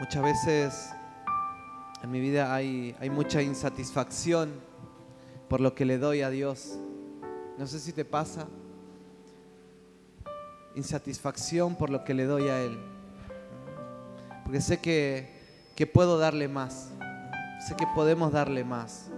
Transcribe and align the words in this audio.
Muchas 0.00 0.22
veces 0.22 0.90
en 2.02 2.10
mi 2.10 2.20
vida 2.20 2.54
hay, 2.54 2.94
mucha 3.10 3.42
insatisfacción 3.42 4.52
por 5.48 5.60
lo 5.60 5.74
que 5.74 5.84
le 5.84 5.98
doy 5.98 6.22
a 6.22 6.30
Dios. 6.30 6.78
No 7.58 7.66
sé 7.66 7.80
si 7.80 7.92
te 7.92 8.04
pasa. 8.04 8.46
Insatisfacción 10.76 11.74
por 11.74 11.90
lo 11.90 12.04
que 12.04 12.14
le 12.14 12.26
doy 12.26 12.48
a 12.48 12.62
Él. 12.62 12.78
Porque 14.44 14.60
sé 14.60 14.78
que 14.78 15.86
puedo 15.92 16.18
darle 16.18 16.46
más. 16.46 16.90
Sé 17.66 17.74
que 17.74 17.86
podemos 17.88 18.30
darle 18.32 18.62
más. 18.62 19.10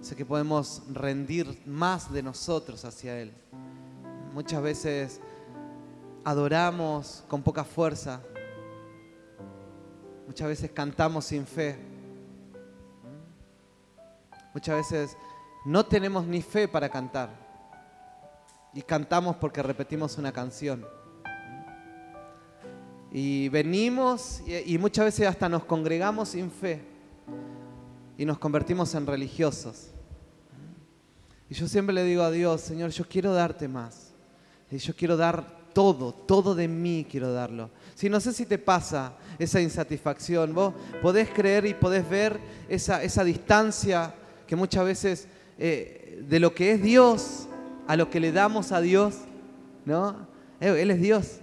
Sé 0.00 0.16
que 0.16 0.24
podemos 0.24 0.82
rendir 0.92 1.60
más 1.66 2.12
de 2.12 2.22
nosotros 2.22 2.84
hacia 2.84 3.18
Él. 3.18 3.32
Muchas 4.32 4.62
veces 4.62 5.20
adoramos 6.24 7.24
con 7.28 7.42
poca 7.42 7.64
fuerza. 7.64 8.22
Muchas 10.40 10.58
veces 10.62 10.70
cantamos 10.70 11.26
sin 11.26 11.46
fe. 11.46 11.76
Muchas 14.54 14.76
veces 14.76 15.16
no 15.66 15.84
tenemos 15.84 16.26
ni 16.26 16.40
fe 16.40 16.66
para 16.66 16.88
cantar. 16.88 17.28
Y 18.72 18.80
cantamos 18.80 19.36
porque 19.36 19.62
repetimos 19.62 20.16
una 20.16 20.32
canción. 20.32 20.86
Y 23.12 23.50
venimos 23.50 24.42
y, 24.46 24.78
muchas 24.78 25.04
veces 25.04 25.28
hasta 25.28 25.46
nos 25.46 25.64
congregamos 25.64 26.30
sin 26.30 26.50
fe. 26.50 26.80
Y 28.16 28.24
nos 28.24 28.38
convertimos 28.38 28.94
en 28.94 29.06
religiosos. 29.06 29.90
Y 31.50 31.54
yo 31.54 31.68
siempre 31.68 31.94
le 31.94 32.02
digo 32.04 32.22
a 32.22 32.30
Dios, 32.30 32.62
Señor, 32.62 32.92
yo 32.92 33.06
quiero 33.06 33.34
darte 33.34 33.68
más. 33.68 34.14
Y 34.70 34.78
yo 34.78 34.96
quiero 34.96 35.18
dar 35.18 35.59
todo, 35.72 36.12
todo 36.12 36.54
de 36.54 36.68
mí 36.68 37.06
quiero 37.08 37.32
darlo. 37.32 37.70
Si 37.94 38.08
no 38.08 38.20
sé 38.20 38.32
si 38.32 38.46
te 38.46 38.58
pasa 38.58 39.14
esa 39.38 39.60
insatisfacción, 39.60 40.54
vos 40.54 40.74
podés 41.02 41.30
creer 41.30 41.66
y 41.66 41.74
podés 41.74 42.08
ver 42.08 42.38
esa, 42.68 43.02
esa 43.02 43.24
distancia 43.24 44.14
que 44.46 44.56
muchas 44.56 44.84
veces 44.84 45.28
eh, 45.58 46.24
de 46.28 46.40
lo 46.40 46.54
que 46.54 46.72
es 46.72 46.82
Dios 46.82 47.46
a 47.86 47.96
lo 47.96 48.08
que 48.08 48.20
le 48.20 48.32
damos 48.32 48.72
a 48.72 48.80
Dios, 48.80 49.16
¿no? 49.84 50.28
Eh, 50.60 50.80
él 50.80 50.90
es 50.90 51.00
Dios. 51.00 51.40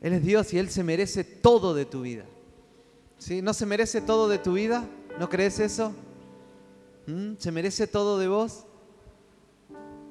Él 0.00 0.12
es 0.12 0.22
Dios 0.24 0.52
y 0.52 0.58
Él 0.58 0.70
se 0.70 0.84
merece 0.84 1.24
todo 1.24 1.74
de 1.74 1.84
tu 1.84 2.02
vida. 2.02 2.24
¿Sí? 3.18 3.42
¿No 3.42 3.52
se 3.52 3.66
merece 3.66 4.00
todo 4.00 4.28
de 4.28 4.38
tu 4.38 4.52
vida? 4.52 4.84
¿No 5.18 5.28
crees 5.28 5.58
eso? 5.58 5.92
¿Mm? 7.06 7.32
¿Se 7.38 7.50
merece 7.50 7.86
todo 7.86 8.18
de 8.18 8.28
vos? 8.28 8.64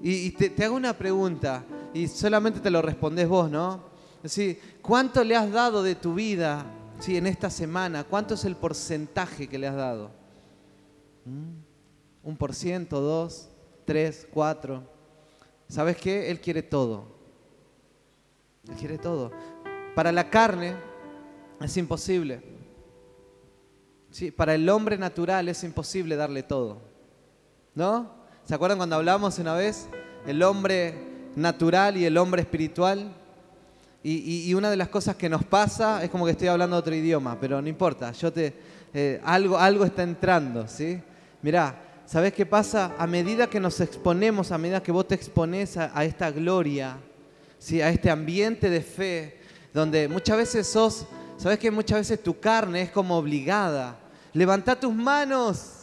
Y, 0.01 0.31
te, 0.31 0.63
hago 0.63 0.75
una 0.75 0.97
pregunta 0.97 1.65
y 1.97 2.07
solamente 2.07 2.59
te 2.59 2.69
lo 2.69 2.81
respondes 2.81 3.27
vos, 3.27 3.49
¿no? 3.49 3.81
Sí, 4.23 4.59
¿Cuánto 4.81 5.23
le 5.23 5.35
has 5.35 5.51
dado 5.51 5.83
de 5.83 5.95
tu 5.95 6.13
vida 6.13 6.65
sí, 6.99 7.17
en 7.17 7.27
esta 7.27 7.49
semana? 7.49 8.03
¿Cuánto 8.03 8.35
es 8.35 8.45
el 8.45 8.55
porcentaje 8.55 9.47
que 9.47 9.57
le 9.57 9.67
has 9.67 9.75
dado? 9.75 10.11
¿Mm? 11.25 12.27
¿Un 12.27 12.37
por 12.37 12.53
ciento, 12.53 13.01
dos, 13.01 13.49
tres, 13.83 14.27
cuatro? 14.31 14.83
¿Sabes 15.67 15.97
qué? 15.97 16.29
Él 16.29 16.39
quiere 16.39 16.61
todo. 16.61 17.07
Él 18.69 18.75
quiere 18.75 18.97
todo. 18.97 19.31
Para 19.95 20.11
la 20.11 20.29
carne 20.29 20.75
es 21.59 21.75
imposible. 21.75 22.41
Sí, 24.11 24.31
para 24.31 24.55
el 24.55 24.69
hombre 24.69 24.97
natural 24.97 25.49
es 25.49 25.63
imposible 25.63 26.15
darle 26.15 26.43
todo. 26.43 26.79
¿No? 27.75 28.11
¿Se 28.45 28.55
acuerdan 28.55 28.77
cuando 28.77 28.95
hablamos 28.95 29.37
una 29.39 29.53
vez? 29.53 29.89
El 30.25 30.43
hombre 30.43 31.06
natural 31.37 31.95
y 31.97 32.05
el 32.05 32.17
hombre 32.17 32.41
espiritual. 32.41 33.13
Y, 34.03 34.53
una 34.53 34.69
de 34.69 34.77
las 34.77 34.87
cosas 34.87 35.17
que 35.17 35.27
nos 35.27 35.43
pasa 35.43 36.01
es 36.01 36.09
como 36.09 36.25
que 36.25 36.31
estoy 36.31 36.47
hablando 36.47 36.77
otro 36.77 36.95
idioma, 36.95 37.37
pero 37.39 37.61
no 37.61 37.67
importa, 37.67 38.13
yo 38.13 38.31
te, 38.31 38.53
eh, 38.93 39.19
algo, 39.25 39.57
algo 39.57 39.83
está 39.83 40.03
entrando, 40.03 40.65
¿sí? 40.65 41.01
Mirá, 41.41 41.75
¿sabes 42.05 42.31
qué 42.31 42.45
pasa? 42.45 42.95
A 42.97 43.05
medida 43.05 43.47
que 43.47 43.59
nos 43.59 43.81
exponemos, 43.81 44.53
a 44.53 44.57
medida 44.57 44.81
que 44.81 44.93
vos 44.93 45.09
te 45.09 45.15
expones 45.15 45.75
a, 45.75 46.05
esta 46.05 46.31
gloria, 46.31 46.95
¿sí? 47.59 47.81
a 47.81 47.89
este 47.89 48.09
ambiente 48.09 48.69
de 48.69 48.79
fe, 48.79 49.39
donde 49.73 50.07
muchas 50.07 50.37
veces 50.37 50.67
sos, 50.67 51.05
¿sabes 51.37 51.59
que 51.59 51.69
muchas 51.69 51.99
veces 51.99 52.23
tu 52.23 52.39
carne 52.39 52.83
es 52.83 52.91
como 52.91 53.17
obligada? 53.17 53.97
Levanta 54.31 54.79
tus 54.79 54.93
manos, 54.93 55.73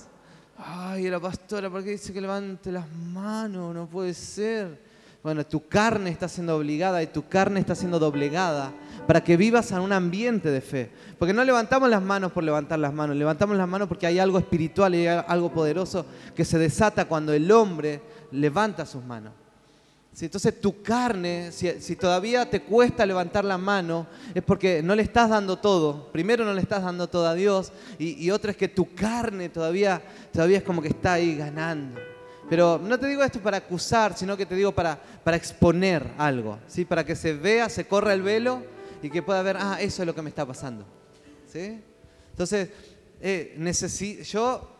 Ay, 0.56 1.10
la 1.10 1.20
pastora, 1.20 1.68
¿por 1.68 1.82
qué 1.82 1.90
dice 1.90 2.12
que 2.12 2.20
levante 2.20 2.70
las 2.70 2.88
manos? 2.90 3.74
No 3.74 3.86
puede 3.86 4.14
ser. 4.14 4.83
Bueno, 5.24 5.44
tu 5.44 5.66
carne 5.66 6.10
está 6.10 6.28
siendo 6.28 6.56
obligada 6.56 7.02
y 7.02 7.08
tu 7.08 7.26
carne 7.26 7.58
está 7.58 7.74
siendo 7.74 7.98
doblegada 7.98 8.72
para 9.08 9.24
que 9.24 9.36
vivas 9.36 9.72
en 9.72 9.80
un 9.80 9.92
ambiente 9.92 10.50
de 10.50 10.60
fe. 10.60 10.90
Porque 11.18 11.34
no 11.34 11.42
levantamos 11.42 11.88
las 11.88 12.02
manos 12.02 12.30
por 12.30 12.44
levantar 12.44 12.78
las 12.78 12.94
manos, 12.94 13.16
levantamos 13.16 13.56
las 13.56 13.66
manos 13.66 13.88
porque 13.88 14.06
hay 14.06 14.20
algo 14.20 14.38
espiritual 14.38 14.94
y 14.94 15.08
hay 15.08 15.24
algo 15.26 15.50
poderoso 15.50 16.06
que 16.36 16.44
se 16.44 16.58
desata 16.58 17.06
cuando 17.06 17.32
el 17.32 17.50
hombre 17.50 18.00
levanta 18.30 18.86
sus 18.86 19.02
manos 19.02 19.32
entonces 20.22 20.60
tu 20.60 20.80
carne, 20.82 21.50
si, 21.50 21.96
todavía 21.96 22.48
te 22.48 22.62
cuesta 22.62 23.04
levantar 23.04 23.44
la 23.44 23.58
mano, 23.58 24.06
es 24.34 24.42
porque 24.42 24.82
no 24.82 24.94
le 24.94 25.02
estás 25.02 25.28
dando 25.28 25.56
todo. 25.56 26.12
Primero 26.12 26.44
no 26.44 26.54
le 26.54 26.60
estás 26.60 26.84
dando 26.84 27.08
todo 27.08 27.26
a 27.26 27.34
Dios 27.34 27.72
y, 27.98 28.24
y 28.24 28.30
otra 28.30 28.52
es 28.52 28.56
que 28.56 28.68
tu 28.68 28.94
carne 28.94 29.48
todavía, 29.48 30.00
todavía 30.32 30.58
es 30.58 30.62
como 30.62 30.80
que 30.80 30.88
está 30.88 31.14
ahí 31.14 31.36
ganando. 31.36 31.98
Pero 32.48 32.78
no 32.82 32.98
te 32.98 33.06
digo 33.06 33.22
esto 33.22 33.40
para 33.40 33.58
acusar, 33.58 34.16
sino 34.16 34.36
que 34.36 34.46
te 34.46 34.54
digo 34.54 34.72
para, 34.72 34.96
para 34.96 35.36
exponer 35.36 36.12
algo, 36.18 36.58
¿sí? 36.66 36.84
para 36.84 37.04
que 37.04 37.16
se 37.16 37.32
vea, 37.32 37.68
se 37.68 37.86
corra 37.86 38.12
el 38.12 38.22
velo 38.22 38.62
y 39.02 39.10
que 39.10 39.22
pueda 39.22 39.42
ver, 39.42 39.56
ah, 39.58 39.78
eso 39.80 40.02
es 40.02 40.06
lo 40.06 40.14
que 40.14 40.22
me 40.22 40.28
está 40.28 40.44
pasando. 40.44 40.84
¿sí? 41.50 41.80
Entonces, 42.30 42.68
eh, 43.20 43.54
necesito, 43.56 44.22
yo, 44.24 44.70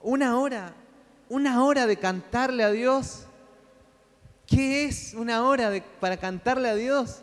una 0.00 0.38
hora, 0.38 0.74
una 1.28 1.64
hora 1.64 1.86
de 1.86 1.96
cantarle 1.96 2.62
a 2.62 2.70
Dios 2.70 3.26
¿Qué 4.52 4.84
es 4.84 5.14
una 5.14 5.44
hora 5.46 5.72
para 5.98 6.18
cantarle 6.18 6.68
a 6.68 6.74
Dios? 6.74 7.22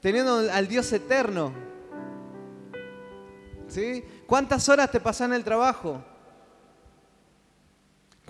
Teniendo 0.00 0.48
al 0.52 0.68
Dios 0.68 0.92
eterno. 0.92 1.52
¿Sí? 3.66 4.04
¿Cuántas 4.28 4.68
horas 4.68 4.92
te 4.92 5.00
pasan 5.00 5.30
en 5.30 5.38
el 5.38 5.44
trabajo? 5.44 6.04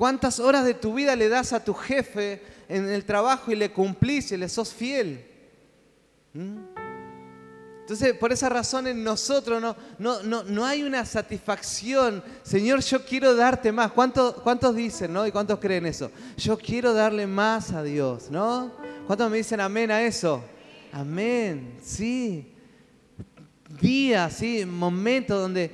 ¿Cuántas 0.00 0.40
horas 0.40 0.64
de 0.64 0.72
tu 0.72 0.94
vida 0.94 1.14
le 1.14 1.28
das 1.28 1.52
a 1.52 1.62
tu 1.62 1.74
jefe 1.74 2.40
en 2.70 2.88
el 2.88 3.04
trabajo 3.04 3.52
y 3.52 3.54
le 3.54 3.70
cumplís 3.70 4.32
y 4.32 4.38
le 4.38 4.48
sos 4.48 4.72
fiel? 4.72 5.26
¿Mm? 6.32 6.56
Entonces, 7.82 8.14
por 8.14 8.32
esa 8.32 8.48
razón 8.48 8.86
en 8.86 9.04
nosotros 9.04 9.60
no, 9.60 9.76
no, 9.98 10.22
no, 10.22 10.42
no 10.44 10.64
hay 10.64 10.84
una 10.84 11.04
satisfacción. 11.04 12.24
Señor, 12.42 12.80
yo 12.80 13.04
quiero 13.04 13.34
darte 13.34 13.72
más. 13.72 13.92
¿Cuántos, 13.92 14.36
¿Cuántos 14.40 14.74
dicen, 14.74 15.12
no? 15.12 15.26
¿Y 15.26 15.32
cuántos 15.32 15.58
creen 15.58 15.84
eso? 15.84 16.10
Yo 16.38 16.56
quiero 16.56 16.94
darle 16.94 17.26
más 17.26 17.72
a 17.72 17.82
Dios, 17.82 18.30
¿no? 18.30 18.72
¿Cuántos 19.06 19.30
me 19.30 19.36
dicen 19.36 19.60
amén 19.60 19.90
a 19.90 20.00
eso? 20.00 20.42
Amén, 20.92 21.76
sí. 21.82 22.54
Días, 23.82 24.32
sí, 24.32 24.64
momentos 24.64 25.38
donde, 25.38 25.70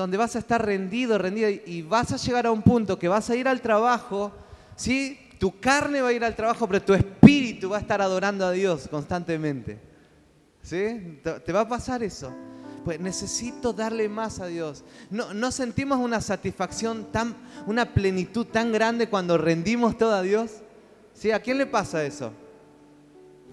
donde 0.00 0.16
vas 0.16 0.36
a 0.36 0.40
estar 0.40 0.64
rendido, 0.64 1.18
rendida 1.18 1.50
y 1.50 1.82
vas 1.82 2.12
a 2.12 2.16
llegar 2.16 2.46
a 2.46 2.50
un 2.50 2.62
punto 2.62 2.98
que 2.98 3.08
vas 3.08 3.30
a 3.30 3.36
ir 3.36 3.46
al 3.46 3.60
trabajo, 3.60 4.32
¿sí? 4.76 5.18
Tu 5.38 5.58
carne 5.58 6.02
va 6.02 6.08
a 6.08 6.12
ir 6.12 6.24
al 6.24 6.36
trabajo, 6.36 6.66
pero 6.66 6.82
tu 6.82 6.92
espíritu 6.92 7.70
va 7.70 7.78
a 7.78 7.80
estar 7.80 8.02
adorando 8.02 8.44
a 8.44 8.52
Dios 8.52 8.88
constantemente. 8.90 9.78
¿Sí? 10.62 11.18
¿Te 11.22 11.52
va 11.52 11.60
a 11.60 11.68
pasar 11.68 12.02
eso? 12.02 12.30
Pues 12.84 13.00
necesito 13.00 13.72
darle 13.72 14.08
más 14.08 14.40
a 14.40 14.46
Dios. 14.46 14.84
No, 15.10 15.32
no 15.32 15.50
sentimos 15.50 15.98
una 15.98 16.20
satisfacción 16.20 17.10
tan, 17.10 17.34
una 17.66 17.94
plenitud 17.94 18.46
tan 18.46 18.72
grande 18.72 19.08
cuando 19.08 19.38
rendimos 19.38 19.96
todo 19.96 20.14
a 20.14 20.22
Dios. 20.22 20.50
¿Sí? 21.14 21.30
¿A 21.30 21.40
quién 21.40 21.58
le 21.58 21.66
pasa 21.66 22.04
eso? 22.04 22.32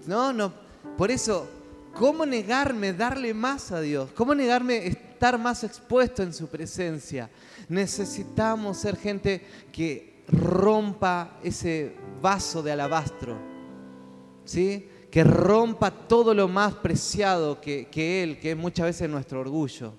No, 0.06 0.32
no. 0.32 0.52
Por 0.96 1.10
eso, 1.10 1.48
¿cómo 1.94 2.26
negarme 2.26 2.92
darle 2.92 3.34
más 3.34 3.72
a 3.72 3.80
Dios? 3.80 4.10
¿Cómo 4.14 4.34
negarme 4.34 4.98
estar 5.18 5.38
más 5.38 5.64
expuesto 5.64 6.22
en 6.22 6.32
su 6.32 6.46
presencia? 6.46 7.28
Necesitamos 7.68 8.76
ser 8.76 8.96
gente 8.96 9.44
que 9.72 10.22
rompa 10.28 11.38
ese 11.42 11.96
vaso 12.22 12.62
de 12.62 12.72
alabastro. 12.72 13.36
¿Sí? 14.44 14.88
que 15.10 15.24
rompa 15.24 15.90
todo 15.90 16.34
lo 16.34 16.48
más 16.48 16.74
preciado 16.74 17.60
que, 17.60 17.88
Él, 18.22 18.38
que 18.38 18.52
es 18.52 18.56
muchas 18.56 18.86
veces 18.86 19.08
nuestro 19.08 19.40
orgullo. 19.40 19.94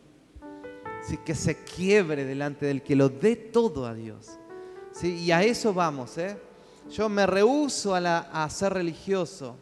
¿Sí? 1.01 1.17
Que 1.25 1.33
se 1.33 1.63
quiebre 1.63 2.25
delante 2.25 2.65
del 2.65 2.83
que 2.83 2.95
lo 2.95 3.09
dé 3.09 3.35
todo 3.35 3.85
a 3.85 3.93
Dios. 3.93 4.37
¿Sí? 4.91 5.15
Y 5.15 5.31
a 5.31 5.43
eso 5.43 5.73
vamos. 5.73 6.17
¿eh? 6.17 6.37
Yo 6.91 7.09
me 7.09 7.25
rehuso 7.25 7.95
a, 7.95 8.43
a 8.43 8.49
ser 8.49 8.73
religioso. 8.73 9.55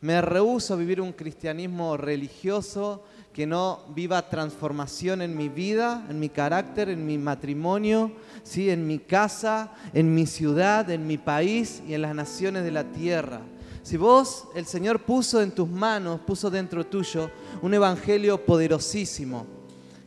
Me 0.00 0.20
rehuso 0.20 0.74
a 0.74 0.76
vivir 0.76 1.00
un 1.00 1.12
cristianismo 1.12 1.96
religioso 1.96 3.02
que 3.36 3.46
no 3.46 3.80
viva 3.94 4.30
transformación 4.30 5.20
en 5.20 5.36
mi 5.36 5.50
vida, 5.50 6.06
en 6.08 6.18
mi 6.18 6.30
carácter, 6.30 6.88
en 6.88 7.04
mi 7.04 7.18
matrimonio, 7.18 8.10
¿sí? 8.42 8.70
en 8.70 8.86
mi 8.86 8.98
casa, 8.98 9.74
en 9.92 10.14
mi 10.14 10.24
ciudad, 10.24 10.88
en 10.88 11.06
mi 11.06 11.18
país 11.18 11.82
y 11.86 11.92
en 11.92 12.00
las 12.00 12.14
naciones 12.14 12.64
de 12.64 12.70
la 12.70 12.84
tierra 12.84 13.42
Si 13.82 13.98
vos, 13.98 14.48
el 14.54 14.64
Señor 14.64 15.00
puso 15.00 15.42
en 15.42 15.50
tus 15.50 15.68
manos, 15.68 16.20
puso 16.20 16.48
dentro 16.48 16.86
tuyo 16.86 17.30
un 17.60 17.74
evangelio 17.74 18.42
poderosísimo, 18.42 19.46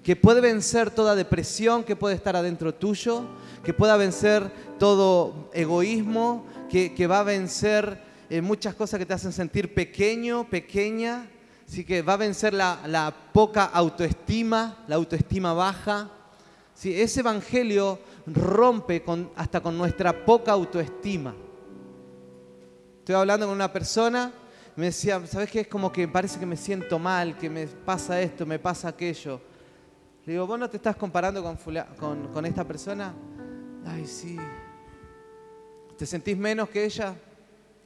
que 0.01 0.15
puede 0.15 0.41
vencer 0.41 0.89
toda 0.89 1.13
depresión 1.13 1.83
que 1.83 1.95
puede 1.95 2.15
estar 2.15 2.35
adentro 2.35 2.73
tuyo, 2.73 3.25
que 3.63 3.75
pueda 3.75 3.95
vencer 3.95 4.51
todo 4.79 5.51
egoísmo, 5.53 6.47
que, 6.67 7.05
va 7.05 7.19
a 7.19 7.23
vencer 7.23 8.01
eh, 8.31 8.41
muchas 8.41 8.73
cosas 8.73 8.97
que 8.97 9.05
te 9.05 9.13
hacen 9.13 9.33
sentir 9.33 9.75
pequeño, 9.75 10.49
pequeña, 10.49 11.29
Así 11.69 11.86
que 11.86 12.01
va 12.01 12.13
a 12.13 12.18
vencer 12.18 12.51
la, 12.51 13.13
poca 13.31 13.66
autoestima, 13.66 14.80
la 14.88 14.95
autoestima 14.95 15.54
baja. 15.54 16.10
¿Sí? 16.74 17.00
Ese 17.00 17.19
evangelio 17.19 18.00
rompe 18.25 19.04
hasta 19.36 19.62
con 19.62 19.77
nuestra 19.77 20.25
poca 20.25 20.51
autoestima. 20.51 21.36
Estoy 22.98 23.13
hablando 23.13 23.45
con 23.45 23.54
una 23.54 23.71
persona, 23.71 24.31
me 24.75 24.86
decía, 24.86 25.21
¿sabes 25.27 25.51
qué? 25.51 25.60
Es 25.60 25.68
como 25.68 25.92
que 25.92 26.07
parece 26.07 26.39
que 26.39 26.45
me 26.48 26.57
siento 26.57 26.98
mal, 26.98 27.38
que 27.38 27.51
me 27.51 27.68
pasa 27.68 28.19
esto, 28.19 28.48
me 28.48 28.57
pasa 28.57 28.88
aquello. 28.88 29.39
Le 30.25 30.33
digo, 30.33 30.48
¿vos 30.48 30.57
no 30.57 30.68
te 30.72 30.77
estás 30.77 30.95
comparando 30.95 31.44
con, 31.44 31.56
con, 32.00 32.30
con 32.30 32.45
esta 32.48 32.63
persona? 32.63 33.13
Ay, 33.86 34.07
sí. 34.07 34.39
¿Te 35.95 36.07
sentís 36.07 36.36
menos 36.36 36.68
que 36.69 36.83
ella 36.83 37.13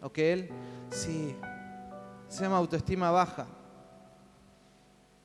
o 0.02 0.10
que 0.10 0.32
él? 0.32 0.50
Sí. 0.90 1.36
Se 2.30 2.44
llama 2.44 2.56
autoestima 2.56 3.12
baja. 3.12 3.46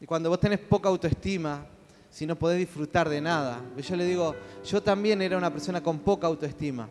Y 0.00 0.06
cuando 0.06 0.28
vos 0.28 0.40
tenés 0.40 0.60
poca 0.60 0.88
autoestima, 0.88 1.66
si 2.10 2.26
no 2.26 2.36
podés 2.36 2.58
disfrutar 2.58 3.08
de 3.08 3.20
nada. 3.20 3.60
Yo 3.76 3.96
le 3.96 4.04
digo, 4.04 4.34
yo 4.64 4.82
también 4.82 5.20
era 5.22 5.36
una 5.36 5.52
persona 5.52 5.82
con 5.82 5.98
poca 5.98 6.26
autoestima. 6.26 6.88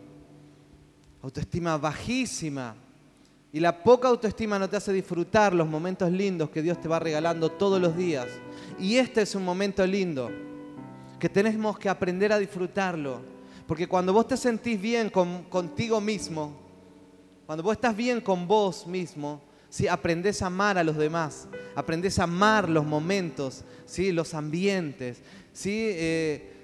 Autoestima 1.22 1.76
bajísima. 1.76 2.74
Y 3.52 3.60
la 3.60 3.82
poca 3.82 4.08
autoestima 4.08 4.58
no 4.58 4.68
te 4.68 4.76
hace 4.76 4.92
disfrutar 4.92 5.54
los 5.54 5.66
momentos 5.66 6.10
lindos 6.12 6.50
que 6.50 6.62
Dios 6.62 6.80
te 6.80 6.88
va 6.88 6.98
regalando 6.98 7.50
todos 7.50 7.80
los 7.80 7.96
días. 7.96 8.26
Y 8.78 8.96
este 8.96 9.22
es 9.22 9.34
un 9.34 9.44
momento 9.44 9.86
lindo, 9.86 10.30
que 11.18 11.28
tenemos 11.28 11.78
que 11.78 11.88
aprender 11.88 12.32
a 12.32 12.38
disfrutarlo. 12.38 13.20
Porque 13.66 13.88
cuando 13.88 14.12
vos 14.12 14.28
te 14.28 14.36
sentís 14.36 14.80
bien 14.80 15.10
contigo 15.10 16.00
mismo, 16.00 16.52
cuando 17.46 17.62
vos 17.62 17.72
estás 17.72 17.96
bien 17.96 18.20
con 18.20 18.46
vos 18.46 18.86
mismo, 18.86 19.40
¿sí? 19.68 19.88
Aprendés 19.88 20.42
a 20.42 20.46
amar 20.46 20.78
a 20.78 20.84
los 20.84 20.96
demás, 20.96 21.48
aprendés 21.74 22.18
a 22.18 22.24
amar 22.24 22.68
los 22.68 22.84
momentos, 22.84 23.64
¿sí? 23.86 24.12
los 24.12 24.34
ambientes. 24.34 25.20
¿sí? 25.52 25.88
Eh, 25.90 26.58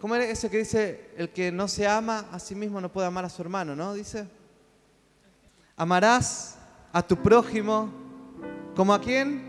¿Cómo 0.00 0.14
es 0.14 0.30
ese 0.30 0.48
que 0.48 0.58
dice, 0.58 1.10
el 1.16 1.30
que 1.30 1.50
no 1.50 1.66
se 1.66 1.86
ama 1.86 2.26
a 2.30 2.38
sí 2.38 2.54
mismo 2.54 2.80
no 2.80 2.92
puede 2.92 3.08
amar 3.08 3.24
a 3.24 3.28
su 3.28 3.42
hermano, 3.42 3.74
¿no? 3.74 3.94
Dice, 3.94 4.28
amarás 5.76 6.56
a 6.92 7.02
tu 7.02 7.16
prójimo 7.16 7.90
como 8.76 8.94
a 8.94 9.00
quién? 9.00 9.42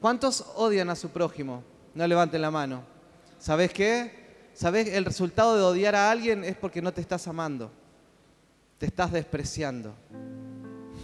¿Cuántos 0.00 0.44
odian 0.56 0.90
a 0.90 0.96
su 0.96 1.10
prójimo? 1.10 1.62
No 1.94 2.06
levanten 2.06 2.42
la 2.42 2.50
mano. 2.50 2.82
¿Sabes 3.38 3.72
qué? 3.72 4.50
¿Sabes? 4.52 4.88
El 4.88 5.04
resultado 5.04 5.56
de 5.56 5.62
odiar 5.62 5.94
a 5.94 6.10
alguien 6.10 6.42
es 6.42 6.56
porque 6.56 6.82
no 6.82 6.92
te 6.92 7.00
estás 7.00 7.28
amando. 7.28 7.70
Te 8.78 8.86
estás 8.86 9.12
despreciando. 9.12 9.94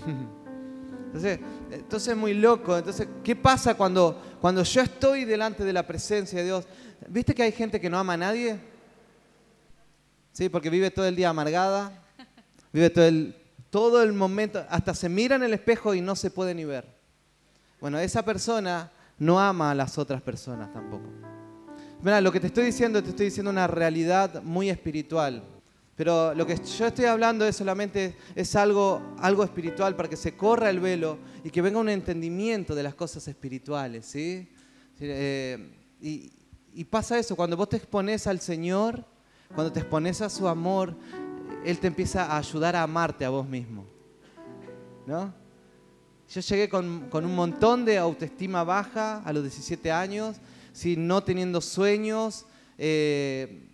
Entonces, 1.06 1.41
entonces 1.70 2.08
es 2.08 2.17
muy 2.17 2.35
loco. 2.35 2.76
Entonces, 2.76 3.08
¿qué 3.25 3.35
pasa 3.35 3.75
cuando, 3.75 4.20
cuando 4.38 4.62
yo 4.62 4.82
estoy 4.82 5.25
delante 5.25 5.64
de 5.64 5.73
la 5.73 5.87
presencia 5.87 6.38
de 6.41 6.44
Dios? 6.44 6.67
¿Viste 7.08 7.35
que 7.35 7.43
hay 7.43 7.53
gente 7.53 7.81
que 7.81 7.88
no 7.88 7.99
ama 7.99 8.14
a 8.14 8.19
nadie? 8.19 8.58
Sí, 10.32 10.50
porque 10.50 10.69
vive 10.69 10.91
todo 10.91 11.06
el 11.06 11.17
día 11.17 11.31
amargada, 11.31 11.91
vive 12.70 12.91
todo 12.91 13.06
el, 13.06 13.35
todo 13.70 14.03
el 14.03 14.12
momento, 14.12 14.62
hasta 14.69 14.93
se 14.93 15.08
mira 15.08 15.37
en 15.37 15.43
el 15.43 15.55
espejo 15.55 15.94
y 15.94 16.03
no 16.03 16.14
se 16.17 16.31
puede 16.31 16.55
ni 16.55 16.67
ver. 16.67 16.85
Bueno, 17.81 17.99
esa 17.99 18.23
persona 18.23 18.91
no 19.19 19.41
ama 19.41 19.70
a 19.70 19.75
las 19.75 19.97
otras 19.97 20.20
personas 20.20 20.70
tampoco. 20.73 21.06
Mira, 22.03 22.20
lo 22.20 22.31
que 22.31 22.41
te 22.41 22.49
estoy 22.49 22.67
diciendo, 22.67 23.03
te 23.03 23.11
estoy 23.11 23.26
diciendo 23.26 23.50
una 23.50 23.67
realidad 23.67 24.43
muy 24.43 24.69
espiritual. 24.69 25.43
Pero 25.96 26.34
lo 26.34 26.46
que 26.46 26.56
yo 26.56 26.87
estoy 26.87 27.06
hablando 27.06 27.46
es 27.46 27.56
solamente 27.56 28.16
es 28.34 28.54
algo, 28.54 29.00
algo 29.19 29.43
espiritual 29.43 29.96
para 29.96 30.10
que 30.10 30.16
se 30.16 30.37
corra 30.37 30.69
el 30.69 30.78
velo 30.78 31.19
y 31.43 31.50
que 31.50 31.62
venga 31.62 31.78
un 31.78 31.88
entendimiento 31.88 32.75
de 32.75 32.82
las 32.82 32.94
cosas 32.94 33.26
espirituales. 33.28 34.04
¿sí? 34.04 34.46
Eh, 35.00 35.72
y, 36.00 36.84
pasa 36.84 37.19
eso, 37.19 37.34
cuando 37.34 37.56
vos 37.56 37.70
te 37.70 37.78
expones 37.78 38.26
al 38.26 38.40
Señor, 38.40 39.06
cuando 39.54 39.72
te 39.72 39.81
expones 39.81 40.20
a 40.20 40.28
su 40.28 40.46
amor, 40.46 40.94
Él 41.64 41.78
te 41.78 41.87
empieza 41.87 42.26
a 42.26 42.37
ayudar 42.37 42.76
a 42.76 42.82
amarte 42.82 43.25
a 43.25 43.31
vos 43.31 43.48
mismo. 43.48 43.87
¿No? 45.06 45.32
Yo 46.28 46.40
llegué 46.43 46.69
con, 46.69 47.08
un 47.10 47.34
montón 47.34 47.87
de 47.87 47.96
autoestima 47.96 48.64
baja 48.64 49.22
a 49.25 49.32
los 49.32 49.44
17 49.44 49.90
años, 49.90 50.37
no 50.98 51.25
teniendo 51.25 51.62
sueños. 51.62 52.44
Eh, 52.76 53.65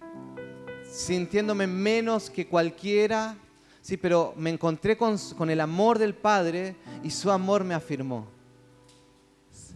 sintiéndome 0.92 1.66
menos 1.66 2.28
que 2.28 2.46
cualquiera, 2.46 3.34
sí, 3.80 3.96
pero 3.96 4.34
me 4.36 4.50
encontré 4.50 4.96
con, 4.96 5.18
el 5.48 5.60
amor 5.60 5.98
del 5.98 6.14
Padre 6.14 6.76
y 7.02 7.10
su 7.10 7.30
amor 7.30 7.64
me 7.64 7.74
afirmó. 7.74 8.26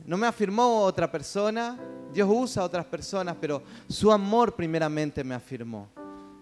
No 0.05 0.19
me 0.19 0.27
afirmó 0.27 0.83
otra 0.83 1.11
persona, 1.11 1.79
Dios 2.13 2.29
usa 2.31 2.63
a 2.63 2.67
otras 2.67 2.85
personas, 2.85 3.35
pero 3.41 3.63
su 3.89 4.13
amor 4.13 4.55
primeramente 4.55 5.25
me 5.25 5.35
afirmó. 5.35 5.89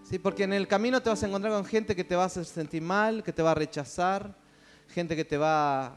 ¿Sí? 0.02 0.18
Porque 0.18 0.42
en 0.42 0.52
el 0.52 0.66
camino 0.66 1.00
te 1.00 1.08
vas 1.08 1.22
a 1.22 1.26
encontrar 1.26 1.52
con 1.52 1.64
gente 1.64 1.96
que 1.96 2.04
te 2.04 2.16
va 2.16 2.24
a 2.24 2.26
hacer 2.26 2.44
sentir 2.44 2.82
mal, 2.82 3.22
que 3.22 3.32
te 3.32 3.42
va 3.42 3.52
a 3.52 3.54
rechazar, 3.54 4.36
gente 4.88 5.16
que 5.16 5.24
te 5.24 5.38
va, 5.38 5.96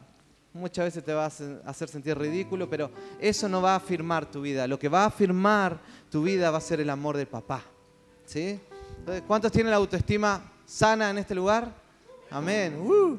muchas 0.53 0.85
veces 0.85 1.03
te 1.03 1.13
va 1.13 1.25
a 1.25 1.31
hacer 1.65 1.89
sentir 1.89 2.17
ridículo, 2.17 2.69
pero 2.69 2.91
eso 3.19 3.49
no 3.49 3.61
va 3.61 3.73
a 3.73 3.77
afirmar 3.77 4.29
tu 4.29 4.39
vida. 4.39 4.67
Lo 4.67 4.79
que 4.79 4.87
va 4.87 5.03
a 5.03 5.07
afirmar 5.07 5.79
tu 6.09 6.21
vida 6.21 6.51
va 6.51 6.59
a 6.59 6.61
ser 6.61 6.79
el 6.79 6.91
amor 6.91 7.17
del 7.17 7.27
papá. 7.27 7.63
¿Sí? 8.23 8.59
¿Cuántos 9.25 9.51
tienen 9.51 9.71
la 9.71 9.77
autoestima 9.77 10.41
sana 10.65 11.09
en 11.09 11.17
este 11.17 11.33
lugar? 11.33 11.73
Amén. 12.29 12.77
Uh. 12.79 13.17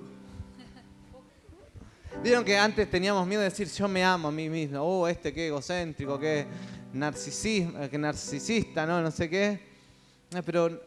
Vieron 2.23 2.44
que 2.44 2.59
antes 2.59 2.91
teníamos 2.91 3.26
miedo 3.26 3.41
de 3.41 3.49
decir 3.49 3.69
yo 3.69 3.88
me 3.88 4.05
amo 4.05 4.29
a 4.29 4.32
mí 4.32 4.49
mismo. 4.50 4.81
Oh, 4.81 5.09
este 5.09 5.32
qué 5.32 5.47
egocéntrico, 5.47 6.19
qué, 6.19 6.47
qué 6.93 7.99
narcisista, 7.99 8.87
¿no? 8.87 9.00
No 9.00 9.11
sé 9.11 9.31
qué. 9.31 9.61
Eh, 10.35 10.43
pero 10.44 10.82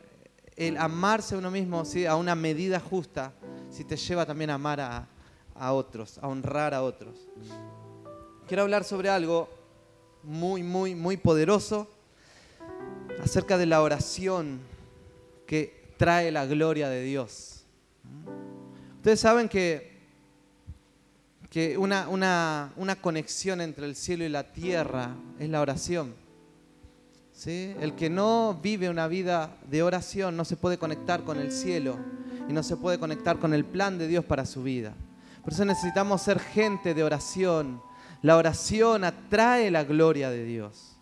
el 0.56 0.78
amarse 0.78 1.34
a 1.34 1.38
uno 1.38 1.50
mismo 1.50 1.84
¿sí? 1.86 2.06
a 2.06 2.16
una 2.16 2.36
medida 2.36 2.80
justa 2.80 3.34
sí 3.72 3.84
te 3.84 3.96
lleva 3.96 4.26
también 4.26 4.50
a 4.50 4.56
amar 4.56 4.82
a, 4.82 5.08
a 5.56 5.74
otros, 5.74 6.20
a 6.20 6.28
honrar 6.28 6.74
a 6.74 6.84
otros. 6.84 7.16
Quiero 8.48 8.64
hablar 8.64 8.84
sobre 8.84 9.10
algo 9.10 9.50
muy, 10.24 10.62
muy, 10.62 10.94
muy 10.94 11.18
poderoso 11.18 11.90
acerca 13.24 13.58
de 13.58 13.66
la 13.66 13.82
oración 13.82 14.60
que 15.52 15.96
trae 15.98 16.32
la 16.32 16.46
gloria 16.46 16.88
de 16.88 17.04
Dios. 17.04 17.66
Ustedes 18.96 19.20
saben 19.20 19.50
que, 19.50 20.00
que 21.50 21.78
una, 21.78 22.08
una, 22.08 22.96
conexión 23.02 23.60
entre 23.60 23.86
el 23.86 23.98
cielo 23.98 24.24
y 24.24 24.30
la 24.30 24.54
tierra 24.54 25.14
es 25.40 25.50
la 25.50 25.60
oración. 25.60 26.16
¿Sí? 27.34 27.76
El 27.82 27.96
que 27.96 28.10
no 28.10 28.62
vive 28.64 28.90
una 28.90 29.10
vida 29.10 29.58
de 29.70 29.84
oración 29.84 30.38
no 30.38 30.46
se 30.46 30.56
puede 30.56 30.78
conectar 30.78 31.24
con 31.26 31.38
el 31.38 31.52
cielo 31.52 31.98
y 32.48 32.54
no 32.54 32.64
se 32.64 32.78
puede 32.78 32.98
conectar 32.98 33.38
con 33.38 33.54
el 33.54 33.66
plan 33.66 33.98
de 33.98 34.08
Dios 34.08 34.24
para 34.24 34.46
su 34.46 34.64
vida. 34.64 34.94
Por 35.44 35.52
eso 35.52 35.66
necesitamos 35.66 36.22
ser 36.22 36.40
gente 36.40 36.94
de 36.94 37.04
oración. 37.04 37.82
La 38.22 38.38
oración 38.38 39.04
atrae 39.04 39.70
la 39.70 39.84
gloria 39.84 40.30
de 40.30 40.46
Dios. 40.46 40.96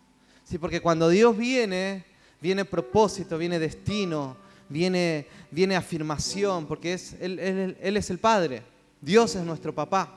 ¿Sí? 0.44 0.58
Porque 0.58 0.82
cuando 0.82 1.08
Dios 1.08 1.38
viene, 1.38 2.09
viene 2.41 2.65
propósito, 2.65 3.38
viene 3.38 3.60
destino, 3.60 4.38
viene, 4.69 5.27
viene 5.51 5.75
afirmación, 5.75 6.65
porque 6.65 6.93
es, 6.93 7.15
él, 7.19 7.39
es 7.79 8.10
el 8.10 8.19
Padre, 8.19 8.63
Dios 9.01 9.36
es 9.36 9.43
nuestro 9.43 9.74
papá. 9.74 10.15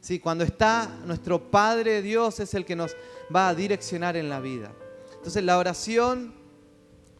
Sí, 0.00 0.18
cuando 0.18 0.44
está 0.44 1.00
nuestro 1.06 1.50
Padre 1.50 2.02
Dios 2.02 2.38
es 2.38 2.52
el 2.52 2.66
que 2.66 2.76
nos 2.76 2.94
va 3.34 3.48
a 3.48 3.54
direccionar 3.54 4.16
en 4.16 4.28
la 4.28 4.40
vida. 4.40 4.70
Entonces 5.16 5.42
la 5.42 5.56
oración 5.56 6.34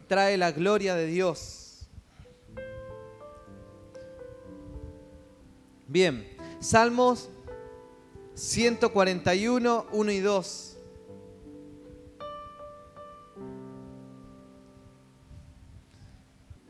trae 0.07 0.37
la 0.37 0.51
gloria 0.51 0.93
de 0.93 1.07
Dios. 1.07 1.87
Bien, 5.87 6.27
Salmos 6.59 7.29
141, 8.35 9.87
1 9.91 10.11
y 10.11 10.19
2. 10.19 10.74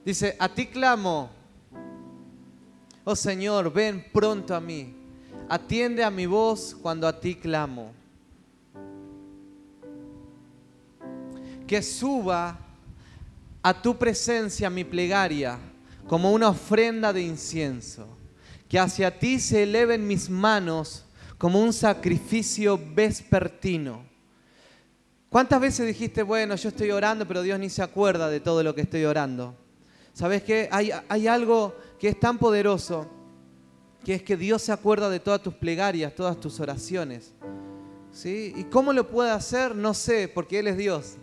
Dice, 0.06 0.36
a 0.38 0.48
ti 0.48 0.68
clamo, 0.68 1.32
oh 3.04 3.16
Señor, 3.16 3.74
ven 3.74 4.06
pronto 4.14 4.54
a 4.54 4.62
mí, 4.62 4.96
atiende 5.50 6.04
a 6.04 6.12
mi 6.12 6.28
voz 6.28 6.78
cuando 6.80 7.08
a 7.08 7.20
ti 7.20 7.34
clamo. 7.34 7.92
Que 11.66 11.82
suba 11.82 12.60
a 13.64 13.82
tu 13.82 13.98
presencia 13.98 14.70
mi 14.70 14.84
plegaria 14.84 15.58
como 16.08 16.32
una 16.32 16.50
ofrenda 16.50 17.12
de 17.12 17.24
incienso. 17.24 18.08
que 18.68 18.80
hacia 18.80 19.20
ti 19.20 19.40
se 19.40 19.64
eleven 19.64 20.08
mis 20.08 20.30
manos 20.30 21.06
como 21.38 21.62
un 21.62 21.74
sacrificio 21.74 22.80
vespertino. 22.94 24.04
¿Cuántas 25.30 25.60
veces 25.60 25.86
dijiste, 25.86 26.24
bueno, 26.24 26.56
yo 26.56 26.70
estoy 26.70 26.92
orando, 26.92 27.28
pero 27.28 27.42
Dios 27.42 27.60
ni 27.60 27.70
se 27.70 27.84
acuerda 27.84 28.30
de 28.30 28.40
todo 28.40 28.64
lo 28.64 28.74
que 28.74 28.82
estoy 28.82 29.06
orando? 29.06 29.56
¿Sabes 30.16 30.44
qué? 30.44 30.70
Hay, 30.72 31.28
algo 31.28 31.76
que 32.00 32.08
es 32.08 32.18
tan 32.18 32.38
poderoso, 32.38 33.06
que 34.06 34.14
es 34.14 34.24
que 34.24 34.38
Dios 34.38 34.62
se 34.62 34.72
acuerda 34.72 35.10
de 35.10 35.20
todas 35.20 35.44
tus 35.44 35.54
plegarias, 35.56 36.16
todas 36.16 36.40
tus 36.40 36.58
oraciones. 36.62 37.34
¿Sí? 38.14 38.54
¿Y 38.56 38.64
cómo 38.64 38.94
lo 38.94 39.10
puede 39.10 39.32
hacer? 39.32 39.76
No 39.76 39.94
sé, 39.94 40.30
porque 40.30 40.60
Él 40.60 40.68
es 40.68 40.78
Dios. 40.78 41.16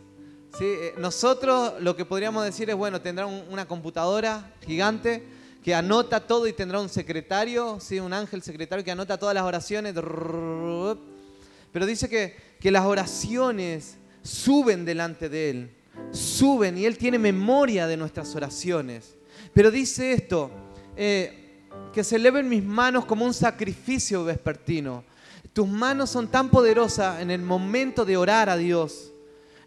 ¿Sí? 0.59 0.65
Eh, 0.67 0.93
nosotros 0.99 1.73
lo 1.81 1.97
que 1.97 2.05
podríamos 2.05 2.45
decir 2.45 2.69
es, 2.69 2.77
bueno, 2.77 3.01
tendrá 3.01 3.25
una 3.25 3.67
computadora 3.67 4.53
gigante 4.61 5.25
que 5.65 5.75
anota 5.75 6.27
todo 6.27 6.47
y 6.47 6.53
tendrá 6.53 6.79
un 6.79 6.91
secretario, 6.91 7.81
¿sí? 7.81 7.99
un 7.99 8.13
ángel 8.13 8.43
secretario 8.43 8.85
que 8.85 8.91
anota 8.91 9.17
todas 9.17 9.35
las 9.35 9.45
oraciones. 9.45 9.95
Pero 9.95 11.87
dice 11.87 12.11
que 12.11 12.71
las 12.71 12.85
oraciones 12.85 13.97
suben 14.23 14.85
delante 14.85 15.31
de 15.31 15.49
Él, 15.49 15.82
suben 16.11 16.79
y 16.79 16.85
Él 16.85 16.99
tiene 16.99 17.19
memoria 17.19 17.87
de 17.87 17.97
nuestras 17.97 18.35
oraciones. 18.35 19.17
Pero 19.53 19.71
dice 19.71 20.13
esto, 20.13 20.51
eh, 20.97 21.67
que 21.93 22.05
se 22.05 22.17
eleven 22.17 22.49
mis 22.49 22.65
manos 22.65 23.05
como 23.05 23.25
un 23.25 23.35
sacrificio 23.35 24.25
vespertino. 24.25 25.05
Tus 25.53 25.69
manos 25.69 26.11
son 26.11 26.29
tan 26.29 26.49
poderosas 26.49 27.21
en 27.21 27.31
el 27.31 27.43
momento 27.43 28.05
de 28.05 28.17
orar 28.17 28.49
a 28.49 28.57
Dios, 28.57 29.13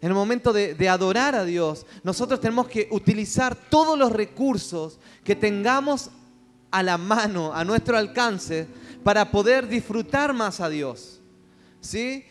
en 0.00 0.08
el 0.08 0.14
momento 0.14 0.52
de, 0.52 0.74
de, 0.74 0.88
adorar 0.88 1.34
a 1.34 1.44
Dios. 1.44 1.86
Nosotros 2.02 2.40
tenemos 2.40 2.66
que 2.68 2.88
utilizar 2.90 3.54
todos 3.54 3.98
los 3.98 4.10
recursos 4.10 4.98
que 5.22 5.36
tengamos 5.36 6.10
a 6.70 6.82
la 6.82 6.98
mano, 6.98 7.54
a 7.54 7.64
nuestro 7.64 7.96
alcance, 7.96 8.66
para 9.04 9.30
poder 9.30 9.68
disfrutar 9.68 10.32
más 10.32 10.60
a 10.60 10.68
Dios. 10.68 11.20
¿Sí? 11.80 12.24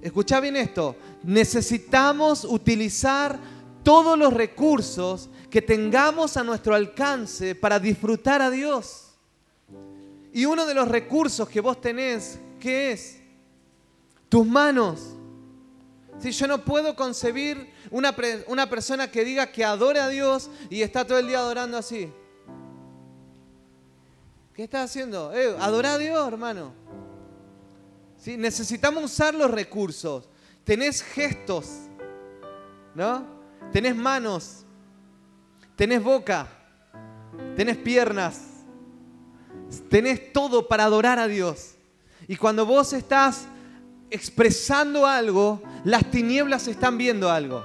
Escucha 0.00 0.40
bien 0.40 0.56
esto. 0.56 0.96
Necesitamos 1.22 2.44
utilizar 2.44 3.38
todos 3.82 4.18
los 4.18 4.32
recursos 4.32 5.28
que 5.50 5.60
tengamos 5.60 6.36
a 6.36 6.44
nuestro 6.44 6.74
alcance 6.74 7.54
para 7.54 7.78
disfrutar 7.78 8.40
a 8.40 8.50
Dios. 8.50 9.08
Y 10.32 10.44
uno 10.44 10.64
de 10.64 10.74
los 10.74 10.88
recursos 10.88 11.48
que 11.48 11.60
vos 11.60 11.80
tenés, 11.80 12.38
¿qué 12.60 12.92
es? 12.92 13.18
Tus 14.28 14.46
manos. 14.46 15.16
Si 16.20 16.30
yo 16.30 16.46
no 16.46 16.64
puedo 16.64 16.94
concebir 16.94 17.72
una, 17.90 18.14
una, 18.46 18.68
persona 18.68 19.10
que 19.10 19.24
diga 19.24 19.50
que 19.50 19.64
adore 19.64 20.00
a 20.00 20.08
Dios 20.08 20.50
y 20.68 20.82
está 20.82 21.06
todo 21.06 21.18
el 21.18 21.26
día 21.26 21.38
adorando 21.38 21.78
así. 21.78 22.12
¿Qué 24.54 24.64
estás 24.64 24.90
haciendo? 24.90 25.32
Eh, 25.34 25.56
adora 25.58 25.94
a 25.94 25.98
Dios, 25.98 26.28
hermano. 26.28 26.72
¿Sí? 28.18 28.36
Necesitamos 28.36 29.02
usar 29.02 29.34
los 29.34 29.50
recursos. 29.50 30.28
Tenés 30.70 31.02
gestos, 31.02 31.66
¿no? 32.94 33.26
Tenés 33.72 33.96
manos, 33.96 34.64
tenés 35.74 36.00
boca, 36.00 36.46
tenés 37.56 37.76
piernas, 37.76 38.40
tenés 39.88 40.32
todo 40.32 40.68
para 40.68 40.84
adorar 40.84 41.18
a 41.18 41.26
Dios. 41.26 41.74
Y 42.28 42.36
cuando 42.36 42.64
vos 42.64 42.92
estás 42.92 43.48
expresando 44.10 45.08
algo, 45.08 45.60
las 45.82 46.08
tinieblas 46.08 46.68
están 46.68 46.96
viendo 46.96 47.28
algo. 47.28 47.64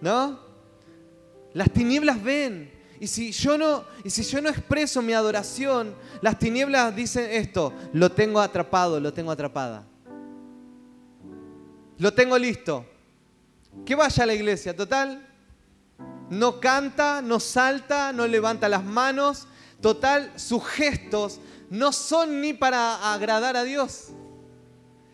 ¿No? 0.00 0.40
Las 1.52 1.70
tinieblas 1.70 2.20
ven. 2.20 2.72
Y 2.98 3.06
si 3.06 3.30
yo 3.30 3.56
no, 3.56 3.84
y 4.02 4.10
si 4.10 4.24
yo 4.24 4.42
no 4.42 4.48
expreso 4.48 5.02
mi 5.02 5.12
adoración, 5.12 5.94
las 6.20 6.36
tinieblas 6.36 6.96
dicen 6.96 7.30
esto, 7.30 7.72
lo 7.92 8.10
tengo 8.10 8.40
atrapado, 8.40 8.98
lo 8.98 9.12
tengo 9.12 9.30
atrapada. 9.30 9.86
Lo 12.02 12.12
tengo 12.12 12.36
listo. 12.36 12.84
Que 13.86 13.94
vaya 13.94 14.24
a 14.24 14.26
la 14.26 14.34
iglesia, 14.34 14.74
total. 14.74 15.24
No 16.30 16.58
canta, 16.58 17.22
no 17.22 17.38
salta, 17.38 18.12
no 18.12 18.26
levanta 18.26 18.68
las 18.68 18.82
manos. 18.82 19.46
Total, 19.80 20.32
sus 20.34 20.64
gestos 20.64 21.38
no 21.70 21.92
son 21.92 22.40
ni 22.40 22.54
para 22.54 23.14
agradar 23.14 23.56
a 23.56 23.62
Dios. 23.62 24.08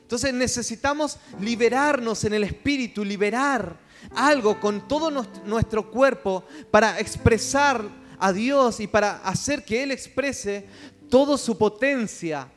Entonces 0.01 0.33
necesitamos 0.33 1.19
liberarnos 1.39 2.25
en 2.25 2.33
el 2.33 2.45
espíritu, 2.45 3.05
liberar 3.05 3.77
algo 4.15 4.59
con 4.59 4.89
todo 4.89 5.11
nuestro 5.45 5.91
cuerpo 5.91 6.47
para 6.71 6.99
expresar 7.01 7.85
a 8.19 8.33
Dios 8.33 8.81
y 8.81 8.87
para 8.87 9.19
hacer 9.25 9.63
que 9.63 9.83
Él 9.83 9.91
exprese 9.91 10.67
toda 11.11 11.37
su 11.37 11.59
potencia 11.59 12.49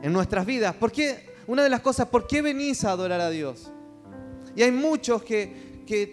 en 0.00 0.14
nuestras 0.14 0.46
vidas. 0.46 0.74
Porque 0.80 1.35
una 1.46 1.62
de 1.62 1.68
las 1.68 1.80
cosas, 1.80 2.08
¿por 2.08 2.26
qué 2.26 2.42
venís 2.42 2.84
a 2.84 2.90
adorar 2.90 3.20
a 3.20 3.30
Dios? 3.30 3.70
Y 4.54 4.62
hay 4.62 4.72
muchos 4.72 5.22
que, 5.22 5.66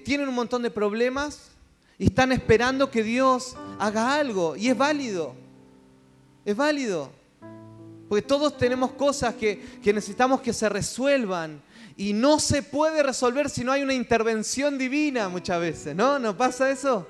tienen 0.05 0.29
un 0.29 0.35
montón 0.35 0.61
de 0.61 0.69
problemas 0.69 1.49
y 1.97 2.05
están 2.05 2.31
esperando 2.31 2.91
que 2.91 3.01
Dios 3.01 3.55
haga 3.79 4.13
algo. 4.13 4.55
Y 4.55 4.67
es 4.67 4.77
válido. 4.77 5.33
Es 6.45 6.55
válido. 6.55 7.09
Porque 8.07 8.21
todos 8.21 8.55
tenemos 8.57 8.91
cosas 8.91 9.33
que, 9.33 9.79
que 9.81 9.93
necesitamos 9.93 10.41
que 10.41 10.53
se 10.53 10.69
resuelvan 10.69 11.61
y 11.97 12.13
no 12.13 12.39
se 12.39 12.61
puede 12.61 13.01
resolver 13.01 13.49
si 13.49 13.63
no 13.63 13.71
hay 13.71 13.81
una 13.81 13.93
intervención 13.93 14.77
divina 14.77 15.29
muchas 15.29 15.59
veces, 15.59 15.95
¿no? 15.95 16.19
¿No 16.19 16.37
pasa 16.37 16.69
eso? 16.69 17.07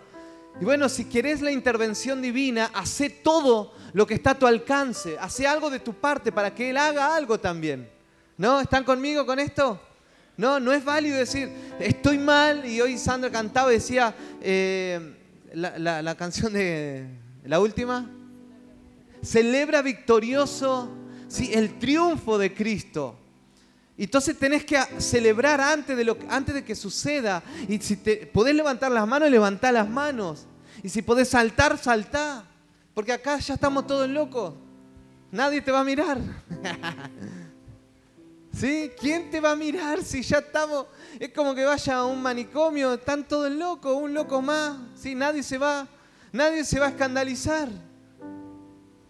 Y 0.62 0.66
bueno, 0.66 0.88
si 0.88 1.06
querés 1.06 1.42
la 1.42 1.52
intervención 1.52 2.22
divina, 2.22 2.70
hace 2.74 3.10
todo 3.10 3.74
lo 3.94 4.06
que 4.06 4.14
está 4.14 4.32
a 4.32 4.40
tu 4.40 4.46
alcance, 4.46 5.18
hace 5.20 5.48
algo 5.48 5.70
de 5.70 5.80
tu 5.80 5.94
parte 5.94 6.32
para 6.32 6.54
que 6.54 6.70
Él 6.70 6.78
haga 6.78 7.16
algo 7.16 7.40
también. 7.40 7.93
¿No? 8.38 8.60
¿Están 8.60 8.84
conmigo 8.84 9.26
con 9.26 9.40
esto? 9.40 9.80
No, 10.36 10.60
no 10.60 10.72
es 10.74 10.84
válido 10.84 11.18
decir, 11.18 11.50
estoy 11.80 12.18
mal, 12.18 12.66
y 12.66 12.82
hoy 12.82 12.98
Sandra 12.98 13.30
cantaba 13.30 13.72
y 13.72 13.76
decía 13.76 14.16
eh, 14.42 15.16
la, 15.54 16.02
la 16.02 16.16
canción 16.16 16.54
de 16.54 17.08
la 17.46 17.60
última, 17.60 18.10
celebra 19.22 19.82
victorioso 19.82 20.90
¿sí? 21.28 21.52
el 21.54 21.78
triunfo 21.80 22.38
de 22.38 22.54
Cristo. 22.54 23.20
Entonces 23.98 24.38
tenés 24.38 24.66
que 24.66 24.80
celebrar 24.98 25.62
antes 25.62 25.96
de, 25.96 26.04
lo, 26.04 26.18
antes 26.30 26.56
de 26.56 26.64
que 26.64 26.76
suceda. 26.76 27.44
Y 27.68 27.78
si 27.80 27.98
te, 27.98 28.26
podés 28.26 28.56
levantar 28.56 28.92
las 28.92 29.08
manos, 29.08 29.30
levantá 29.30 29.72
las 29.72 29.88
manos. 29.88 30.48
Y 30.82 30.90
si 30.90 31.02
podés 31.02 31.30
saltar, 31.30 31.78
saltá. 31.78 32.44
Porque 32.94 33.14
acá 33.14 33.38
ya 33.38 33.54
estamos 33.54 33.86
todos 33.86 34.10
locos. 34.10 34.56
Nadie 35.32 35.62
te 35.62 35.72
va 35.72 35.82
a 35.82 35.84
mirar. 35.84 36.20
¿Sí? 38.54 38.92
¿Quién 39.00 39.32
te 39.32 39.40
va 39.40 39.52
a 39.52 39.56
mirar 39.56 40.04
si 40.04 40.22
ya 40.22 40.38
estamos? 40.38 40.86
Es 41.20 41.30
como 41.30 41.56
que 41.56 41.66
vaya 41.66 41.96
a 41.96 42.06
un 42.06 42.22
manicomio, 42.22 42.94
están 42.94 43.28
todos 43.28 43.52
locos, 43.52 43.96
un 43.96 44.14
loco 44.14 44.42
más. 44.42 44.78
¿Sí? 44.96 45.16
Nadie 45.16 45.42
se 45.42 45.58
va, 45.58 45.88
nadie 46.32 46.64
se 46.64 46.80
va 46.80 46.88
a 46.88 46.90
escandalizar. 46.90 47.70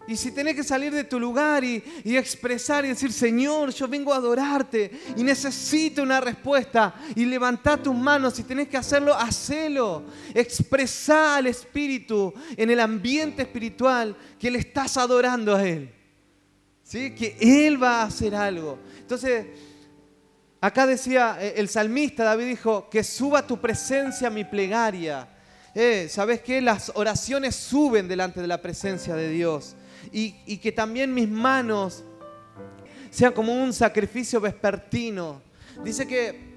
Y 0.06 0.16
si 0.16 0.32
tenés 0.32 0.54
que 0.54 0.62
salir 0.62 0.92
de 0.92 1.04
tu 1.04 1.18
lugar 1.18 1.64
y, 1.64 1.82
expresar 2.04 2.84
y 2.84 2.88
decir, 2.88 3.10
Señor, 3.10 3.72
yo 3.72 3.88
vengo 3.88 4.12
a 4.12 4.16
adorarte 4.16 4.90
y 5.16 5.22
necesito 5.22 6.02
una 6.02 6.20
respuesta, 6.20 6.94
y 7.16 7.24
levantar 7.24 7.82
tus 7.82 7.94
manos, 7.94 8.34
si 8.34 8.42
tenés 8.42 8.68
que 8.68 8.76
hacerlo, 8.76 9.14
hacelo. 9.14 10.04
Expresá 10.34 11.36
al 11.36 11.46
Espíritu 11.46 12.34
en 12.56 12.70
el 12.70 12.80
ambiente 12.80 13.42
espiritual 13.42 14.14
que 14.38 14.50
le 14.50 14.58
estás 14.58 14.98
adorando 14.98 15.56
a 15.56 15.66
Él. 15.66 15.90
¿Sí? 16.82 17.14
Que 17.14 17.38
Él 17.66 17.82
va 17.82 18.02
a 18.02 18.06
hacer 18.06 18.34
algo. 18.34 18.78
Entonces, 19.04 19.48
acá 20.62 20.86
decía 20.86 21.36
eh, 21.38 21.54
el 21.58 21.68
salmista, 21.68 22.24
David 22.24 22.46
dijo, 22.46 22.88
que 22.88 23.04
suba 23.04 23.46
tu 23.46 23.60
presencia 23.60 24.30
mi 24.30 24.44
plegaria. 24.44 25.28
Eh, 25.74 26.06
¿Sabes 26.08 26.40
qué? 26.40 26.62
Las 26.62 26.90
oraciones 26.94 27.54
suben 27.54 28.08
delante 28.08 28.40
de 28.40 28.46
la 28.46 28.62
presencia 28.62 29.14
de 29.14 29.28
Dios 29.28 29.76
y, 30.10 30.56
que 30.56 30.72
también 30.72 31.12
mis 31.12 31.28
manos 31.28 32.02
sean 33.10 33.34
como 33.34 33.52
un 33.52 33.74
sacrificio 33.74 34.40
vespertino. 34.40 35.42
Dice 35.84 36.06
que, 36.06 36.54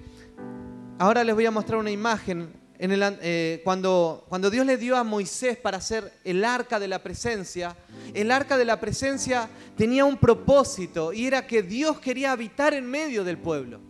ahora 1.00 1.22
les 1.26 1.36
voy 1.36 1.48
a 1.48 1.52
mostrar 1.52 1.80
una 1.80 1.92
imagen, 1.92 2.50
en 2.80 2.92
el, 2.92 3.18
eh, 3.22 3.62
cuando, 3.64 4.28
Dios 4.52 4.66
le 4.66 4.78
dio 4.78 4.98
a 4.98 5.04
Moisés 5.04 5.58
para 5.58 5.78
hacer 5.78 6.14
el 6.24 6.46
arca 6.46 6.80
de 6.80 6.88
la 6.88 7.02
presencia, 7.02 7.76
el 8.14 8.32
arca 8.32 8.58
de 8.58 8.66
la 8.66 8.80
presencia 8.80 9.50
tenía 9.76 10.06
un 10.06 10.18
propósito 10.18 11.12
y 11.12 11.26
era 11.26 11.48
que 11.48 11.64
Dios 11.64 12.00
quería 12.00 12.32
habitar 12.32 12.74
en 12.74 12.86
medio 12.86 13.24
del 13.24 13.38
pueblo. 13.38 13.82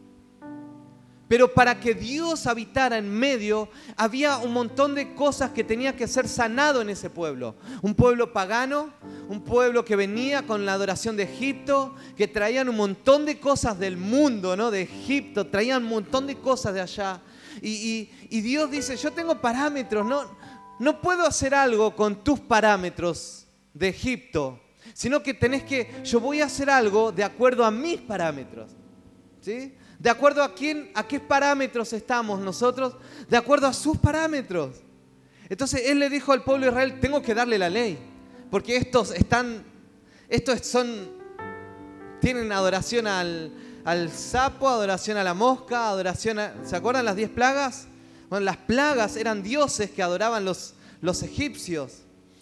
Pero 1.27 1.53
para 1.53 1.77
que 1.79 1.93
Dios 1.93 2.47
habitara 2.47 2.97
en 2.97 3.09
medio, 3.11 3.67
había 3.97 4.37
un 4.37 4.53
montón 4.53 4.95
de 4.95 5.13
cosas 5.13 5.51
que 5.51 5.65
tenía 5.65 5.93
que 5.93 6.07
ser 6.07 6.25
sanado 6.25 6.81
en 6.81 6.89
ese 6.89 7.09
pueblo. 7.09 7.55
Un 7.81 7.95
pueblo 7.95 8.31
pagano, 8.31 8.93
un 9.27 9.43
pueblo 9.43 9.83
que 9.83 9.97
venía 9.97 10.43
con 10.43 10.65
la 10.65 10.71
adoración 10.73 11.17
de 11.17 11.23
Egipto, 11.23 11.95
que 12.15 12.29
traían 12.29 12.69
un 12.69 12.77
montón 12.77 13.25
de 13.25 13.41
cosas 13.41 13.77
del 13.77 13.97
mundo, 13.97 14.55
¿no? 14.55 14.71
De 14.71 14.83
Egipto, 14.83 15.47
traían 15.47 15.83
un 15.83 15.89
montón 15.89 16.27
de 16.27 16.37
cosas 16.37 16.73
de 16.73 16.81
allá. 16.81 17.21
Y, 17.61 18.09
Dios 18.41 18.69
dice, 18.69 18.95
yo 18.97 19.11
tengo 19.11 19.39
parámetros, 19.39 20.05
no, 20.05 20.37
no 20.79 21.01
puedo 21.01 21.25
hacer 21.25 21.55
algo 21.55 21.95
con 21.95 22.23
tus 22.23 22.39
parámetros 22.39 23.47
de 23.73 23.89
Egipto. 23.89 24.61
sino 24.93 25.21
que 25.21 25.33
tenés 25.33 25.63
que, 25.63 26.01
yo 26.03 26.19
voy 26.19 26.41
a 26.41 26.45
hacer 26.45 26.69
algo 26.69 27.11
de 27.11 27.23
acuerdo 27.23 27.65
a 27.65 27.71
mis 27.71 27.99
parámetros. 28.01 28.71
¿Sí? 29.41 29.75
De 29.99 30.09
acuerdo 30.09 30.43
a 30.43 30.53
quién, 30.53 30.91
a 30.93 31.07
qué 31.07 31.19
parámetros 31.19 31.91
estamos 31.93 32.39
nosotros, 32.39 32.95
de 33.29 33.37
acuerdo 33.37 33.67
a 33.67 33.73
sus 33.73 33.97
parámetros. 33.97 34.77
Entonces 35.49 35.83
él 35.85 35.99
le 35.99 36.09
dijo 36.09 36.31
al 36.31 36.43
pueblo 36.43 36.65
de 36.65 36.71
Israel, 36.71 36.99
tengo 36.99 37.21
que 37.21 37.33
darle 37.33 37.57
la 37.57 37.69
ley, 37.69 37.97
porque 38.51 38.75
estos 38.77 39.11
están, 39.11 39.63
estos 40.29 40.65
son, 40.67 41.11
tienen 42.19 42.51
adoración 42.51 43.07
al, 43.07 43.51
al 43.87 44.11
sapo, 44.11 44.67
adoración 44.67 45.15
a 45.15 45.23
la 45.23 45.33
mosca, 45.33 45.87
adoración 45.87 46.39
a, 46.39 46.53
¿se 46.65 46.75
acuerdan 46.75 47.05
las 47.05 47.15
diez 47.15 47.29
plagas? 47.29 47.87
Bueno, 48.29 48.43
las 48.43 48.57
plagas 48.57 49.15
eran 49.15 49.41
dioses 49.41 49.89
que 49.91 50.03
adoraban 50.03 50.43
los, 50.43 50.73
los 50.99 51.23
egipcios. 51.23 51.99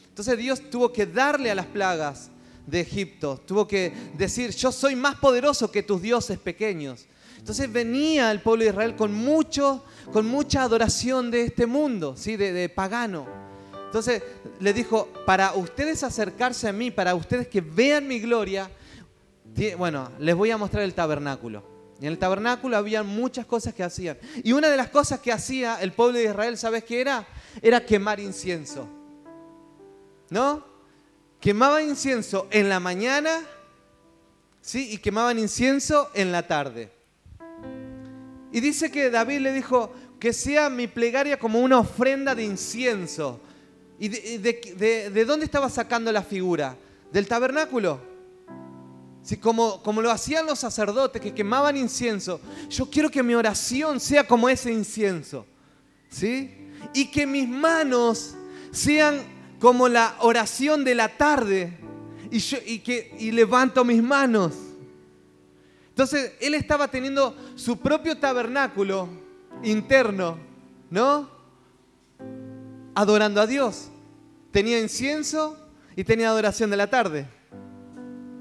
Entonces 0.07 0.39
Dios 0.39 0.71
tuvo 0.71 0.91
que 0.91 1.05
darle 1.05 1.51
a 1.51 1.55
las 1.55 1.67
plagas 1.67 2.31
de 2.65 2.79
Egipto, 2.79 3.39
tuvo 3.45 3.67
que 3.67 3.93
decir, 4.17 4.55
yo 4.55 4.71
soy 4.71 4.95
más 4.95 5.17
poderoso 5.17 5.69
que 5.69 5.83
tus 5.83 6.01
dioses 6.01 6.39
pequeños. 6.39 7.05
Entonces 7.37 7.71
venía 7.71 8.31
el 8.31 8.41
pueblo 8.41 8.63
de 8.63 8.71
Israel 8.71 8.95
con, 8.95 9.13
mucho, 9.13 9.85
con 10.11 10.25
mucha 10.25 10.63
adoración 10.63 11.29
de 11.29 11.43
este 11.43 11.67
mundo, 11.67 12.15
¿sí? 12.17 12.37
de, 12.37 12.53
de 12.53 12.69
pagano. 12.69 13.27
Entonces 13.85 14.23
le 14.59 14.73
dijo, 14.73 15.09
para 15.27 15.53
ustedes 15.53 16.01
acercarse 16.01 16.67
a 16.67 16.73
mí, 16.73 16.89
para 16.89 17.13
ustedes 17.13 17.47
que 17.47 17.61
vean 17.61 18.07
mi 18.07 18.19
gloria, 18.19 18.67
bueno, 19.77 20.11
les 20.19 20.35
voy 20.35 20.51
a 20.51 20.57
mostrar 20.57 20.83
el 20.83 20.93
tabernáculo. 20.93 21.63
Y 21.99 22.05
en 22.05 22.11
el 22.11 22.19
tabernáculo 22.19 22.75
había 22.75 23.03
muchas 23.03 23.45
cosas 23.45 23.73
que 23.73 23.83
hacían. 23.83 24.17
Y 24.43 24.51
una 24.51 24.69
de 24.69 24.77
las 24.77 24.89
cosas 24.89 25.19
que 25.19 25.31
hacía 25.31 25.81
el 25.81 25.93
pueblo 25.93 26.17
de 26.17 26.25
Israel, 26.25 26.57
¿sabes 26.57 26.83
qué 26.83 26.99
era? 26.99 27.25
Era 27.61 27.85
quemar 27.85 28.19
incienso. 28.19 28.87
¿No? 30.29 30.65
Quemaba 31.39 31.81
incienso 31.81 32.47
en 32.51 32.69
la 32.69 32.79
mañana, 32.79 33.41
¿sí? 34.61 34.91
Y 34.91 34.97
quemaban 34.97 35.39
incienso 35.39 36.09
en 36.13 36.31
la 36.31 36.47
tarde. 36.47 36.91
Y 38.51 38.59
dice 38.59 38.89
que 38.89 39.09
David 39.09 39.39
le 39.39 39.53
dijo 39.53 39.93
que 40.19 40.33
sea 40.33 40.69
mi 40.69 40.87
plegaria 40.87 41.37
como 41.37 41.59
una 41.59 41.79
ofrenda 41.79 42.33
de 42.35 42.43
incienso. 42.43 43.39
¿Y 43.99 44.07
de, 44.09 45.25
dónde 45.25 45.45
estaba 45.45 45.69
sacando 45.69 46.11
la 46.11 46.23
figura? 46.23 46.75
Del 47.11 47.27
tabernáculo. 47.27 48.14
Sí, 49.25 49.37
como, 49.37 49.81
como 49.81 50.03
lo 50.03 50.11
hacían 50.11 50.45
los 50.45 50.59
sacerdotes 50.59 51.19
que 51.19 51.33
quemaban 51.33 51.75
incienso. 51.75 52.39
Yo 52.69 52.87
quiero 52.87 53.09
que 53.09 53.23
mi 53.23 53.33
oración 53.33 53.99
sea 53.99 54.27
como 54.27 54.47
ese 54.47 54.71
incienso. 54.71 55.47
¿Sí? 56.09 56.69
Y 56.93 57.07
que 57.09 57.25
mis 57.25 57.49
manos 57.49 58.35
sean 58.71 59.23
como 59.59 59.89
la 59.89 60.15
oración 60.19 60.83
de 60.83 60.93
la 60.93 61.17
tarde. 61.17 61.75
Y, 62.29 62.37
yo, 62.37 62.59
y 62.63 62.79
que 62.79 63.15
y 63.17 63.31
levanto 63.31 63.83
mis 63.83 64.03
manos. 64.03 64.53
Entonces, 65.89 66.33
él 66.39 66.53
estaba 66.53 66.87
teniendo 66.87 67.35
su 67.55 67.79
propio 67.79 68.19
tabernáculo 68.19 69.09
interno, 69.63 70.37
¿no? 70.91 71.27
Adorando 72.93 73.41
a 73.41 73.47
Dios. 73.47 73.87
Tenía 74.51 74.79
incienso 74.79 75.57
y 75.95 76.03
tenía 76.03 76.29
adoración 76.29 76.69
de 76.69 76.77
la 76.77 76.91
tarde. 76.91 77.34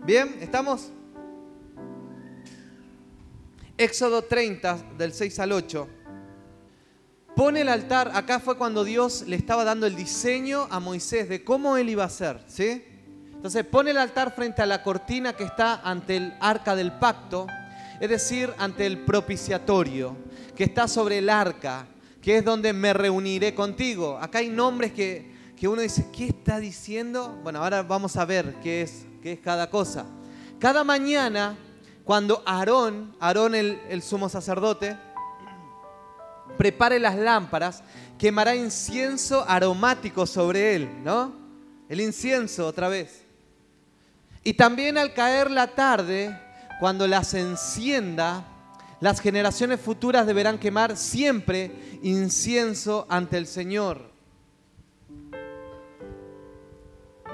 ¿Bien? 0.05 0.37
¿Estamos? 0.43 0.91
Éxodo 3.79 4.23
30, 4.23 4.79
del 4.99 5.15
6 5.15 5.39
al 5.39 5.53
8. 5.53 5.89
Pone 7.35 7.63
el 7.63 7.71
altar, 7.71 8.13
acá 8.15 8.39
fue 8.39 8.59
cuando 8.59 8.85
Dios 8.85 9.25
le 9.27 9.37
estaba 9.37 9.65
dando 9.65 9.87
el 9.87 9.97
diseño 9.97 10.69
a 10.71 10.79
Moisés 10.79 11.31
de 11.31 11.43
cómo 11.43 11.79
él 11.79 11.89
iba 11.89 12.03
a 12.03 12.09
hacer, 12.09 12.39
¿sí? 12.47 12.85
Entonces 13.33 13.65
pone 13.65 13.93
el 13.93 13.97
altar 13.97 14.35
frente 14.35 14.61
a 14.61 14.67
la 14.67 14.83
cortina 14.83 15.33
que 15.33 15.45
está 15.45 15.81
ante 15.81 16.19
el 16.19 16.35
arca 16.39 16.77
del 16.77 16.93
pacto, 16.93 17.47
es 17.99 18.11
decir, 18.11 18.53
ante 18.59 18.85
el 18.85 18.99
propiciatorio, 19.07 20.19
que 20.55 20.65
está 20.65 20.87
sobre 20.87 21.19
el 21.19 21.31
arca, 21.31 21.87
que 22.21 22.37
es 22.37 22.45
donde 22.45 22.75
me 22.75 22.93
reuniré 22.93 23.55
contigo. 23.55 24.19
Acá 24.21 24.41
hay 24.41 24.51
nombres 24.51 24.93
que, 24.93 25.33
uno 25.63 25.81
dice, 25.81 26.07
¿qué 26.15 26.27
está 26.27 26.61
diciendo? 26.61 27.41
Bueno, 27.43 27.63
ahora 27.65 27.83
vamos 27.83 28.19
a 28.19 28.27
ver 28.27 28.57
qué 28.63 28.83
es, 28.83 29.07
qué 29.25 29.33
es 29.33 29.41
cada 29.41 29.71
cosa. 29.71 30.05
Cada 30.59 30.85
mañana, 30.85 31.57
cuando 32.05 32.43
Aarón, 32.45 33.17
Aarón 33.19 33.55
el, 33.55 33.81
el 33.89 34.03
sumo 34.03 34.29
sacerdote, 34.29 34.99
prepare 36.59 36.99
las 36.99 37.17
lámparas, 37.17 37.83
quemará 38.19 38.55
incienso 38.55 39.43
aromático 39.49 40.27
sobre 40.27 40.77
él, 40.77 41.03
¿no? 41.03 41.33
El 41.89 42.03
incienso 42.03 42.67
otra 42.67 42.89
vez. 42.89 43.25
Y 44.43 44.53
también 44.53 44.99
al 44.99 45.15
caer 45.15 45.51
la 45.51 45.69
tarde, 45.69 46.39
cuando 46.79 47.09
las 47.09 47.33
encienda, 47.33 48.45
las 49.01 49.21
generaciones 49.21 49.81
futuras 49.81 50.27
deberán 50.27 50.59
quemar 50.59 50.99
siempre 50.99 51.99
incienso 52.03 53.07
ante 53.09 53.39
el 53.39 53.47
Señor. 53.47 54.14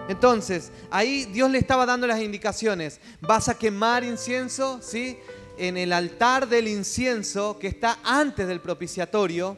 Entonces, 0.08 0.72
ahí 0.90 1.24
Dios 1.26 1.50
le 1.50 1.58
estaba 1.58 1.86
dando 1.86 2.06
las 2.06 2.20
indicaciones. 2.20 3.00
Vas 3.20 3.48
a 3.48 3.56
quemar 3.56 4.04
incienso, 4.04 4.80
¿sí? 4.82 5.18
En 5.56 5.76
el 5.76 5.92
altar 5.92 6.48
del 6.48 6.68
incienso 6.68 7.58
que 7.58 7.68
está 7.68 7.98
antes 8.02 8.48
del 8.48 8.60
propiciatorio. 8.60 9.56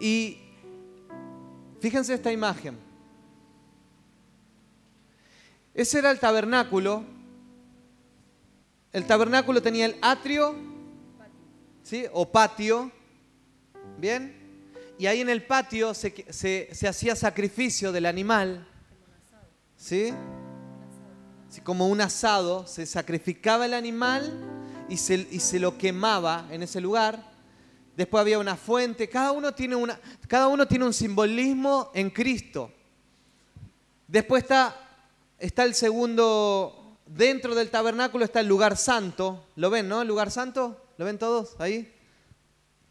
Y 0.00 0.38
fíjense 1.80 2.14
esta 2.14 2.32
imagen. 2.32 2.78
Ese 5.72 5.98
era 5.98 6.10
el 6.10 6.18
tabernáculo. 6.18 7.04
El 8.92 9.06
tabernáculo 9.06 9.60
tenía 9.60 9.86
el 9.86 9.96
atrio, 10.00 10.54
¿sí? 11.82 12.06
O 12.12 12.30
patio. 12.30 12.90
¿Bien? 13.98 14.46
Y 14.98 15.06
ahí 15.06 15.20
en 15.20 15.28
el 15.28 15.44
patio 15.44 15.92
se, 15.92 16.68
hacía 16.88 17.14
sacrificio 17.14 17.92
del 17.92 18.06
animal. 18.06 18.66
¿Sí? 19.76 20.12
como 21.64 21.88
un 21.88 22.02
asado, 22.02 22.66
se 22.66 22.84
sacrificaba 22.84 23.64
el 23.64 23.72
animal 23.72 24.30
y 24.90 24.98
se, 24.98 25.26
y 25.30 25.40
se, 25.40 25.58
lo 25.58 25.78
quemaba 25.78 26.46
en 26.50 26.62
ese 26.62 26.82
lugar. 26.82 27.32
Después 27.96 28.20
había 28.20 28.38
una 28.38 28.56
fuente, 28.56 29.08
cada 29.08 29.32
uno, 29.32 29.52
tiene 29.52 29.74
una, 29.74 29.98
cada 30.28 30.48
uno 30.48 30.66
tiene 30.66 30.84
un 30.84 30.92
simbolismo 30.92 31.90
en 31.94 32.10
Cristo. 32.10 32.70
Después 34.06 34.42
está 34.42 34.86
está 35.38 35.64
el 35.64 35.74
segundo, 35.74 36.98
dentro 37.06 37.54
del 37.54 37.70
tabernáculo 37.70 38.24
está 38.24 38.40
el 38.40 38.48
lugar 38.48 38.76
santo. 38.76 39.46
¿Lo 39.56 39.70
ven, 39.70 39.88
no? 39.88 40.02
El 40.02 40.08
lugar 40.08 40.30
santo, 40.30 40.80
¿lo 40.98 41.04
ven 41.04 41.18
todos 41.18 41.56
ahí? 41.58 41.92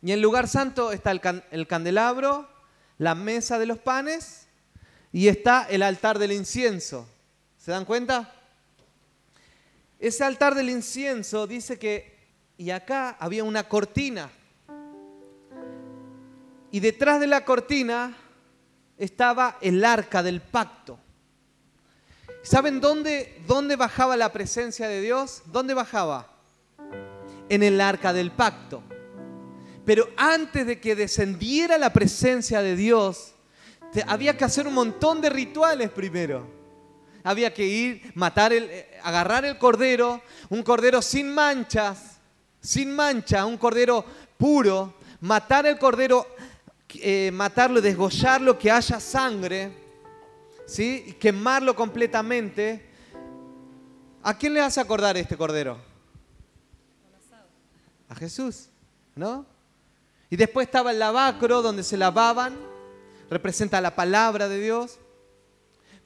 Y 0.01 0.11
en 0.11 0.15
el 0.15 0.21
lugar 0.21 0.47
santo 0.47 0.91
está 0.91 1.11
el, 1.11 1.21
el 1.51 1.67
candelabro, 1.67 2.47
la 2.97 3.15
mesa 3.15 3.57
de 3.59 3.65
los 3.65 3.79
panes 3.79 4.44
y 5.15 5.29
está 5.29 5.65
el 5.69 5.81
altar 5.81 6.19
del 6.19 6.33
incienso. 6.33 7.07
¿Se 7.57 7.71
dan 7.71 7.85
cuenta? 7.85 8.35
Ese 9.97 10.25
altar 10.25 10.55
del 10.55 10.69
incienso 10.69 11.47
dice 11.47 11.79
que, 11.79 12.17
y 12.57 12.69
acá 12.71 13.15
había 13.17 13.45
una 13.45 13.69
cortina. 13.69 14.29
Y 16.69 16.81
detrás 16.81 17.21
de 17.21 17.27
la 17.27 17.45
cortina 17.45 18.17
estaba 18.97 19.57
el 19.61 19.85
arca 19.85 20.21
del 20.21 20.41
pacto. 20.41 20.99
¿Saben 22.43 22.81
dónde, 22.81 23.41
dónde 23.47 23.77
bajaba 23.77 24.17
la 24.17 24.33
presencia 24.33 24.89
de 24.89 24.99
Dios? 24.99 25.43
¿Dónde 25.45 25.73
bajaba? 25.73 26.29
En 27.47 27.63
el 27.63 27.79
arca 27.79 28.11
del 28.11 28.31
pacto. 28.31 28.83
Pero 29.85 30.09
antes 30.17 30.67
de 30.67 30.81
que 30.81 30.93
descendiera 30.93 31.77
la 31.77 31.93
presencia 31.93 32.61
de 32.61 32.75
Dios, 32.75 33.34
había 34.07 34.37
que 34.37 34.45
hacer 34.45 34.67
un 34.67 34.73
montón 34.73 35.21
de 35.21 35.29
rituales 35.29 35.89
primero. 35.89 36.47
Había 37.23 37.53
que 37.53 37.65
ir, 37.65 38.11
matar 38.15 38.53
el, 38.53 38.65
eh, 38.69 38.99
agarrar 39.03 39.45
el 39.45 39.57
cordero, 39.57 40.21
un 40.49 40.61
cordero 40.61 41.01
sin 41.01 41.33
manchas, 41.33 42.17
sin 42.59 42.95
mancha, 42.95 43.45
un 43.45 43.57
cordero 43.57 44.05
puro, 44.37 44.95
matar 45.21 45.65
el 45.65 45.79
cordero, 45.79 46.27
eh, 46.95 47.31
matarlo, 47.33 47.81
desgollarlo, 47.81 48.57
que 48.57 48.69
haya 48.69 48.99
sangre 48.99 49.85
¿sí? 50.65 51.15
quemarlo 51.19 51.75
completamente. 51.75 52.85
¿A 54.23 54.37
quién 54.37 54.53
le 54.53 54.61
hace 54.61 54.81
acordar 54.81 55.15
este 55.17 55.37
cordero? 55.37 55.77
A 58.09 58.15
Jesús, 58.15 58.69
¿no? 59.15 59.45
Y 60.29 60.35
después 60.35 60.67
estaba 60.67 60.91
el 60.91 60.99
lavacro 60.99 61.61
donde 61.61 61.83
se 61.83 61.97
lavaban, 61.97 62.55
representa 63.29 63.81
la 63.81 63.95
palabra 63.95 64.47
de 64.47 64.59
Dios. 64.59 64.99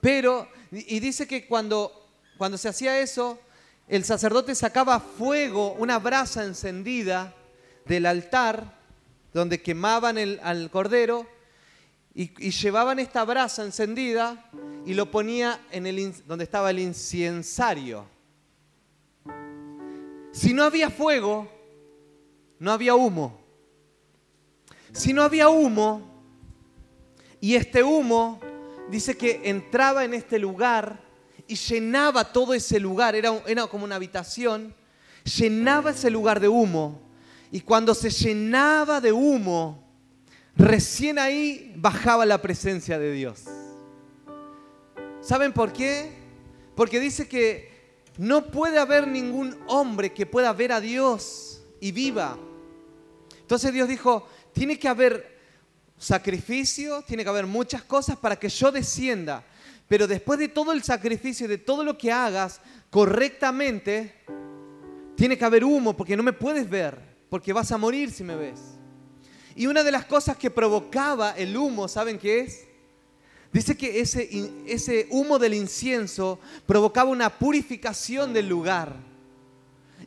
Pero, 0.01 0.47
y 0.71 0.99
dice 0.99 1.27
que 1.27 1.47
cuando, 1.47 2.07
cuando 2.37 2.57
se 2.57 2.69
hacía 2.69 2.99
eso, 2.99 3.39
el 3.87 4.05
sacerdote 4.05 4.55
sacaba 4.55 4.99
fuego, 4.99 5.73
una 5.73 5.99
brasa 5.99 6.45
encendida 6.45 7.33
del 7.85 8.05
altar 8.05 8.77
donde 9.33 9.61
quemaban 9.61 10.17
el, 10.17 10.39
al 10.43 10.69
cordero 10.69 11.27
y, 12.13 12.51
llevaban 12.51 12.99
esta 12.99 13.23
brasa 13.23 13.63
encendida 13.63 14.49
y 14.85 14.93
lo 14.93 15.09
ponía 15.09 15.59
en 15.71 15.87
el, 15.87 16.13
donde 16.25 16.43
estaba 16.43 16.69
el 16.69 16.79
inciensario. 16.79 18.05
Si 20.31 20.53
no 20.53 20.63
había 20.63 20.89
fuego, 20.89 21.47
no 22.59 22.71
había 22.71 22.95
humo. 22.95 23.39
Si 24.91 25.13
no 25.13 25.23
había 25.23 25.49
humo, 25.49 26.08
y 27.41 27.55
este 27.55 27.83
humo 27.83 28.39
dice 28.89 29.15
que 29.17 29.41
entraba 29.45 30.03
en 30.03 30.13
este 30.13 30.39
lugar 30.39 30.99
y 31.47 31.55
llenaba 31.55 32.31
todo 32.31 32.53
ese 32.53 32.79
lugar, 32.79 33.15
era, 33.15 33.41
era 33.47 33.67
como 33.67 33.85
una 33.85 33.95
habitación, 33.95 34.73
llenaba 35.23 35.91
ese 35.91 36.09
lugar 36.09 36.39
de 36.39 36.47
humo. 36.47 37.01
Y 37.51 37.61
cuando 37.61 37.95
se 37.95 38.09
llenaba 38.11 39.01
de 39.01 39.11
humo, 39.11 39.83
recién 40.55 41.17
ahí 41.17 41.73
bajaba 41.75 42.25
la 42.25 42.41
presencia 42.41 42.99
de 42.99 43.11
Dios. 43.13 43.45
¿Saben 45.21 45.53
por 45.53 45.73
qué? 45.73 46.11
Porque 46.75 46.99
dice 46.99 47.27
que 47.27 47.69
no 48.17 48.47
puede 48.47 48.77
haber 48.77 49.07
ningún 49.07 49.57
hombre 49.67 50.13
que 50.13 50.25
pueda 50.25 50.53
ver 50.53 50.71
a 50.71 50.81
Dios 50.81 51.63
y 51.79 51.91
viva. 51.91 52.37
Entonces 53.39 53.73
Dios 53.73 53.87
dijo, 53.87 54.27
tiene 54.53 54.77
que 54.77 54.87
haber 54.87 55.38
sacrificio, 55.99 57.03
tiene 57.03 57.23
que 57.23 57.29
haber 57.29 57.45
muchas 57.45 57.83
cosas 57.83 58.17
para 58.17 58.37
que 58.37 58.49
yo 58.49 58.71
descienda. 58.71 59.43
Pero 59.87 60.07
después 60.07 60.39
de 60.39 60.47
todo 60.47 60.71
el 60.71 60.81
sacrificio, 60.81 61.47
de 61.47 61.57
todo 61.57 61.83
lo 61.83 61.97
que 61.97 62.11
hagas 62.11 62.61
correctamente, 62.89 64.15
tiene 65.15 65.37
que 65.37 65.45
haber 65.45 65.63
humo 65.63 65.95
porque 65.95 66.15
no 66.15 66.23
me 66.23 66.33
puedes 66.33 66.67
ver, 66.69 66.97
porque 67.29 67.53
vas 67.53 67.71
a 67.71 67.77
morir 67.77 68.11
si 68.11 68.23
me 68.23 68.35
ves. 68.35 68.59
Y 69.55 69.67
una 69.67 69.83
de 69.83 69.91
las 69.91 70.05
cosas 70.05 70.37
que 70.37 70.49
provocaba 70.49 71.31
el 71.31 71.57
humo, 71.57 71.87
¿saben 71.87 72.17
qué 72.17 72.39
es? 72.39 72.65
Dice 73.51 73.75
que 73.75 73.99
ese, 73.99 74.29
ese 74.67 75.07
humo 75.09 75.39
del 75.39 75.55
incienso 75.55 76.39
provocaba 76.65 77.09
una 77.09 77.37
purificación 77.37 78.31
del 78.31 78.47
lugar. 78.47 78.95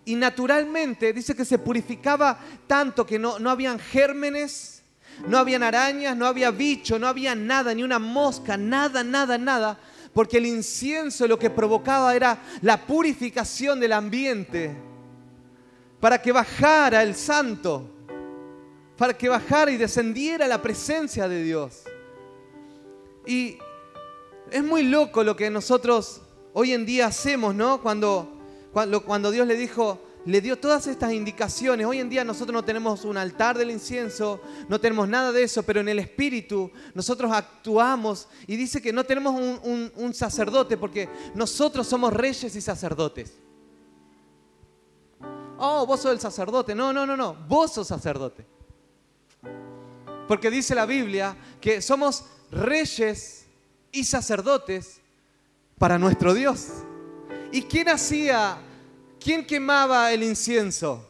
Y 0.05 0.15
naturalmente 0.15 1.13
dice 1.13 1.35
que 1.35 1.45
se 1.45 1.59
purificaba 1.59 2.41
tanto 2.67 3.05
que 3.05 3.19
no, 3.19 3.39
no 3.39 3.51
habían 3.51 3.79
gérmenes, 3.79 4.82
no 5.27 5.39
habían 5.39 5.63
arañas, 5.63 6.17
no 6.17 6.27
había 6.27 6.51
bicho, 6.51 6.99
no 6.99 7.07
había 7.07 7.35
nada, 7.35 7.75
ni 7.75 7.83
una 7.83 7.99
mosca, 7.99 8.57
nada, 8.57 9.05
nada, 9.05 9.39
nada. 9.39 9.79
Porque 10.13 10.39
el 10.39 10.47
incienso 10.47 11.27
lo 11.27 11.39
que 11.39 11.51
provocaba 11.51 12.15
era 12.15 12.43
la 12.61 12.87
purificación 12.87 13.81
del 13.81 13.93
ambiente. 13.93 14.77
Para 16.01 16.21
que 16.21 16.33
bajara 16.33 17.03
el 17.03 17.15
santo. 17.15 17.89
Para 18.97 19.17
que 19.17 19.29
bajara 19.29 19.71
y 19.71 19.77
descendiera 19.77 20.47
la 20.47 20.61
presencia 20.61 21.29
de 21.29 21.43
Dios. 21.43 21.85
Y 23.27 23.59
es 24.51 24.63
muy 24.63 24.83
loco 24.83 25.25
lo 25.25 25.35
que 25.37 25.49
nosotros 25.49 26.21
hoy 26.53 26.73
en 26.73 26.85
día 26.85 27.07
hacemos, 27.07 27.55
¿no? 27.55 27.81
Cuando, 27.81 28.29
cuando, 28.73 29.03
cuando 29.03 29.31
Dios 29.31 29.47
le 29.47 29.57
dijo, 29.57 29.99
le 30.25 30.41
dio 30.41 30.59
todas 30.59 30.87
estas 30.87 31.13
indicaciones. 31.13 31.87
Hoy 31.87 31.99
en 31.99 32.09
día 32.09 32.25
nosotros 32.25 32.53
no 32.53 32.65
tenemos 32.65 33.05
un 33.05 33.17
altar 33.17 33.59
del 33.59 33.71
incienso, 33.71 34.41
no 34.69 34.81
tenemos 34.81 35.09
nada 35.09 35.33
de 35.33 35.43
eso, 35.43 35.63
pero 35.63 35.81
en 35.81 35.89
el 35.89 35.99
Espíritu 35.99 36.71
nosotros 36.95 37.33
actuamos 37.33 38.29
y 38.47 38.57
dice 38.57 38.81
que 38.81 38.93
no 38.93 39.05
tenemos 39.05 39.35
un, 39.35 40.15
sacerdote 40.15 40.77
porque 40.77 41.09
nosotros 41.35 41.87
somos 41.87 42.13
reyes 42.13 42.55
y 42.55 42.61
sacerdotes. 42.61 43.35
Oh, 45.59 45.87
vos 45.87 46.01
sos 46.01 46.13
el 46.13 46.21
sacerdote. 46.21 46.75
No, 46.75 46.93
no, 46.93 47.07
no, 47.07 47.17
no, 47.17 47.35
vos 47.49 47.73
sos 47.73 47.89
sacerdote. 47.89 48.47
Porque 50.29 50.51
dice 50.51 50.75
la 50.75 50.87
Biblia 50.87 51.37
que 51.61 51.81
somos 51.81 52.25
reyes 52.51 53.47
y 53.91 54.05
sacerdotes 54.05 55.01
para 55.79 55.99
nuestro 55.99 56.35
Dios. 56.35 56.69
¿Y 57.51 57.63
quién 57.63 57.89
hacía 57.89 58.59
¿Quién 59.23 59.47
quemaba 59.47 60.13
el 60.13 60.23
incienso? 60.25 61.09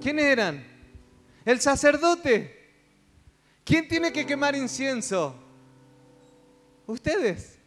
¿Quién 0.00 0.18
eran? 0.18 0.64
El 1.44 1.60
sacerdote. 1.60 2.56
¿Quién 3.64 3.88
tiene 3.88 4.12
que 4.12 4.24
quemar 4.24 4.54
incienso? 4.54 5.34
Ustedes. 6.86 7.58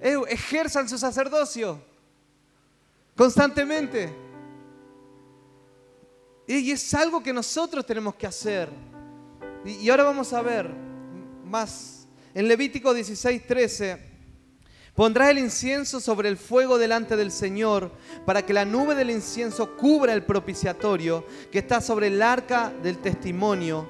Ejerzan 0.00 0.88
su 0.88 0.96
sacerdocio 0.96 1.82
constantemente. 3.14 4.10
Y 6.46 6.70
es 6.70 6.94
algo 6.94 7.22
que 7.22 7.32
nosotros 7.32 7.84
tenemos 7.84 8.14
que 8.14 8.26
hacer. 8.26 8.70
Y 9.64 9.90
ahora 9.90 10.04
vamos 10.04 10.32
a 10.32 10.40
ver 10.40 10.70
más. 11.44 12.06
En 12.32 12.48
Levítico 12.48 12.94
16, 12.94 13.46
13 13.46 14.15
Pondrá 14.96 15.28
el 15.30 15.36
incienso 15.36 16.00
sobre 16.00 16.30
el 16.30 16.38
fuego 16.38 16.78
delante 16.78 17.16
del 17.16 17.30
Señor, 17.30 17.92
para 18.24 18.46
que 18.46 18.54
la 18.54 18.64
nube 18.64 18.94
del 18.94 19.10
incienso 19.10 19.76
cubra 19.76 20.14
el 20.14 20.24
propiciatorio 20.24 21.26
que 21.52 21.58
está 21.58 21.82
sobre 21.82 22.06
el 22.06 22.22
arca 22.22 22.72
del 22.82 22.96
testimonio. 22.98 23.86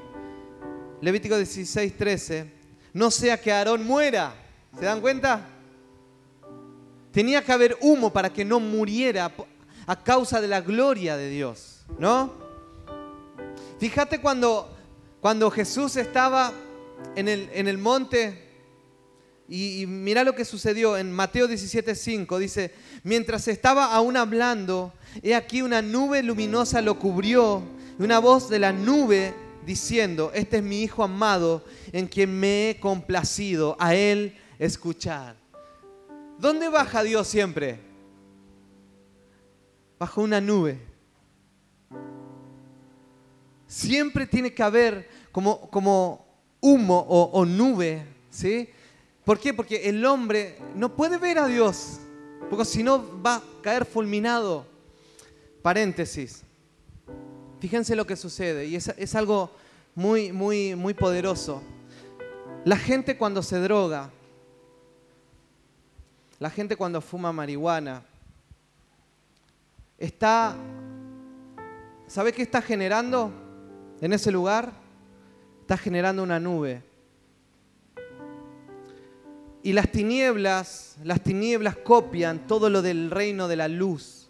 Levítico 1.01 1.37
16, 1.37 1.97
13. 1.97 2.53
No 2.93 3.13
sea 3.13 3.41
que 3.41 3.53
Aarón 3.53 3.87
muera. 3.87 4.35
¿Se 4.77 4.85
dan 4.85 5.01
cuenta? 5.01 5.47
Tenía 7.13 7.45
que 7.45 7.53
haber 7.53 7.79
humo 7.81 8.13
para 8.13 8.33
que 8.33 8.45
no 8.45 8.59
muriera 8.59 9.31
a 9.87 10.03
causa 10.03 10.41
de 10.41 10.49
la 10.49 10.61
gloria 10.61 11.17
de 11.17 11.31
Dios, 11.31 11.85
¿no? 12.01 12.33
Fíjate 13.79 14.21
cuando, 14.21 14.75
cuando 15.21 15.53
Jesús 15.53 15.95
estaba 15.95 16.53
en 17.15 17.29
el, 17.29 17.49
en 17.53 17.69
el 17.69 17.79
monte 17.79 18.46
y, 19.49 19.87
mira 19.87 20.25
lo 20.25 20.35
que 20.35 20.45
sucedió 20.45 20.97
en 20.97 21.13
Mateo 21.13 21.49
17:5. 21.49 22.39
Dice, 22.39 22.73
mientras 23.05 23.47
estaba 23.49 23.95
aún 23.95 24.17
hablando, 24.17 24.93
he 25.23 25.35
aquí 25.35 25.63
una 25.63 25.83
nube 25.83 26.23
luminosa 26.23 26.83
lo 26.83 26.99
cubrió 26.99 27.63
y 27.99 28.03
una 28.03 28.19
voz 28.19 28.49
de 28.49 28.59
la 28.59 28.73
nube 28.73 29.35
diciendo, 29.65 30.31
este 30.35 30.59
es 30.59 30.63
mi 30.63 30.83
Hijo 30.83 31.05
amado 31.05 31.65
en 31.93 32.07
quien 32.07 32.39
me 32.39 32.71
he 32.71 32.81
complacido, 32.81 33.77
a 33.79 33.95
él 33.95 34.37
escuchar. 34.59 35.37
¿Dónde 36.39 36.69
baja 36.69 37.03
Dios 37.03 37.27
siempre? 37.29 37.81
Bajo 39.99 40.23
una 40.23 40.41
nube. 40.41 40.79
Siempre 43.67 44.27
tiene 44.27 44.53
que 44.53 44.63
haber 44.63 45.09
como, 45.33 45.69
como 45.71 46.27
humo 46.61 46.99
o, 47.09 47.31
o 47.33 47.45
nube, 47.45 48.07
¿sí? 48.31 48.69
¿Por 49.27 49.41
qué? 49.41 49.53
Porque 49.53 49.89
el 49.89 50.05
hombre 50.07 50.57
no 50.77 50.95
puede 50.95 51.19
ver 51.19 51.41
a 51.41 51.49
Dios, 51.49 51.99
porque 52.49 52.65
si 52.65 52.85
no 52.85 53.21
va 53.21 53.35
a 53.35 53.43
caer 53.61 53.85
fulminado. 53.85 54.65
Paréntesis. 55.63 56.45
Fíjense 57.59 57.97
lo 57.97 58.07
que 58.07 58.15
sucede, 58.15 58.67
y 58.67 58.77
es, 58.77 58.87
es 58.97 59.17
algo 59.17 59.51
muy, 59.97 60.31
muy, 60.31 60.77
muy 60.77 60.95
poderoso. 60.95 61.61
La 62.65 62.77
gente 62.77 63.19
cuando 63.19 63.43
se 63.43 63.59
droga, 63.59 64.11
la 66.39 66.49
gente 66.49 66.77
cuando 66.77 67.01
fuma 67.01 67.33
marihuana, 67.33 68.05
está, 69.99 70.55
¿sabe 72.07 72.33
qué 72.33 72.43
está 72.43 72.63
generando 72.63 73.33
en 74.01 74.13
ese 74.13 74.31
lugar? 74.31 74.73
Está 75.63 75.77
generando 75.77 76.23
una 76.23 76.39
nube 76.39 76.85
y 79.67 79.73
las 79.73 79.91
tinieblas, 79.91 80.95
las 81.03 81.21
tinieblas 81.21 81.75
copian 81.75 82.47
todo 82.47 82.71
lo 82.71 82.83
del 82.83 83.11
reino 83.11 83.49
de 83.49 83.57
la 83.57 83.67
luz. 83.67 84.29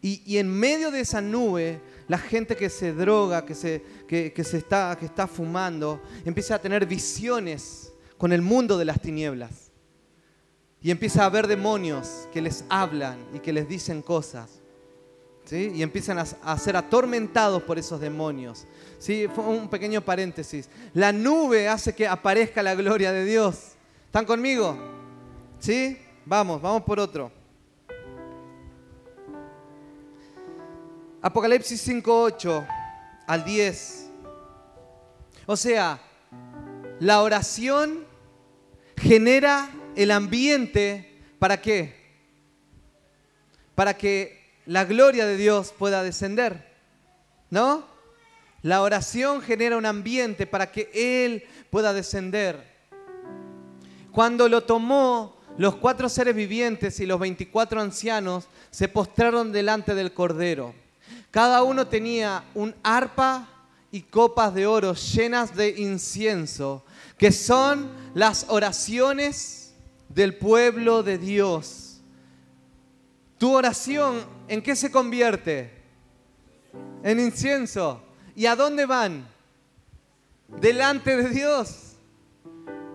Y, 0.00 0.38
en 0.38 0.48
medio 0.48 0.90
de 0.90 0.98
esa 0.98 1.20
nube, 1.20 1.80
la 2.08 2.18
gente 2.18 2.56
que 2.56 2.68
se 2.68 2.92
droga, 2.92 3.46
que, 3.46 3.54
se, 3.54 3.80
que, 4.08 4.42
se 4.42 4.58
está, 4.58 4.96
que 4.98 5.06
está 5.06 5.28
fumando, 5.28 6.02
empieza 6.24 6.56
a 6.56 6.58
tener 6.58 6.84
visiones 6.84 7.92
con 8.18 8.32
el 8.32 8.42
mundo 8.42 8.76
de 8.76 8.84
las 8.84 9.00
tinieblas. 9.00 9.70
Y 10.82 10.90
empieza 10.90 11.26
a 11.26 11.30
ver 11.30 11.46
demonios 11.46 12.26
que 12.32 12.42
les 12.42 12.64
hablan 12.68 13.24
y 13.32 13.38
que 13.38 13.52
les 13.52 13.68
dicen 13.68 14.02
cosas. 14.02 14.50
¿sí? 15.44 15.70
Y 15.76 15.84
empiezan 15.84 16.18
a, 16.18 16.26
a, 16.42 16.58
ser 16.58 16.76
atormentados 16.76 17.62
por 17.62 17.78
esos 17.78 18.00
demonios. 18.00 18.66
¿sí? 18.98 19.28
Fue 19.32 19.44
un 19.44 19.68
pequeño 19.68 20.00
paréntesis. 20.00 20.68
La 20.92 21.12
nube 21.12 21.68
hace 21.68 21.94
que 21.94 22.08
aparezca 22.08 22.64
la 22.64 22.74
gloria 22.74 23.12
de 23.12 23.24
Dios. 23.24 23.71
¿Están 24.12 24.26
conmigo? 24.26 24.76
¿Sí? 25.58 25.96
Vamos, 26.26 26.60
vamos 26.60 26.82
por 26.82 27.00
otro. 27.00 27.32
Apocalipsis 31.22 31.88
5.8 31.88 32.68
al 33.26 33.42
10. 33.42 34.10
O 35.46 35.56
sea, 35.56 35.98
la 37.00 37.22
oración 37.22 38.04
genera 38.98 39.70
el 39.96 40.10
ambiente 40.10 41.18
para 41.38 41.62
qué? 41.62 41.94
Para 43.74 43.96
que 43.96 44.60
la 44.66 44.84
gloria 44.84 45.24
de 45.24 45.38
Dios 45.38 45.72
pueda 45.72 46.02
descender. 46.02 46.70
¿No? 47.48 47.86
La 48.60 48.82
oración 48.82 49.40
genera 49.40 49.78
un 49.78 49.86
ambiente 49.86 50.46
para 50.46 50.70
que 50.70 50.90
Él 51.24 51.44
pueda 51.70 51.94
descender. 51.94 52.71
Cuando 54.12 54.48
lo 54.48 54.62
tomó, 54.62 55.36
los 55.56 55.76
cuatro 55.76 56.08
seres 56.08 56.34
vivientes 56.34 57.00
y 57.00 57.06
los 57.06 57.18
veinticuatro 57.18 57.80
ancianos 57.80 58.46
se 58.70 58.88
postraron 58.88 59.52
delante 59.52 59.94
del 59.94 60.12
Cordero. 60.12 60.74
Cada 61.30 61.62
uno 61.62 61.86
tenía 61.86 62.44
un 62.54 62.74
arpa 62.82 63.48
y 63.90 64.02
copas 64.02 64.54
de 64.54 64.66
oro 64.66 64.94
llenas 64.94 65.54
de 65.56 65.70
incienso, 65.80 66.84
que 67.18 67.32
son 67.32 67.90
las 68.14 68.46
oraciones 68.48 69.74
del 70.08 70.36
pueblo 70.36 71.02
de 71.02 71.18
Dios. 71.18 72.00
Tu 73.38 73.52
oración, 73.52 74.24
¿en 74.48 74.62
qué 74.62 74.76
se 74.76 74.90
convierte? 74.90 75.70
En 77.02 77.18
incienso. 77.18 78.02
¿Y 78.36 78.46
a 78.46 78.56
dónde 78.56 78.86
van? 78.86 79.26
Delante 80.60 81.16
de 81.16 81.28
Dios. 81.30 81.81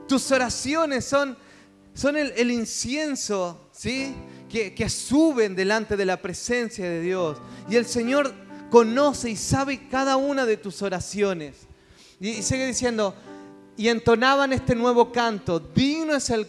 Tus 0.07 0.31
oraciones 0.31 1.05
son, 1.05 1.37
son 1.93 2.17
el, 2.17 2.51
incienso, 2.51 3.69
¿sí? 3.71 4.13
Que, 4.49 4.73
que 4.73 4.89
suben 4.89 5.55
delante 5.55 5.97
de 5.97 6.05
la 6.05 6.21
presencia 6.21 6.85
de 6.85 7.01
Dios. 7.01 7.37
Y 7.69 7.75
el 7.75 7.85
Señor 7.85 8.33
conoce 8.69 9.29
y 9.29 9.35
sabe 9.35 9.87
cada 9.89 10.17
una 10.17 10.45
de 10.45 10.57
tus 10.57 10.81
oraciones. 10.81 11.67
Y, 12.19 12.41
sigue 12.41 12.65
diciendo, 12.65 13.13
y 13.75 13.89
entonaban 13.89 14.51
este 14.53 14.73
nuevo 14.73 15.11
canto, 15.11 15.59
digno, 15.59 16.15
es 16.15 16.29
el 16.31 16.47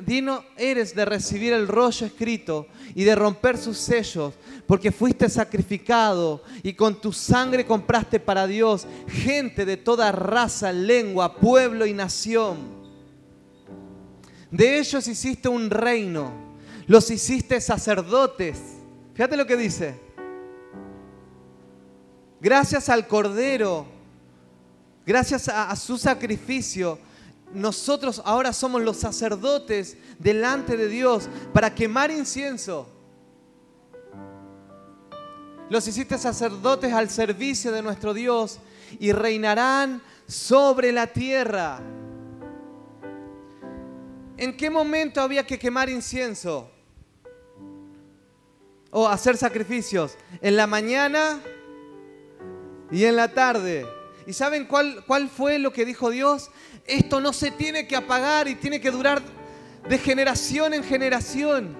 digno 0.00 0.44
eres 0.56 0.94
de 0.94 1.04
recibir 1.04 1.52
el 1.52 1.68
rollo 1.68 2.06
escrito 2.06 2.66
y 2.94 3.04
de 3.04 3.14
romper 3.14 3.58
sus 3.58 3.76
sellos, 3.76 4.32
porque 4.66 4.90
fuiste 4.90 5.28
sacrificado 5.28 6.42
y 6.62 6.72
con 6.72 7.00
tu 7.00 7.12
sangre 7.12 7.66
compraste 7.66 8.18
para 8.18 8.46
Dios 8.46 8.86
gente 9.08 9.66
de 9.66 9.76
toda 9.76 10.10
raza, 10.10 10.72
lengua, 10.72 11.36
pueblo 11.36 11.84
y 11.84 11.92
nación. 11.92 12.83
De 14.54 14.78
ellos 14.78 15.08
hiciste 15.08 15.48
un 15.48 15.68
reino, 15.68 16.30
los 16.86 17.10
hiciste 17.10 17.60
sacerdotes. 17.60 18.56
Fíjate 19.12 19.36
lo 19.36 19.48
que 19.48 19.56
dice. 19.56 19.98
Gracias 22.40 22.88
al 22.88 23.08
Cordero, 23.08 23.84
gracias 25.04 25.48
a, 25.48 25.74
su 25.74 25.98
sacrificio, 25.98 27.00
nosotros 27.52 28.22
ahora 28.24 28.52
somos 28.52 28.80
los 28.82 28.96
sacerdotes 28.98 29.96
delante 30.20 30.76
de 30.76 30.86
Dios 30.86 31.28
para 31.52 31.74
quemar 31.74 32.12
incienso. 32.12 32.88
Los 35.68 35.88
hiciste 35.88 36.16
sacerdotes 36.16 36.92
al 36.92 37.10
servicio 37.10 37.72
de 37.72 37.82
nuestro 37.82 38.14
Dios 38.14 38.60
y 39.00 39.10
reinarán 39.10 40.00
sobre 40.28 40.92
la 40.92 41.08
tierra. 41.08 41.80
¿En 44.36 44.56
qué 44.56 44.68
momento 44.68 45.20
había 45.20 45.46
que 45.46 45.58
quemar 45.58 45.88
incienso? 45.88 46.70
O 48.90 49.08
hacer 49.08 49.36
sacrificios. 49.36 50.16
¿En 50.40 50.56
la 50.56 50.66
mañana 50.66 51.40
y 52.90 53.04
en 53.04 53.16
la 53.16 53.32
tarde? 53.32 53.86
¿Y 54.26 54.32
saben 54.32 54.66
cuál, 54.66 55.04
cuál 55.06 55.28
fue 55.28 55.58
lo 55.58 55.72
que 55.72 55.84
dijo 55.84 56.10
Dios? 56.10 56.50
Esto 56.86 57.20
no 57.20 57.32
se 57.32 57.50
tiene 57.52 57.86
que 57.86 57.96
apagar 57.96 58.48
y 58.48 58.56
tiene 58.56 58.80
que 58.80 58.90
durar 58.90 59.22
de 59.88 59.98
generación 59.98 60.74
en 60.74 60.82
generación. 60.82 61.76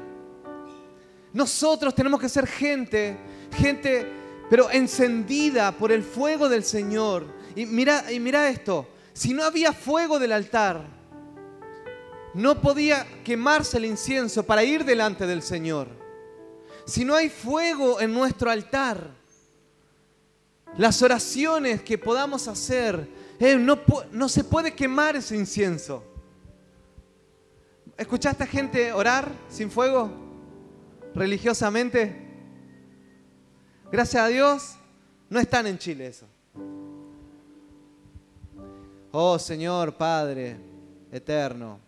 Nosotros 1.32 1.94
tenemos 1.94 2.20
que 2.20 2.28
ser 2.28 2.46
gente, 2.46 3.16
gente, 3.56 4.06
pero 4.48 4.70
encendida 4.70 5.72
por 5.72 5.90
el 5.90 6.04
fuego 6.04 6.48
del 6.48 6.62
Señor. 6.62 7.26
Y 7.56 7.66
mira, 7.66 8.12
y 8.12 8.20
mira 8.20 8.48
esto, 8.48 8.86
si 9.12 9.34
no 9.34 9.42
había 9.42 9.72
fuego 9.72 10.20
del 10.20 10.32
altar, 10.32 10.86
no 12.34 12.60
podía 12.60 13.06
quemarse 13.22 13.78
el 13.78 13.84
incienso 13.84 14.44
para 14.44 14.64
ir 14.64 14.84
delante 14.84 15.26
del 15.26 15.42
Señor. 15.42 15.88
Si 16.84 17.04
no 17.04 17.14
hay 17.14 17.30
fuego 17.30 18.00
en 18.00 18.12
nuestro 18.12 18.50
altar, 18.50 19.10
las 20.76 21.00
oraciones 21.02 21.82
que 21.82 21.96
podamos 21.96 22.48
hacer, 22.48 23.08
eh, 23.38 23.56
no, 23.56 23.78
no 24.10 24.28
se 24.28 24.44
puede 24.44 24.74
quemar 24.74 25.16
ese 25.16 25.36
incienso. 25.36 26.02
¿Escuchaste 27.96 28.42
a 28.42 28.46
gente 28.46 28.92
orar 28.92 29.30
sin 29.48 29.70
fuego? 29.70 30.10
Religiosamente. 31.14 32.24
Gracias 33.92 34.22
a 34.22 34.26
Dios, 34.26 34.74
no 35.30 35.38
están 35.38 35.68
en 35.68 35.78
Chile 35.78 36.08
eso. 36.08 36.26
Oh 39.12 39.38
Señor, 39.38 39.96
Padre 39.96 40.56
eterno, 41.12 41.78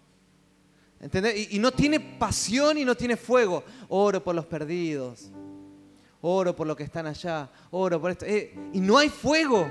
y, 1.51 1.59
no 1.59 1.73
tiene 1.73 2.01
pasión 2.01 2.79
y 2.79 2.85
no 2.85 2.95
tiene 2.97 3.17
fuego. 3.17 3.65
Oro 3.89 4.23
por 4.23 4.35
los 4.35 4.47
perdidos. 4.47 5.31
Oro 6.23 6.57
por 6.57 6.67
los 6.67 6.77
que 6.77 6.85
están 6.85 7.07
allá. 7.07 7.51
Oro 7.71 8.01
por 8.01 8.11
esto. 8.11 8.25
Eh, 8.27 8.55
y 8.73 8.81
no 8.81 8.99
hay 8.99 9.09
fuego. 9.09 9.69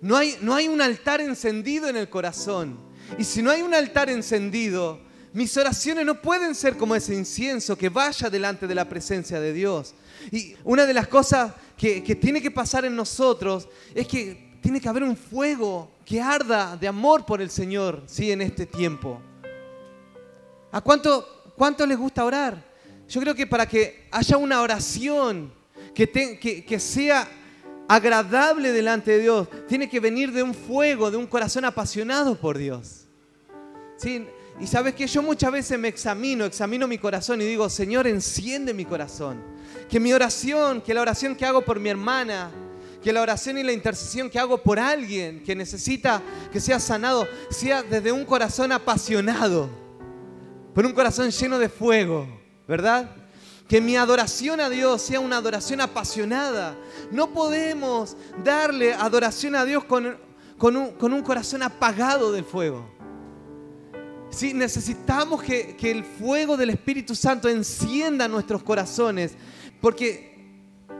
No 0.00 0.16
hay, 0.16 0.36
no 0.40 0.54
hay 0.54 0.68
un 0.68 0.80
altar 0.80 1.20
encendido 1.20 1.88
en 1.88 1.96
el 1.96 2.08
corazón. 2.08 2.78
Y 3.18 3.24
si 3.24 3.42
no 3.42 3.50
hay 3.50 3.62
un 3.62 3.74
altar 3.74 4.10
encendido, 4.10 5.00
mis 5.32 5.56
oraciones 5.56 6.04
no 6.04 6.20
pueden 6.20 6.54
ser 6.54 6.76
como 6.76 6.94
ese 6.94 7.14
incienso 7.14 7.76
que 7.76 7.88
vaya 7.88 8.28
delante 8.28 8.66
de 8.66 8.74
la 8.74 8.88
presencia 8.88 9.40
de 9.40 9.52
Dios. 9.52 9.94
Y 10.30 10.54
una 10.64 10.84
de 10.84 10.94
las 10.94 11.08
cosas 11.08 11.54
que, 11.76 12.02
que 12.04 12.14
tiene 12.14 12.42
que 12.42 12.50
pasar 12.50 12.84
en 12.84 12.94
nosotros 12.94 13.68
es 13.94 14.06
que 14.06 14.47
tiene 14.60 14.80
que 14.80 14.88
haber 14.88 15.02
un 15.02 15.16
fuego 15.16 15.90
que 16.04 16.20
arda 16.20 16.76
de 16.76 16.88
amor 16.88 17.24
por 17.26 17.40
el 17.40 17.50
Señor, 17.50 18.02
sí, 18.06 18.32
en 18.32 18.40
este 18.40 18.66
tiempo. 18.66 19.20
¿A 20.72 20.80
cuánto, 20.80 21.52
cuánto 21.56 21.86
les 21.86 21.98
gusta 21.98 22.24
orar? 22.24 22.64
Yo 23.08 23.20
creo 23.20 23.34
que 23.34 23.46
para 23.46 23.66
que 23.66 24.06
haya 24.10 24.36
una 24.36 24.60
oración 24.60 25.52
que, 25.94 26.08
que, 26.66 26.80
sea 26.80 27.28
agradable 27.88 28.72
delante 28.72 29.12
de 29.12 29.18
Dios, 29.20 29.48
tiene 29.66 29.88
que 29.88 29.98
venir 29.98 30.32
de 30.32 30.42
un 30.42 30.54
fuego, 30.54 31.10
de 31.10 31.16
un 31.16 31.26
corazón 31.26 31.64
apasionado 31.64 32.38
por 32.38 32.58
Dios. 32.58 33.06
¿Sí? 33.96 34.26
Y 34.60 34.66
sabes 34.66 34.94
que 34.94 35.06
yo 35.06 35.22
muchas 35.22 35.52
veces 35.52 35.78
me 35.78 35.88
examino, 35.88 36.44
examino 36.44 36.86
mi 36.86 36.98
corazón 36.98 37.40
y 37.40 37.44
digo, 37.44 37.68
Señor, 37.70 38.06
enciende 38.06 38.74
mi 38.74 38.84
corazón. 38.84 39.42
Que 39.88 40.00
mi 40.00 40.12
oración, 40.12 40.82
que 40.82 40.92
la 40.92 41.00
oración 41.00 41.34
que 41.34 41.46
hago 41.46 41.64
por 41.64 41.80
mi 41.80 41.88
hermana, 41.88 42.50
que 43.02 43.12
la 43.12 43.22
oración 43.22 43.58
y 43.58 43.62
la 43.62 43.72
intercesión 43.72 44.28
que 44.28 44.38
hago 44.38 44.58
por 44.58 44.78
alguien 44.78 45.42
que 45.42 45.54
necesita 45.54 46.20
que 46.52 46.60
sea 46.60 46.80
sanado 46.80 47.28
sea 47.50 47.82
desde 47.82 48.12
un 48.12 48.24
corazón 48.24 48.72
apasionado, 48.72 49.68
por 50.74 50.84
un 50.84 50.92
corazón 50.92 51.30
lleno 51.30 51.58
de 51.58 51.68
fuego, 51.68 52.26
¿verdad? 52.66 53.10
Que 53.68 53.80
mi 53.80 53.96
adoración 53.96 54.60
a 54.60 54.68
Dios 54.68 55.02
sea 55.02 55.20
una 55.20 55.36
adoración 55.36 55.80
apasionada. 55.80 56.74
No 57.12 57.32
podemos 57.32 58.16
darle 58.42 58.94
adoración 58.94 59.54
a 59.54 59.64
Dios 59.64 59.84
con, 59.84 60.16
con, 60.56 60.76
un, 60.76 61.22
corazón 61.22 61.62
apagado 61.62 62.32
del 62.32 62.44
fuego. 62.44 62.88
Sí, 64.30 64.54
necesitamos 64.54 65.42
que, 65.42 65.76
que 65.76 65.90
el 65.90 66.04
fuego 66.04 66.56
del 66.56 66.70
Espíritu 66.70 67.14
Santo 67.14 67.48
encienda 67.48 68.26
nuestros 68.26 68.62
corazones, 68.62 69.32
porque 69.80 70.34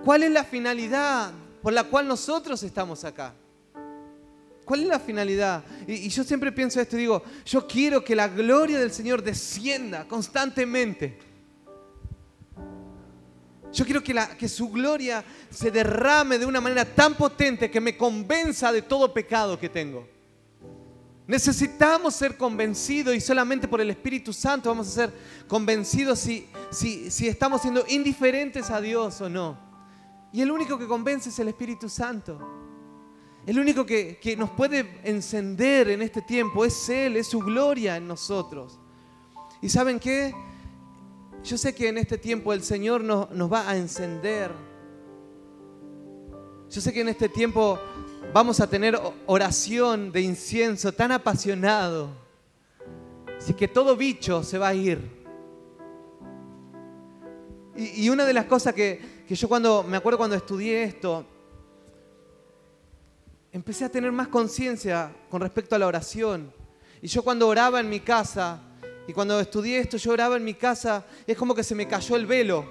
¿cuál 0.05 0.23
es 0.23 0.31
la 0.31 0.45
finalidad 0.45 1.33
por 1.69 1.75
la 1.75 1.85
cual 1.85 2.09
nosotros 2.09 2.63
estamos 2.63 3.05
acá. 3.05 3.35
¿Cuál 4.65 4.81
es 4.81 4.87
la 4.87 4.99
finalidad? 4.99 5.63
Y, 5.87 6.09
yo 6.09 6.25
siempre 6.25 6.51
pienso 6.51 6.81
esto 6.81 6.97
y 6.97 7.01
digo, 7.01 7.23
yo 7.45 7.67
quiero 7.67 8.03
que 8.03 8.17
la 8.17 8.27
gloria 8.27 8.81
del 8.81 8.91
Señor 8.91 9.23
descienda 9.23 10.09
constantemente. 10.09 11.19
Yo 13.71 13.85
quiero 13.85 14.03
que, 14.03 14.15
la, 14.15 14.35
que 14.35 14.49
su 14.49 14.71
gloria 14.71 15.23
se 15.51 15.71
derrame 15.71 16.39
de 16.39 16.47
una 16.47 16.63
manera 16.63 16.87
tan 16.87 17.15
potente 17.15 17.71
que 17.71 17.83
me 17.83 17.99
convenza 17.99 18.73
de 18.73 18.81
todo 18.81 19.13
pecado 19.13 19.59
que 19.59 19.69
tengo. 19.69 20.09
Necesitamos 21.27 22.15
ser 22.15 22.39
convencidos 22.39 23.15
y 23.15 23.21
solamente 23.21 23.69
por 23.69 23.83
el 23.83 23.91
Espíritu 23.91 24.33
Santo 24.33 24.71
vamos 24.71 24.89
a 24.89 24.91
ser 24.91 25.13
convencidos 25.47 26.19
si, 26.19 26.49
si, 26.71 27.11
si 27.11 27.29
estamos 27.29 27.61
siendo 27.61 27.85
indiferentes 27.91 28.71
a 28.71 28.81
Dios 28.81 29.21
o 29.21 29.29
no. 29.29 29.68
Y 30.33 30.43
el 30.43 30.51
único 30.51 30.79
que 30.79 30.87
convence 30.87 31.31
es 31.31 31.39
el 31.39 31.49
Espíritu 31.49 31.89
Santo. 31.89 32.39
El 33.47 33.59
único 33.59 33.87
que, 33.87 34.37
nos 34.37 34.51
puede 34.51 35.01
encender 35.05 35.89
en 35.89 36.03
este 36.03 36.21
tiempo 36.21 36.67
es 36.67 36.89
Él, 36.91 37.17
es 37.17 37.29
su 37.29 37.39
gloria 37.41 37.97
en 37.97 38.07
nosotros. 38.07 38.79
¿Y 39.63 39.71
saben 39.71 39.99
qué? 39.99 40.35
Yo 41.43 41.57
sé 41.57 41.75
que 41.75 41.89
en 41.89 41.97
este 41.97 42.19
tiempo 42.19 42.53
el 42.53 42.63
Señor 42.63 43.03
nos, 43.03 43.31
nos 43.31 43.51
va 43.51 43.69
a 43.71 43.77
encender. 43.77 44.51
Yo 46.69 46.81
sé 46.83 46.93
que 46.93 47.01
en 47.01 47.09
este 47.09 47.31
tiempo 47.31 47.79
vamos 48.35 48.61
a 48.61 48.69
tener 48.69 49.01
oración 49.25 50.13
de 50.13 50.21
incienso 50.21 50.93
tan 50.93 51.11
apasionado. 51.11 52.11
Así 53.39 53.55
que 53.55 53.67
todo 53.67 53.97
bicho 53.97 54.43
se 54.43 54.59
va 54.59 54.69
a 54.69 54.75
ir. 54.75 55.01
Y, 57.75 58.05
y 58.05 58.11
una 58.11 58.27
de 58.27 58.35
las 58.35 58.45
cosas 58.45 58.75
que, 58.75 59.18
que 59.29 59.35
yo 59.35 59.47
cuando, 59.47 59.83
me 59.83 59.99
acuerdo 59.99 60.17
cuando 60.17 60.37
estudié 60.37 60.85
esto, 60.85 61.23
empecé 63.53 63.85
a 63.85 63.91
tener 63.91 64.11
más 64.11 64.29
conciencia 64.29 65.15
con 65.29 65.43
respecto 65.43 65.77
a 65.77 65.79
la 65.79 65.87
oración. 65.87 66.51
Y 67.03 67.09
yo 67.09 67.23
cuando 67.23 67.47
oraba 67.47 67.79
en 67.79 67.91
mi 67.91 68.01
casa, 68.01 68.59
y 69.07 69.13
cuando 69.13 69.39
estudié 69.39 69.81
esto, 69.81 69.99
yo 69.99 70.13
oraba 70.13 70.39
en 70.39 70.45
mi 70.45 70.55
casa, 70.55 71.05
es 71.27 71.37
como 71.37 71.55
que 71.55 71.63
se 71.63 71.75
me 71.75 71.87
cayó 71.87 72.17
el 72.17 72.25
velo. 72.25 72.65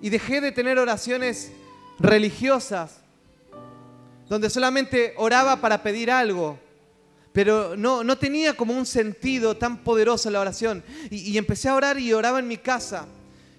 Y 0.00 0.08
dejé 0.08 0.40
de 0.40 0.50
tener 0.50 0.78
oraciones 0.78 1.52
religiosas, 1.98 3.02
donde 4.30 4.48
solamente 4.48 5.12
oraba 5.18 5.60
para 5.60 5.82
pedir 5.82 6.10
algo, 6.10 6.58
pero 7.34 7.76
no, 7.76 8.02
no 8.02 8.16
tenía 8.16 8.56
como 8.56 8.72
un 8.72 8.86
sentido 8.86 9.58
tan 9.58 9.84
poderoso 9.84 10.30
la 10.30 10.40
oración. 10.40 10.82
Y, 11.10 11.32
y 11.32 11.36
empecé 11.36 11.68
a 11.68 11.74
orar 11.74 11.98
y 11.98 12.14
oraba 12.14 12.38
en 12.38 12.48
mi 12.48 12.56
casa. 12.56 13.06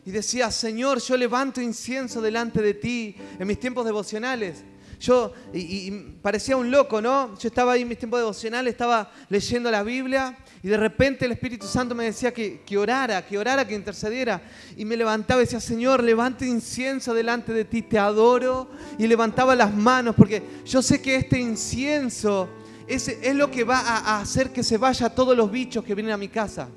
Y 0.05 0.11
decía, 0.11 0.49
Señor, 0.49 0.99
yo 0.99 1.15
levanto 1.15 1.61
incienso 1.61 2.21
delante 2.21 2.61
de 2.61 2.73
ti 2.73 3.15
en 3.37 3.47
mis 3.47 3.59
tiempos 3.59 3.85
devocionales. 3.85 4.63
Yo, 4.99 5.33
y, 5.53 5.89
parecía 6.21 6.57
un 6.57 6.69
loco, 6.69 7.01
¿no? 7.01 7.37
Yo 7.39 7.47
estaba 7.47 7.73
ahí 7.73 7.81
en 7.81 7.87
mis 7.87 7.97
tiempos 7.97 8.19
devocionales, 8.19 8.71
estaba 8.71 9.11
leyendo 9.29 9.71
la 9.71 9.81
Biblia 9.81 10.37
y 10.61 10.67
de 10.67 10.77
repente 10.77 11.25
el 11.25 11.31
Espíritu 11.31 11.65
Santo 11.65 11.95
me 11.95 12.05
decía 12.05 12.31
que, 12.31 12.61
que 12.61 12.77
orara, 12.77 13.25
que 13.25 13.37
orara, 13.37 13.67
que 13.67 13.73
intercediera. 13.73 14.41
Y 14.77 14.85
me 14.85 14.95
levantaba 14.95 15.41
y 15.41 15.45
decía, 15.45 15.59
Señor, 15.59 16.03
levanto 16.03 16.45
incienso 16.45 17.15
delante 17.15 17.51
de 17.51 17.65
ti, 17.65 17.81
te 17.81 17.97
adoro. 17.97 18.69
Y 18.99 19.07
levantaba 19.07 19.55
las 19.55 19.73
manos 19.73 20.15
porque 20.15 20.43
yo 20.65 20.83
sé 20.83 21.01
que 21.01 21.15
este 21.15 21.39
incienso 21.39 22.47
es, 22.87 23.07
es 23.07 23.35
lo 23.35 23.49
que 23.49 23.63
va 23.63 23.79
a, 23.79 23.97
a 23.97 24.21
hacer 24.21 24.51
que 24.51 24.63
se 24.63 24.77
vaya 24.77 25.09
todos 25.09 25.35
los 25.35 25.51
bichos 25.51 25.83
que 25.83 25.95
vienen 25.95 26.13
a 26.13 26.17
mi 26.17 26.27
casa 26.27 26.69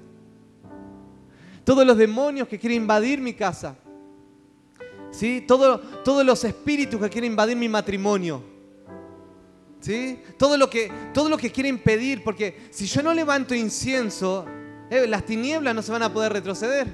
todos 1.64 1.86
los 1.86 1.96
demonios 1.96 2.46
que 2.46 2.58
quieren 2.58 2.82
invadir 2.82 3.20
mi 3.20 3.32
casa, 3.32 3.76
¿sí? 5.10 5.44
todos 5.46 6.26
los 6.26 6.44
espíritus 6.44 7.00
que 7.00 7.10
quieren 7.10 7.32
invadir 7.32 7.56
mi 7.56 7.68
matrimonio. 7.68 8.54
¿Sí? 9.80 10.18
Todo, 10.38 10.56
lo 10.56 10.70
que, 10.70 10.90
todo 11.12 11.28
lo 11.28 11.36
que 11.36 11.52
quiere 11.52 11.68
impedir, 11.68 12.24
porque 12.24 12.68
si 12.70 12.86
yo 12.86 13.02
no 13.02 13.12
levanto 13.12 13.54
incienso, 13.54 14.46
eh, 14.90 15.06
las 15.06 15.26
tinieblas 15.26 15.74
no 15.74 15.82
se 15.82 15.92
van 15.92 16.02
a 16.02 16.10
poder 16.10 16.32
retroceder. 16.32 16.86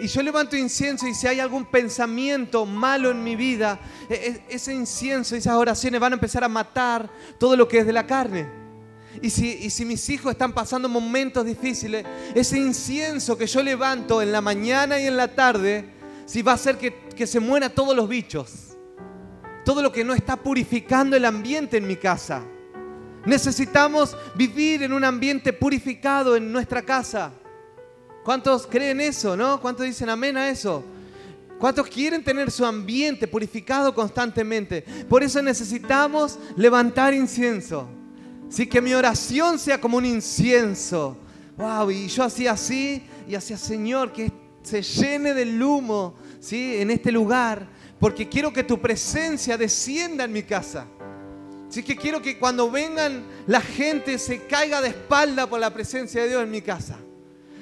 Y 0.00 0.06
yo 0.06 0.22
levanto 0.22 0.56
incienso 0.56 1.06
y 1.06 1.14
si 1.14 1.26
hay 1.26 1.40
algún 1.40 1.66
pensamiento 1.66 2.64
malo 2.64 3.10
en 3.10 3.22
mi 3.22 3.36
vida, 3.36 3.78
e, 4.08 4.14
e, 4.14 4.54
ese 4.54 4.72
incienso, 4.72 5.36
esas 5.36 5.54
oraciones 5.54 6.00
van 6.00 6.12
a 6.12 6.16
empezar 6.16 6.42
a 6.42 6.48
matar 6.48 7.10
todo 7.38 7.54
lo 7.54 7.68
que 7.68 7.78
es 7.78 7.86
de 7.86 7.92
la 7.92 8.06
carne. 8.06 8.57
Y 9.22 9.30
si, 9.30 9.84
mis 9.84 10.08
hijos 10.10 10.32
están 10.32 10.52
pasando 10.52 10.88
momentos 10.88 11.44
difíciles, 11.44 12.04
ese 12.34 12.58
incienso 12.58 13.36
que 13.36 13.46
yo 13.46 13.62
levanto 13.62 14.22
en 14.22 14.32
la 14.32 14.40
mañana 14.40 14.98
y 14.98 15.06
en 15.06 15.16
la 15.16 15.34
tarde, 15.34 15.90
si 16.26 16.42
va 16.42 16.52
a 16.52 16.54
hacer 16.56 16.76
que, 16.78 17.08
que 17.16 17.26
se 17.26 17.40
mueran 17.40 17.74
todos 17.74 17.96
los 17.96 18.08
bichos. 18.08 18.76
Todo 19.64 19.82
lo 19.82 19.92
que 19.92 20.04
no 20.04 20.14
está 20.14 20.36
purificando 20.36 21.16
el 21.16 21.24
ambiente 21.24 21.76
en 21.76 21.86
mi 21.86 21.96
casa. 21.96 22.42
Necesitamos 23.24 24.16
vivir 24.34 24.82
en 24.82 24.92
un 24.92 25.04
ambiente 25.04 25.52
purificado 25.52 26.36
en 26.36 26.50
nuestra 26.50 26.82
casa. 26.82 27.32
¿Cuántos 28.24 28.66
creen 28.66 29.00
eso, 29.00 29.36
no? 29.36 29.60
¿Cuántos 29.60 29.86
dicen 29.86 30.08
amén 30.08 30.36
a 30.36 30.48
eso? 30.48 30.84
¿Cuántos 31.58 31.88
quieren 31.88 32.22
tener 32.22 32.50
su 32.50 32.64
ambiente 32.64 33.26
purificado 33.26 33.94
constantemente? 33.94 34.82
Por 35.08 35.22
eso 35.22 35.42
necesitamos 35.42 36.38
levantar 36.56 37.12
incienso. 37.12 37.88
Sí, 38.48 38.66
que 38.66 38.80
mi 38.80 38.94
oración 38.94 39.58
sea 39.58 39.80
como 39.80 39.98
un 39.98 40.06
incienso. 40.06 41.16
Wow, 41.56 41.90
y 41.90 42.08
yo 42.08 42.24
hacía 42.24 42.52
así 42.52 43.02
y 43.28 43.34
hacía, 43.34 43.58
Señor, 43.58 44.12
que 44.12 44.32
se 44.62 44.82
llene 44.82 45.34
del 45.34 45.62
humo, 45.62 46.14
¿sí? 46.40 46.76
En 46.76 46.90
este 46.90 47.12
lugar, 47.12 47.68
porque 47.98 48.28
quiero 48.28 48.52
que 48.52 48.64
tu 48.64 48.80
presencia 48.80 49.56
descienda 49.56 50.24
en 50.24 50.32
mi 50.32 50.42
casa. 50.42 50.86
Así 51.68 51.82
que 51.82 51.96
quiero 51.96 52.22
que 52.22 52.38
cuando 52.38 52.70
vengan 52.70 53.26
la 53.46 53.60
gente 53.60 54.18
se 54.18 54.46
caiga 54.46 54.80
de 54.80 54.88
espalda 54.88 55.46
por 55.46 55.60
la 55.60 55.72
presencia 55.72 56.22
de 56.22 56.28
Dios 56.28 56.42
en 56.42 56.50
mi 56.50 56.62
casa. 56.62 56.96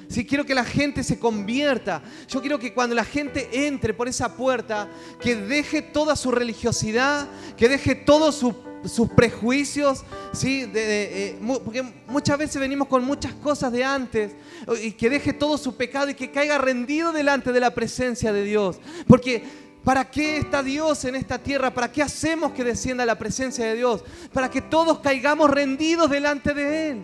Si 0.07 0.25
quiero 0.25 0.45
que 0.45 0.55
la 0.55 0.63
gente 0.63 1.03
se 1.03 1.19
convierta. 1.19 2.01
Yo 2.29 2.39
quiero 2.39 2.59
que 2.59 2.73
cuando 2.73 2.95
la 2.95 3.03
gente 3.03 3.67
entre 3.67 3.93
por 3.93 4.07
esa 4.07 4.37
puerta, 4.37 4.87
que 5.19 5.35
deje 5.35 5.81
toda 5.81 6.15
su 6.15 6.31
religiosidad, 6.31 7.27
que 7.57 7.67
deje 7.67 7.93
todo 7.95 8.31
su 8.31 8.55
sus 8.85 9.09
prejuicios, 9.09 10.03
¿sí? 10.33 10.69
Eh, 10.73 11.39
porque 11.63 11.83
muchas 12.07 12.37
veces 12.37 12.59
venimos 12.59 12.87
con 12.87 13.03
muchas 13.03 13.33
cosas 13.33 13.71
de 13.71 13.83
antes 13.83 14.35
y 14.81 14.91
que 14.91 15.09
deje 15.09 15.33
todo 15.33 15.57
su 15.57 15.75
pecado 15.75 16.09
y 16.09 16.13
que 16.13 16.31
caiga 16.31 16.57
rendido 16.57 17.11
delante 17.11 17.51
de 17.51 17.59
la 17.59 17.73
presencia 17.73 18.31
de 18.31 18.43
Dios. 18.43 18.79
Porque 19.07 19.43
¿para 19.83 20.09
qué 20.09 20.37
está 20.37 20.63
Dios 20.63 21.05
en 21.05 21.15
esta 21.15 21.39
tierra? 21.39 21.73
¿Para 21.73 21.91
qué 21.91 22.03
hacemos 22.03 22.51
que 22.51 22.63
descienda 22.63 23.05
la 23.05 23.17
presencia 23.17 23.65
de 23.65 23.75
Dios? 23.75 24.03
Para 24.33 24.49
que 24.49 24.61
todos 24.61 24.99
caigamos 24.99 25.49
rendidos 25.49 26.09
delante 26.09 26.53
de 26.53 26.89
Él. 26.91 27.03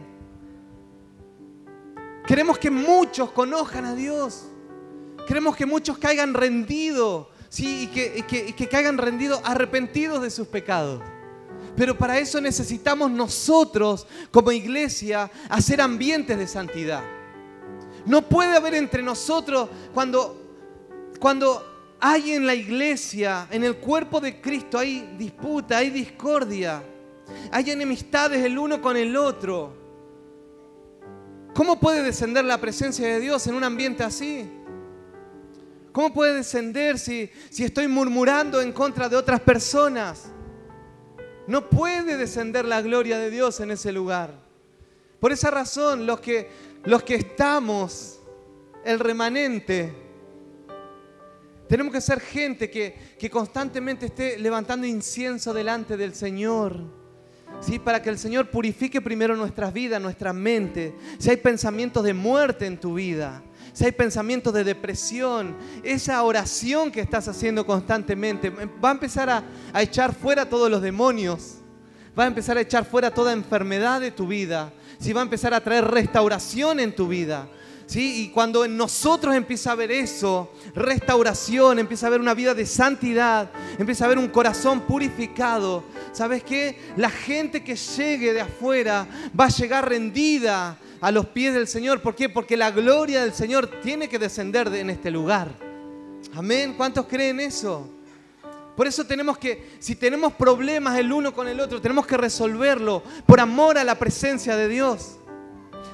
Queremos 2.25 2.57
que 2.57 2.71
muchos 2.71 3.31
conozcan 3.31 3.85
a 3.85 3.95
Dios. 3.95 4.45
Queremos 5.27 5.55
que 5.55 5.65
muchos 5.65 5.97
caigan 5.97 6.33
rendidos. 6.33 7.27
Sí, 7.49 7.83
y 7.83 7.87
que, 7.87 8.25
que, 8.27 8.47
y 8.49 8.53
que 8.53 8.67
caigan 8.67 8.97
rendidos, 8.97 9.39
arrepentidos 9.43 10.21
de 10.21 10.31
sus 10.31 10.47
pecados. 10.47 11.01
Pero 11.75 11.97
para 11.97 12.19
eso 12.19 12.39
necesitamos 12.39 13.09
nosotros 13.09 14.05
como 14.31 14.51
iglesia 14.51 15.29
hacer 15.49 15.81
ambientes 15.81 16.37
de 16.37 16.47
santidad. 16.47 17.03
No 18.05 18.21
puede 18.21 18.55
haber 18.55 18.75
entre 18.75 19.01
nosotros 19.01 19.69
cuando, 19.93 21.09
cuando 21.19 21.95
hay 21.99 22.33
en 22.33 22.45
la 22.45 22.53
iglesia, 22.53 23.47
en 23.49 23.63
el 23.63 23.77
cuerpo 23.77 24.19
de 24.19 24.41
Cristo, 24.41 24.77
hay 24.77 25.15
disputa, 25.17 25.77
hay 25.77 25.89
discordia, 25.89 26.83
hay 27.49 27.71
enemistades 27.71 28.43
el 28.43 28.57
uno 28.59 28.81
con 28.81 28.97
el 28.97 29.15
otro. 29.15 29.81
¿Cómo 31.53 31.79
puede 31.79 32.03
descender 32.03 32.43
la 32.43 32.59
presencia 32.59 33.07
de 33.07 33.19
Dios 33.19 33.47
en 33.47 33.55
un 33.55 33.63
ambiente 33.63 34.03
así? 34.03 34.49
¿Cómo 35.91 36.11
puede 36.11 36.33
descender 36.33 36.99
si, 36.99 37.29
si 37.49 37.63
estoy 37.63 37.87
murmurando 37.87 38.59
en 38.59 38.73
contra 38.73 39.07
de 39.07 39.15
otras 39.15 39.39
personas? 39.39 40.32
No 41.47 41.69
puede 41.69 42.17
descender 42.17 42.65
la 42.65 42.81
gloria 42.81 43.17
de 43.17 43.29
Dios 43.29 43.59
en 43.59 43.71
ese 43.71 43.91
lugar. 43.91 44.33
Por 45.19 45.31
esa 45.31 45.51
razón, 45.51 46.05
los 46.05 46.19
que, 46.19 46.49
los 46.83 47.03
que 47.03 47.15
estamos, 47.15 48.19
el 48.85 48.99
remanente, 48.99 49.93
tenemos 51.67 51.93
que 51.93 52.01
ser 52.01 52.19
gente 52.19 52.69
que, 52.69 53.15
que 53.17 53.29
constantemente 53.29 54.07
esté 54.07 54.37
levantando 54.37 54.85
incienso 54.85 55.53
delante 55.53 55.97
del 55.97 56.13
Señor. 56.13 57.03
¿Sí? 57.61 57.79
Para 57.79 58.01
que 58.01 58.09
el 58.09 58.17
Señor 58.17 58.49
purifique 58.49 58.99
primero 58.99 59.35
nuestras 59.35 59.71
vidas, 59.71 60.01
nuestra 60.01 60.33
mente. 60.33 60.93
Si 61.17 61.29
hay 61.29 61.37
pensamientos 61.37 62.03
de 62.03 62.13
muerte 62.13 62.65
en 62.65 62.77
tu 62.77 62.95
vida, 62.95 63.41
si 63.73 63.85
hay 63.85 63.91
pensamientos 63.91 64.53
de 64.53 64.63
depresión, 64.63 65.55
esa 65.81 66.21
oración 66.21 66.91
que 66.91 67.01
estás 67.01 67.27
haciendo 67.27 67.65
constantemente 67.65 68.51
va 68.51 68.89
a 68.89 68.91
empezar 68.93 69.29
a, 69.29 69.43
echar 69.81 70.13
fuera 70.13 70.47
todos 70.47 70.69
los 70.69 70.81
demonios, 70.81 71.55
va 72.17 72.25
a 72.25 72.27
empezar 72.27 72.55
a 72.57 72.61
echar 72.61 72.85
fuera 72.85 73.11
toda 73.11 73.33
enfermedad 73.33 73.99
de 73.99 74.11
tu 74.11 74.27
vida, 74.27 74.71
si 74.99 75.11
va 75.11 75.21
a 75.21 75.23
empezar 75.23 75.55
a 75.55 75.63
traer 75.63 75.85
restauración 75.85 76.79
en 76.79 76.95
tu 76.95 77.07
vida. 77.07 77.49
¿Sí? 77.85 78.23
Y 78.23 78.29
cuando 78.29 78.63
en 78.63 78.77
nosotros 78.77 79.35
empieza 79.35 79.71
a 79.71 79.73
haber 79.73 79.91
eso, 79.91 80.53
restauración, 80.73 81.79
empieza 81.79 82.05
a 82.05 82.07
haber 82.07 82.21
una 82.21 82.33
vida 82.33 82.53
de 82.53 82.65
santidad, 82.65 83.51
empieza 83.77 84.05
a 84.05 84.07
haber 84.07 84.19
un 84.19 84.29
corazón 84.29 84.81
purificado, 84.81 85.83
¿sabes 86.13 86.43
qué? 86.43 86.79
La 86.95 87.09
gente 87.09 87.61
que 87.61 87.75
llegue 87.75 88.33
de 88.33 88.39
afuera 88.39 89.05
va 89.37 89.45
a 89.45 89.49
llegar 89.49 89.89
rendida 89.89 90.77
a 91.03 91.11
los 91.11 91.25
pies 91.25 91.53
del 91.53 91.67
Señor. 91.67 92.01
¿Por 92.01 92.15
qué? 92.15 92.29
Porque 92.29 92.55
la 92.55 92.71
gloria 92.71 93.23
del 93.23 93.33
Señor 93.33 93.81
tiene 93.81 94.07
que 94.07 94.17
descender 94.17 94.73
en 94.73 94.89
este 94.89 95.11
lugar. 95.11 95.49
Amén. 96.33 96.75
¿Cuántos 96.77 97.07
creen 97.07 97.41
eso? 97.41 97.89
Por 98.73 98.87
eso 98.87 99.05
tenemos 99.05 99.37
que, 99.37 99.71
si 99.79 99.97
tenemos 99.97 100.31
problemas 100.31 100.97
el 100.97 101.11
uno 101.11 101.33
con 101.33 101.49
el 101.49 101.59
otro, 101.59 101.81
tenemos 101.81 102.07
que 102.07 102.15
resolverlo 102.15 103.03
por 103.25 103.41
amor 103.41 103.77
a 103.77 103.83
la 103.83 103.99
presencia 103.99 104.55
de 104.55 104.69
Dios. 104.69 105.17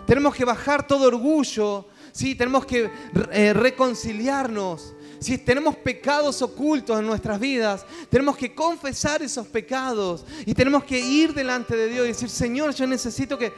Tenemos 0.05 0.35
que 0.35 0.45
bajar 0.45 0.85
todo 0.85 1.07
orgullo, 1.07 1.87
¿sí? 2.11 2.35
tenemos 2.35 2.67
que 2.67 2.91
eh, 3.31 3.53
reconciliarnos. 3.53 4.93
Si 5.19 5.37
tenemos 5.37 5.75
pecados 5.75 6.41
ocultos 6.41 6.97
en 6.97 7.05
nuestras 7.05 7.39
vidas, 7.39 7.85
tenemos 8.09 8.37
que 8.37 8.55
confesar 8.55 9.21
esos 9.21 9.45
pecados 9.47 10.25
y 10.45 10.53
tenemos 10.53 10.85
que 10.85 10.97
ir 10.97 11.33
delante 11.33 11.75
de 11.75 11.89
Dios 11.89 12.05
y 12.05 12.07
decir, 12.09 12.29
Señor, 12.29 12.73
yo 12.73 12.87
necesito 12.87 13.37
que, 13.37 13.53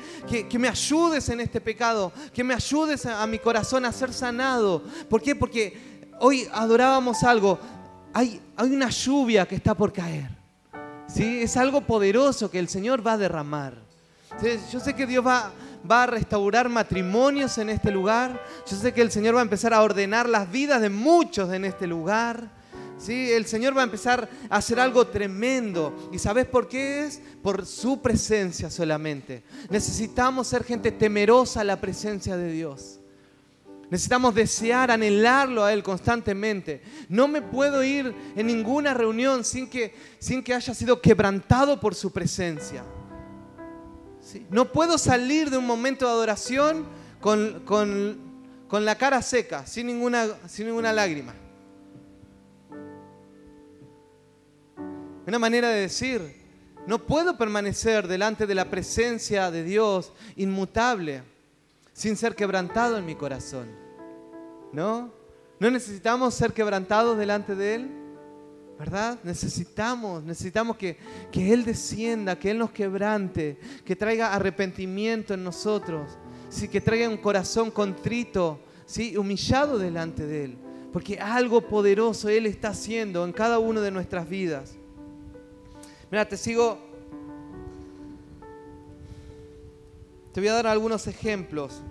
me 0.57 0.67
ayudes 0.67 1.29
en 1.29 1.39
este 1.39 1.61
pecado, 1.61 2.11
que 2.33 2.43
me 2.43 2.55
ayudes 2.55 3.05
a, 3.05 3.25
mi 3.27 3.37
corazón 3.37 3.85
a 3.85 3.91
ser 3.91 4.11
sanado. 4.11 4.81
¿Por 5.07 5.21
qué? 5.21 5.35
Porque 5.35 6.09
hoy 6.19 6.47
adorábamos 6.51 7.23
algo, 7.23 7.59
hay, 8.11 8.41
hay 8.55 8.69
una 8.69 8.89
lluvia 8.89 9.47
que 9.47 9.55
está 9.55 9.75
por 9.75 9.93
caer. 9.93 10.29
¿sí? 11.07 11.41
Es 11.41 11.57
algo 11.57 11.81
poderoso 11.81 12.49
que 12.49 12.57
el 12.57 12.69
Señor 12.69 13.05
va 13.05 13.13
a 13.13 13.17
derramar. 13.17 13.75
Yo 14.71 14.79
sé 14.79 14.95
que 14.95 15.05
Dios 15.05 15.25
va 15.25 15.51
va 15.89 16.03
a 16.03 16.07
restaurar 16.07 16.69
matrimonios 16.69 17.57
en 17.57 17.69
este 17.69 17.91
lugar. 17.91 18.41
Yo 18.69 18.77
sé 18.77 18.93
que 18.93 19.01
el 19.01 19.11
Señor 19.11 19.35
va 19.35 19.39
a 19.39 19.43
empezar 19.43 19.73
a 19.73 19.81
ordenar 19.81 20.27
las 20.29 20.51
vidas 20.51 20.81
de 20.81 20.89
muchos 20.89 21.51
en 21.53 21.65
este 21.65 21.87
lugar. 21.87 22.49
¿Sí? 22.97 23.31
El 23.31 23.47
Señor 23.47 23.75
va 23.75 23.81
a 23.81 23.85
empezar 23.85 24.29
a 24.49 24.57
hacer 24.57 24.79
algo 24.79 25.07
tremendo. 25.07 26.09
¿Y 26.11 26.19
sabes 26.19 26.45
por 26.45 26.67
qué 26.67 27.05
es? 27.05 27.19
Por 27.41 27.65
su 27.65 27.99
presencia 27.99 28.69
solamente. 28.69 29.43
Necesitamos 29.69 30.47
ser 30.47 30.63
gente 30.63 30.91
temerosa 30.91 31.61
a 31.61 31.63
la 31.63 31.81
presencia 31.81 32.37
de 32.37 32.51
Dios. 32.51 32.99
Necesitamos 33.89 34.33
desear, 34.35 34.89
anhelarlo 34.91 35.65
a 35.65 35.73
Él 35.73 35.83
constantemente. 35.83 36.81
No 37.09 37.27
me 37.27 37.41
puedo 37.41 37.83
ir 37.83 38.15
en 38.37 38.47
ninguna 38.47 38.93
reunión 38.93 39.43
sin 39.43 39.69
que, 39.69 39.93
sin 40.19 40.43
que 40.43 40.53
haya 40.53 40.73
sido 40.73 41.01
quebrantado 41.01 41.79
por 41.79 41.93
su 41.93 42.11
presencia. 42.11 42.85
No 44.49 44.71
puedo 44.71 44.97
salir 44.97 45.49
de 45.49 45.57
un 45.57 45.65
momento 45.65 46.05
de 46.05 46.11
adoración 46.11 46.85
con, 47.19 47.63
con 47.65 48.85
la 48.85 48.95
cara 48.97 49.21
seca, 49.21 49.65
sin 49.65 49.87
ninguna, 49.87 50.27
sin 50.47 50.67
ninguna 50.67 50.93
lágrima. 50.93 51.33
Una 55.27 55.39
manera 55.39 55.69
de 55.69 55.81
decir, 55.81 56.41
no 56.87 56.99
puedo 56.99 57.37
permanecer 57.37 58.07
delante 58.07 58.47
de 58.47 58.55
la 58.55 58.69
presencia 58.69 59.51
de 59.51 59.63
Dios 59.63 60.11
inmutable 60.35 61.23
sin 61.93 62.17
ser 62.17 62.35
quebrantado 62.35 62.97
en 62.97 63.05
mi 63.05 63.15
corazón. 63.15 63.67
¿No? 64.73 65.11
¿No 65.59 65.69
necesitamos 65.69 66.33
ser 66.33 66.53
quebrantados 66.53 67.17
delante 67.17 67.55
de 67.55 67.75
Él? 67.75 68.00
¿Verdad? 68.81 69.19
Necesitamos, 69.23 70.23
necesitamos 70.23 70.75
que, 70.75 70.97
que 71.31 71.53
Él 71.53 71.63
descienda, 71.63 72.39
que 72.39 72.49
Él 72.49 72.57
nos 72.57 72.71
quebrante, 72.71 73.59
que 73.85 73.95
traiga 73.95 74.33
arrepentimiento 74.33 75.35
en 75.35 75.43
nosotros, 75.43 76.17
¿sí? 76.49 76.67
que 76.67 76.81
traiga 76.81 77.07
un 77.07 77.17
corazón 77.17 77.69
contrito, 77.69 78.59
¿sí? 78.87 79.15
humillado 79.15 79.77
delante 79.77 80.25
de 80.25 80.45
Él. 80.45 80.57
Porque 80.91 81.19
algo 81.19 81.61
poderoso 81.61 82.27
Él 82.27 82.47
está 82.47 82.69
haciendo 82.69 83.23
en 83.23 83.33
cada 83.33 83.59
una 83.59 83.81
de 83.81 83.91
nuestras 83.91 84.27
vidas. 84.27 84.73
Mira, 86.09 86.27
te 86.27 86.35
sigo. 86.35 86.79
Te 90.33 90.41
voy 90.41 90.49
a 90.49 90.53
dar 90.53 90.65
algunos 90.65 91.05
ejemplos. 91.05 91.83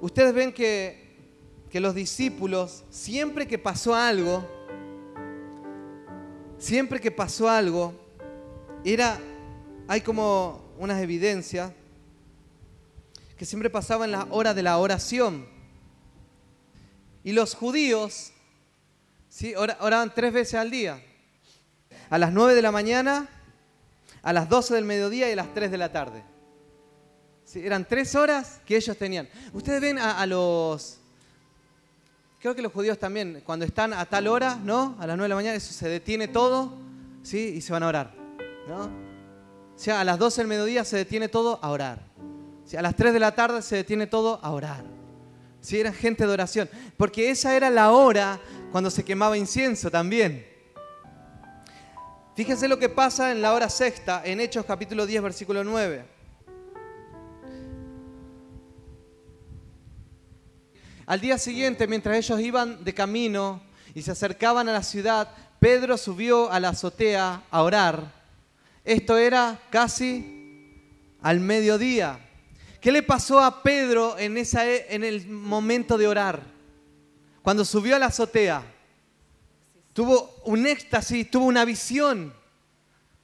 Ustedes 0.00 0.32
ven 0.32 0.54
que, 0.54 1.05
que 1.70 1.80
los 1.80 1.94
discípulos, 1.94 2.84
siempre 2.90 3.46
que 3.46 3.58
pasó 3.58 3.94
algo, 3.94 4.46
siempre 6.58 7.00
que 7.00 7.10
pasó 7.10 7.48
algo, 7.48 7.94
era, 8.84 9.18
hay 9.88 10.00
como 10.00 10.64
unas 10.78 11.02
evidencias 11.02 11.72
que 13.36 13.44
siempre 13.44 13.68
pasaba 13.68 14.04
en 14.04 14.12
la 14.12 14.26
hora 14.30 14.54
de 14.54 14.62
la 14.62 14.78
oración. 14.78 15.46
Y 17.22 17.32
los 17.32 17.54
judíos 17.54 18.32
¿sí? 19.28 19.54
oraban 19.56 20.12
tres 20.14 20.32
veces 20.32 20.54
al 20.54 20.70
día. 20.70 21.02
A 22.08 22.18
las 22.18 22.32
nueve 22.32 22.54
de 22.54 22.62
la 22.62 22.70
mañana, 22.70 23.28
a 24.22 24.32
las 24.32 24.48
doce 24.48 24.74
del 24.74 24.84
mediodía 24.84 25.28
y 25.28 25.32
a 25.32 25.36
las 25.36 25.52
tres 25.52 25.70
de 25.70 25.78
la 25.78 25.92
tarde. 25.92 26.22
Eran 27.54 27.86
tres 27.86 28.14
horas 28.14 28.60
que 28.64 28.76
ellos 28.76 28.96
tenían. 28.96 29.28
Ustedes 29.52 29.80
ven 29.80 29.98
a, 29.98 30.24
los... 30.26 30.98
Creo 32.46 32.54
que 32.54 32.62
los 32.62 32.72
judíos 32.72 32.96
también, 32.96 33.42
cuando 33.44 33.64
están 33.64 33.92
a 33.92 34.06
tal 34.06 34.28
hora, 34.28 34.54
¿no? 34.62 34.94
A 35.00 35.06
las 35.08 35.16
nueve 35.16 35.24
de 35.24 35.28
la 35.30 35.34
mañana, 35.34 35.56
eso 35.56 35.72
se 35.72 35.88
detiene 35.88 36.28
todo, 36.28 36.74
¿sí? 37.24 37.54
Y 37.56 37.60
se 37.60 37.72
van 37.72 37.82
a 37.82 37.88
orar, 37.88 38.14
¿no? 38.68 38.84
O 38.84 39.74
sea, 39.74 40.00
a 40.00 40.04
las 40.04 40.16
doce 40.16 40.42
del 40.42 40.46
mediodía 40.46 40.84
se 40.84 40.96
detiene 40.96 41.28
todo 41.28 41.58
a 41.60 41.70
orar. 41.70 41.98
A 42.78 42.82
las 42.82 42.94
tres 42.94 43.12
de 43.14 43.18
la 43.18 43.34
tarde 43.34 43.62
se 43.62 43.74
detiene 43.74 44.06
todo 44.06 44.38
a 44.44 44.52
orar. 44.52 44.84
¿Sí? 45.60 45.80
Era 45.80 45.92
gente 45.92 46.24
de 46.24 46.32
oración. 46.32 46.70
Porque 46.96 47.30
esa 47.30 47.56
era 47.56 47.68
la 47.68 47.90
hora 47.90 48.38
cuando 48.70 48.90
se 48.90 49.04
quemaba 49.04 49.36
incienso 49.36 49.90
también. 49.90 50.46
Fíjense 52.36 52.68
lo 52.68 52.78
que 52.78 52.88
pasa 52.88 53.32
en 53.32 53.42
la 53.42 53.54
hora 53.54 53.68
sexta, 53.68 54.22
en 54.24 54.38
Hechos 54.38 54.64
capítulo 54.66 55.04
10, 55.04 55.20
versículo 55.20 55.64
9. 55.64 56.15
Al 61.06 61.20
día 61.20 61.38
siguiente, 61.38 61.86
mientras 61.86 62.16
ellos 62.16 62.40
iban 62.40 62.82
de 62.82 62.92
camino 62.92 63.62
y 63.94 64.02
se 64.02 64.10
acercaban 64.10 64.68
a 64.68 64.72
la 64.72 64.82
ciudad, 64.82 65.28
Pedro 65.60 65.96
subió 65.96 66.50
a 66.50 66.58
la 66.58 66.70
azotea 66.70 67.44
a 67.48 67.62
orar. 67.62 68.12
Esto 68.84 69.16
era 69.16 69.60
casi 69.70 70.82
al 71.22 71.38
mediodía. 71.38 72.18
¿Qué 72.80 72.90
le 72.90 73.04
pasó 73.04 73.38
a 73.38 73.62
Pedro 73.62 74.18
en, 74.18 74.36
esa, 74.36 74.68
en 74.68 75.04
el 75.04 75.28
momento 75.28 75.96
de 75.96 76.08
orar? 76.08 76.42
Cuando 77.40 77.64
subió 77.64 77.94
a 77.94 78.00
la 78.00 78.06
azotea, 78.06 78.64
tuvo 79.92 80.42
un 80.44 80.66
éxtasis, 80.66 81.30
tuvo 81.30 81.46
una 81.46 81.64
visión. 81.64 82.34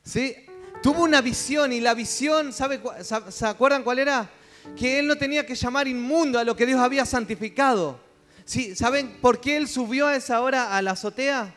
¿Sí? 0.04 0.36
Tuvo 0.84 1.02
una 1.02 1.20
visión 1.20 1.72
y 1.72 1.80
la 1.80 1.94
visión, 1.94 2.52
¿sabe, 2.52 2.80
¿se 3.02 3.46
acuerdan 3.46 3.82
cuál 3.82 3.98
era? 3.98 4.30
Que 4.76 4.98
él 4.98 5.06
no 5.06 5.16
tenía 5.16 5.44
que 5.44 5.54
llamar 5.54 5.88
inmundo 5.88 6.38
a 6.38 6.44
lo 6.44 6.56
que 6.56 6.66
Dios 6.66 6.80
había 6.80 7.04
santificado. 7.04 8.00
¿Sí? 8.44 8.74
¿Saben 8.74 9.18
por 9.20 9.40
qué 9.40 9.56
él 9.56 9.68
subió 9.68 10.06
a 10.06 10.16
esa 10.16 10.40
hora 10.40 10.76
a 10.76 10.82
la 10.82 10.92
azotea? 10.92 11.54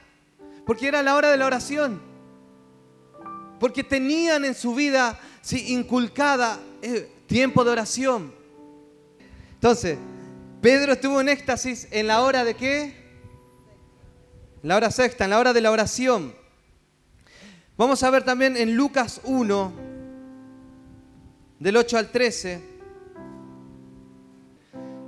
Porque 0.66 0.88
era 0.88 1.03
la 1.03 1.16
hora 1.16 1.32
de 1.32 1.38
la 1.38 1.45
oración. 1.45 2.01
Porque 3.60 3.84
tenían 3.84 4.45
en 4.45 4.56
su 4.56 4.76
vida 4.76 5.20
¿sí? 5.41 5.74
inculcada 5.74 6.60
eh, 6.82 7.10
tiempo 7.28 7.64
de 7.64 7.72
oración. 7.72 8.34
Entonces, 9.53 9.97
Pedro 10.62 10.93
estuvo 10.93 11.22
en 11.22 11.30
éxtasis 11.30 11.88
en 11.91 12.08
la 12.08 12.22
hora 12.22 12.43
de 12.43 12.56
qué? 12.56 13.06
La 14.62 14.76
hora 14.76 14.91
sexta, 14.91 15.24
en 15.24 15.30
la 15.30 15.39
hora 15.39 15.53
de 15.53 15.62
la 15.62 15.72
oración. 15.72 16.34
Vamos 17.78 18.03
a 18.03 18.10
ver 18.10 18.24
también 18.24 18.56
en 18.58 18.76
Lucas 18.76 19.22
1, 19.26 19.74
del 21.60 21.78
8 21.78 21.97
al 21.97 22.12
13. 22.12 22.74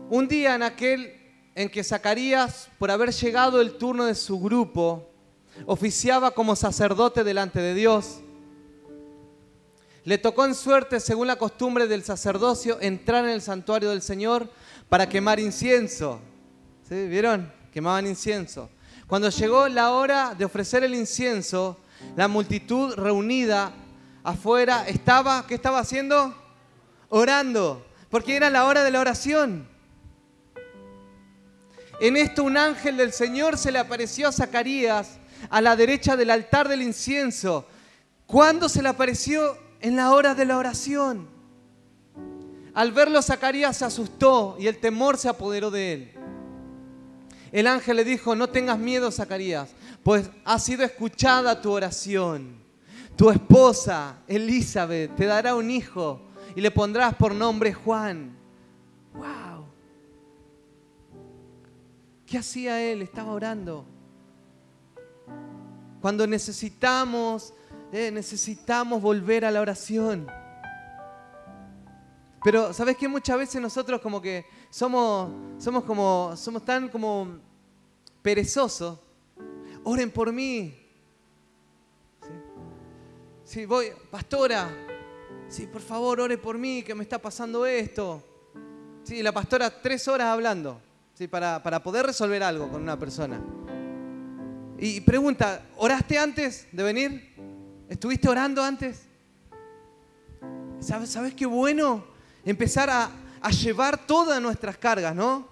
Un 0.10 0.30
día 0.30 0.56
en 0.56 0.64
aquel 0.64 1.14
en 1.54 1.68
que 1.68 1.84
Zacarías, 1.84 2.70
por 2.80 2.90
haber 2.90 3.12
llegado 3.12 3.60
el 3.60 3.74
turno 3.74 4.06
de 4.06 4.16
su 4.16 4.40
grupo, 4.40 5.10
oficiaba 5.66 6.32
como 6.32 6.56
sacerdote 6.56 7.26
delante 7.26 7.60
de 7.60 7.74
Dios. 7.74 8.22
Le 10.06 10.18
tocó 10.18 10.46
en 10.46 10.56
suerte, 10.56 11.02
según 11.02 11.28
la 11.28 11.36
costumbre 11.36 11.88
del 11.88 12.06
sacerdocio, 12.06 12.78
entrar 12.80 13.26
en 13.26 13.32
el 13.32 13.42
santuario 13.42 13.90
del 13.90 14.02
Señor 14.02 14.50
para 14.88 15.10
quemar 15.10 15.42
incienso. 15.42 16.22
¿Sí? 16.88 17.08
¿Vieron? 17.08 17.52
Quemaban 17.74 18.08
incienso. 18.08 18.70
Cuando 19.08 19.28
llegó 19.30 19.68
la 19.68 19.92
hora 19.92 20.36
de 20.38 20.46
ofrecer 20.46 20.86
el 20.86 20.96
incienso, 20.96 21.78
la 22.16 22.30
multitud 22.30 22.94
reunida 22.94 23.74
afuera 24.24 24.88
estaba, 24.88 25.46
¿qué 25.46 25.56
estaba 25.56 25.80
haciendo? 25.80 26.34
Orando, 27.10 27.86
porque 28.10 28.38
era 28.38 28.50
la 28.50 28.64
hora 28.64 28.86
de 28.86 28.92
la 28.92 29.02
oración. 29.02 29.76
En 32.00 32.16
esto 32.16 32.44
un 32.44 32.58
ángel 32.58 32.98
del 32.98 33.12
Señor 33.12 33.58
se 33.58 33.72
le 33.72 33.80
apareció 33.80 34.28
a 34.28 34.32
Zacarías 34.32 35.18
a 35.50 35.62
la 35.62 35.76
derecha 35.76 36.16
del 36.16 36.30
altar 36.30 36.68
del 36.68 36.82
incienso. 36.82 37.66
¿Cuándo 38.26 38.70
se 38.70 38.82
le 38.82 38.90
apareció? 38.90 39.58
En 39.80 39.96
la 39.96 40.12
hora 40.12 40.36
de 40.36 40.46
la 40.46 40.58
oración. 40.58 41.28
Al 42.74 42.92
verlo, 42.92 43.22
Zacarías 43.22 43.78
se 43.78 43.86
asustó 43.86 44.56
y 44.60 44.68
el 44.68 44.78
temor 44.78 45.18
se 45.18 45.30
apoderó 45.30 45.72
de 45.72 45.94
él. 45.94 46.12
El 47.52 47.66
ángel 47.66 47.96
le 47.98 48.04
dijo, 48.04 48.36
no 48.36 48.48
tengas 48.50 48.78
miedo, 48.78 49.12
Zacarías, 49.12 49.70
pues 50.04 50.30
ha 50.46 50.60
sido 50.60 50.84
escuchada 50.84 51.62
tu 51.62 51.72
oración. 51.72 52.58
Tu 53.16 53.32
esposa, 53.32 54.18
Elizabeth, 54.28 55.16
te 55.16 55.26
dará 55.26 55.56
un 55.56 55.72
hijo 55.72 56.22
y 56.56 56.62
le 56.62 56.70
pondrás 56.70 57.16
por 57.16 57.34
nombre 57.34 57.74
Juan. 57.74 58.38
¡Wow! 59.14 59.47
¿Qué 62.28 62.38
hacía 62.38 62.84
él? 62.84 63.02
Estaba 63.02 63.32
orando. 63.32 63.86
Cuando 66.02 66.28
necesitamos, 66.28 67.54
eh, 67.94 68.12
necesitamos 68.12 69.02
volver 69.02 69.46
a 69.46 69.52
la 69.52 69.62
oración. 69.62 70.28
Pero, 72.44 72.74
¿sabes 72.74 72.98
qué? 72.98 73.08
Muchas 73.08 73.38
veces 73.38 73.62
nosotros 73.62 74.02
como 74.02 74.22
que 74.22 74.46
somos, 74.70 75.32
somos 75.58 75.86
como, 75.86 76.36
somos 76.36 76.66
tan 76.66 76.90
como 76.90 77.40
perezosos. 78.22 79.00
Oren 79.86 80.12
por 80.12 80.34
mí. 80.34 80.78
¿Sí? 83.46 83.66
voy, 83.66 83.92
pastora, 84.12 84.70
sí, 85.48 85.66
por 85.68 85.82
favor, 85.82 86.20
ore 86.20 86.38
por 86.38 86.58
mí, 86.58 86.84
que 86.84 86.94
me 86.94 87.04
está 87.04 87.18
pasando 87.18 87.66
esto. 87.66 88.22
Sí, 89.04 89.24
la 89.24 89.32
pastora 89.32 89.82
tres 89.82 90.06
horas 90.10 90.28
hablando, 90.28 90.82
¿sí? 91.18 91.28
para, 91.28 91.64
para 91.64 91.82
poder 91.82 92.06
resolver 92.06 92.44
algo 92.44 92.70
con 92.70 92.82
una 92.82 93.00
persona. 93.00 93.42
Y 94.78 95.02
pregunta, 95.02 95.66
¿oraste 95.78 96.20
antes 96.20 96.68
de 96.72 96.84
venir? 96.84 97.34
¿Estuviste 97.90 98.30
orando 98.30 98.64
antes? 98.64 99.04
¿Sabes, 100.80 101.10
¿Sabes 101.10 101.34
qué 101.34 101.46
bueno? 101.46 102.18
empezar 102.50 102.90
a, 102.90 103.12
llevar 103.50 104.06
todas 104.06 104.42
nuestras 104.42 104.78
cargas, 104.78 105.16
¿no? 105.16 105.48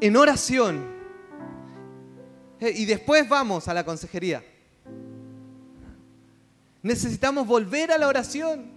en 0.00 0.16
oración. 0.16 0.84
Y 2.60 2.84
después 2.84 3.28
vamos 3.28 3.66
a 3.68 3.74
la 3.74 3.84
consejería. 3.84 4.44
Necesitamos 6.82 7.46
volver 7.46 7.92
a 7.92 7.98
la 7.98 8.08
oración. 8.08 8.71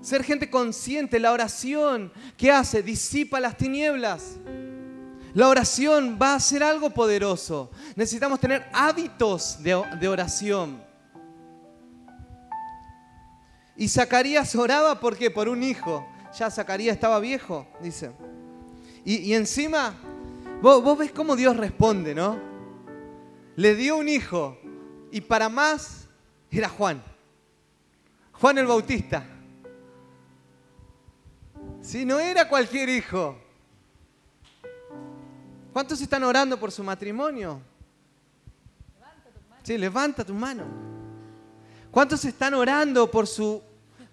Ser 0.00 0.24
gente 0.24 0.48
consciente. 0.48 1.18
La 1.18 1.32
oración, 1.32 2.12
¿qué 2.36 2.50
hace? 2.50 2.82
Disipa 2.82 3.38
las 3.40 3.56
tinieblas. 3.56 4.38
La 5.34 5.48
oración 5.48 6.18
va 6.20 6.34
a 6.34 6.40
ser 6.40 6.62
algo 6.62 6.90
poderoso. 6.90 7.70
Necesitamos 7.94 8.40
tener 8.40 8.68
hábitos 8.72 9.62
de, 9.62 9.74
oración. 10.08 10.82
Y 13.76 13.88
Zacarías 13.88 14.54
oraba, 14.56 14.98
¿por 14.98 15.16
qué? 15.16 15.30
Por 15.30 15.48
un 15.48 15.62
hijo. 15.62 16.06
Ya 16.36 16.50
Zacarías 16.50 16.94
estaba 16.94 17.20
viejo, 17.20 17.66
dice. 17.80 18.12
Y, 19.04 19.16
y 19.16 19.34
encima, 19.34 19.94
vos, 20.60 20.82
vos 20.82 20.98
ves 20.98 21.12
cómo 21.12 21.36
Dios 21.36 21.56
responde, 21.56 22.14
¿no? 22.14 22.38
Le 23.56 23.74
dio 23.74 23.96
un 23.98 24.08
hijo 24.08 24.58
y 25.12 25.20
para 25.20 25.48
más 25.48 26.08
era 26.50 26.68
Juan. 26.68 27.02
Juan 28.32 28.58
el 28.58 28.66
Bautista. 28.66 29.24
Sí, 31.82 32.04
no 32.04 32.20
era 32.20 32.48
cualquier 32.48 32.88
hijo. 32.88 33.36
¿Cuántos 35.72 36.00
están 36.00 36.24
orando 36.24 36.58
por 36.58 36.72
su 36.72 36.82
matrimonio? 36.82 37.60
Sí, 39.62 39.78
levanta 39.78 40.24
tu 40.24 40.34
mano. 40.34 40.64
¿Cuántos 41.90 42.24
están 42.24 42.54
orando 42.54 43.10
por 43.10 43.26
su 43.26 43.62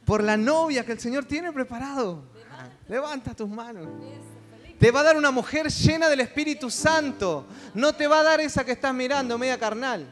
por 0.06 0.24
la 0.24 0.38
novia 0.38 0.86
que 0.86 0.94
el 0.94 1.00
Señor 1.00 1.26
tiene 1.26 1.52
preparado? 1.52 2.24
Levanta 2.88 3.34
tus 3.34 3.50
manos. 3.50 3.88
Te 4.80 4.92
va 4.92 5.02
a 5.02 5.04
dar 5.04 5.18
una 5.18 5.32
mujer 5.32 5.70
llena 5.70 6.08
del 6.08 6.22
Espíritu 6.22 6.70
Santo. 6.70 7.46
No 7.74 7.94
te 7.94 8.08
va 8.08 8.20
a 8.20 8.24
dar 8.24 8.40
esa 8.40 8.64
que 8.64 8.72
estás 8.72 8.94
mirando, 8.94 9.38
media 9.38 9.60
carnal. 9.60 10.08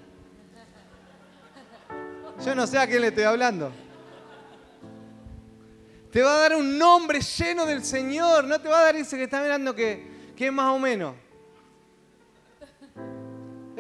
Yo 2.43 2.53
no 2.53 2.67
sé 2.67 2.77
a 2.77 2.87
quién 2.87 3.01
le 3.01 3.07
estoy 3.07 3.23
hablando. 3.23 3.71
Te 6.15 6.21
va 6.21 6.33
a 6.33 6.39
dar 6.39 6.55
un 6.55 6.77
nombre 6.77 7.19
lleno 7.19 7.65
del 7.65 7.83
Señor. 7.83 8.45
No 8.45 8.57
te 8.61 8.69
va 8.69 8.79
a 8.79 8.83
dar 8.83 8.95
ese 8.95 9.17
que 9.17 9.25
está 9.25 9.41
mirando 9.41 9.75
que, 9.75 10.31
que 10.33 10.45
es 10.45 10.53
más 10.53 10.73
o 10.73 10.79
menos. 10.79 11.13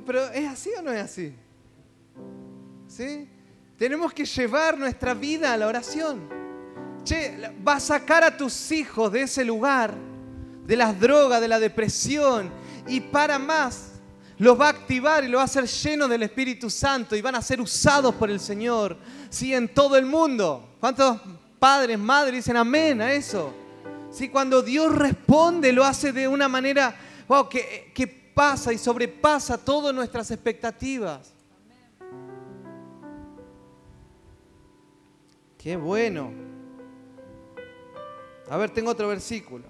Pero 0.05 0.29
¿es 0.31 0.45
así 0.45 0.69
o 0.77 0.81
no 0.81 0.91
es 0.91 1.01
así? 1.01 1.33
¿Sí? 2.89 3.29
Tenemos 3.77 4.13
que 4.13 4.25
llevar 4.25 4.77
nuestra 4.77 5.13
vida 5.13 5.53
a 5.53 5.55
la 5.55 5.65
oración. 5.65 6.27
Che, 7.05 7.53
va 7.65 7.75
a 7.75 7.79
sacar 7.79 8.25
a 8.25 8.35
tus 8.35 8.69
hijos 8.69 9.13
de 9.13 9.21
ese 9.21 9.45
lugar, 9.45 9.93
de 10.65 10.75
las 10.75 10.99
drogas, 10.99 11.39
de 11.39 11.47
la 11.47 11.57
depresión, 11.57 12.51
y 12.85 12.99
para 12.99 13.39
más, 13.39 13.93
los 14.37 14.59
va 14.59 14.65
a 14.65 14.71
activar 14.71 15.23
y 15.23 15.29
los 15.29 15.37
va 15.37 15.43
a 15.43 15.45
hacer 15.45 15.67
llenos 15.67 16.09
del 16.09 16.23
Espíritu 16.23 16.69
Santo 16.69 17.15
y 17.15 17.21
van 17.21 17.35
a 17.35 17.41
ser 17.41 17.61
usados 17.61 18.13
por 18.15 18.29
el 18.29 18.41
Señor, 18.41 18.97
sí, 19.29 19.53
en 19.53 19.73
todo 19.73 19.95
el 19.95 20.05
mundo. 20.05 20.75
¿Cuántos 20.81 21.21
padres, 21.59 21.97
madres 21.97 22.35
dicen 22.35 22.57
amén 22.57 23.01
a 23.01 23.11
eso? 23.11 23.53
Sí, 24.11 24.29
cuando 24.29 24.61
Dios 24.61 24.95
responde, 24.95 25.71
lo 25.73 25.83
hace 25.83 26.11
de 26.11 26.27
una 26.27 26.47
manera 26.47 26.95
que, 27.49 27.91
que 27.93 28.07
pasa 28.07 28.71
y 28.71 28.77
sobrepasa 28.77 29.57
todas 29.57 29.93
nuestras 29.93 30.29
expectativas. 30.31 31.33
Qué 35.57 35.75
bueno. 35.75 36.31
A 38.49 38.57
ver, 38.57 38.69
tengo 38.69 38.91
otro 38.91 39.07
versículo. 39.07 39.65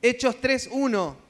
Hechos 0.00 0.36
3.1. 0.40 1.25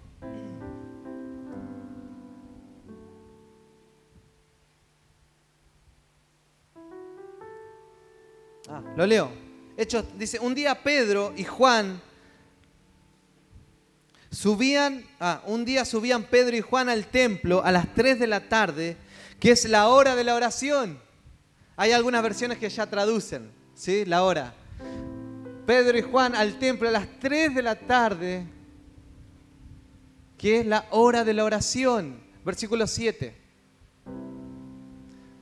Ah, 8.69 8.83
lo 8.97 9.07
leo. 9.07 9.31
Hechos, 9.77 10.05
dice, 10.19 10.41
un 10.41 10.55
día 10.55 10.83
Pedro 10.83 11.33
y 11.37 11.45
Juan 11.45 12.01
subían, 14.31 15.05
ah, 15.21 15.43
un 15.47 15.64
día 15.64 15.85
subían 15.85 16.25
Pedro 16.25 16.57
y 16.57 16.61
Juan 16.61 16.89
al 16.89 17.07
templo 17.07 17.62
a 17.64 17.71
las 17.71 17.95
3 17.95 18.19
de 18.19 18.27
la 18.27 18.49
tarde, 18.49 18.97
que 19.39 19.53
es 19.53 19.69
la 19.69 19.89
hora 19.89 20.17
de 20.17 20.25
la 20.25 20.35
oración. 20.35 20.99
Hay 21.77 21.93
algunas 21.93 22.23
versiones 22.23 22.59
que 22.59 22.69
ya 22.69 22.87
traducen, 22.87 23.51
¿sí? 23.75 24.05
La 24.05 24.25
hora. 24.25 24.55
Pedro 25.67 25.99
y 25.99 26.03
Juan 26.03 26.35
al 26.35 26.59
templo 26.59 26.89
a 26.89 26.93
las 26.93 27.07
3 27.21 27.55
de 27.55 27.62
la 27.62 27.77
tarde, 27.77 28.47
que 30.39 30.61
es 30.61 30.67
la 30.67 30.87
hora 30.91 31.25
de 31.25 31.35
la 31.35 31.45
oración. 31.45 32.21
Versículo 32.45 32.87
7. 32.87 33.45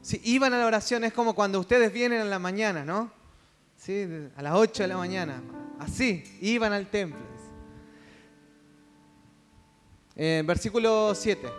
Si 0.05 0.20
iban 0.24 0.52
a 0.52 0.59
la 0.59 0.66
oración, 0.66 1.02
es 1.05 1.14
como 1.14 1.34
cuando 1.34 1.59
ustedes 1.59 1.90
vienen 1.90 2.20
en 2.20 2.28
la 2.28 2.38
mañana, 2.38 2.84
¿no? 2.84 3.11
¿Sí? 3.74 4.07
A 4.36 4.42
las 4.42 4.52
8 4.52 4.82
de 4.82 4.88
la 4.90 4.98
mañana. 4.98 5.42
Así, 5.78 6.22
iban 6.42 6.74
al 6.74 6.88
templo. 6.88 7.18
Eh, 10.14 10.42
versículo 10.44 11.14
7. 11.14 11.50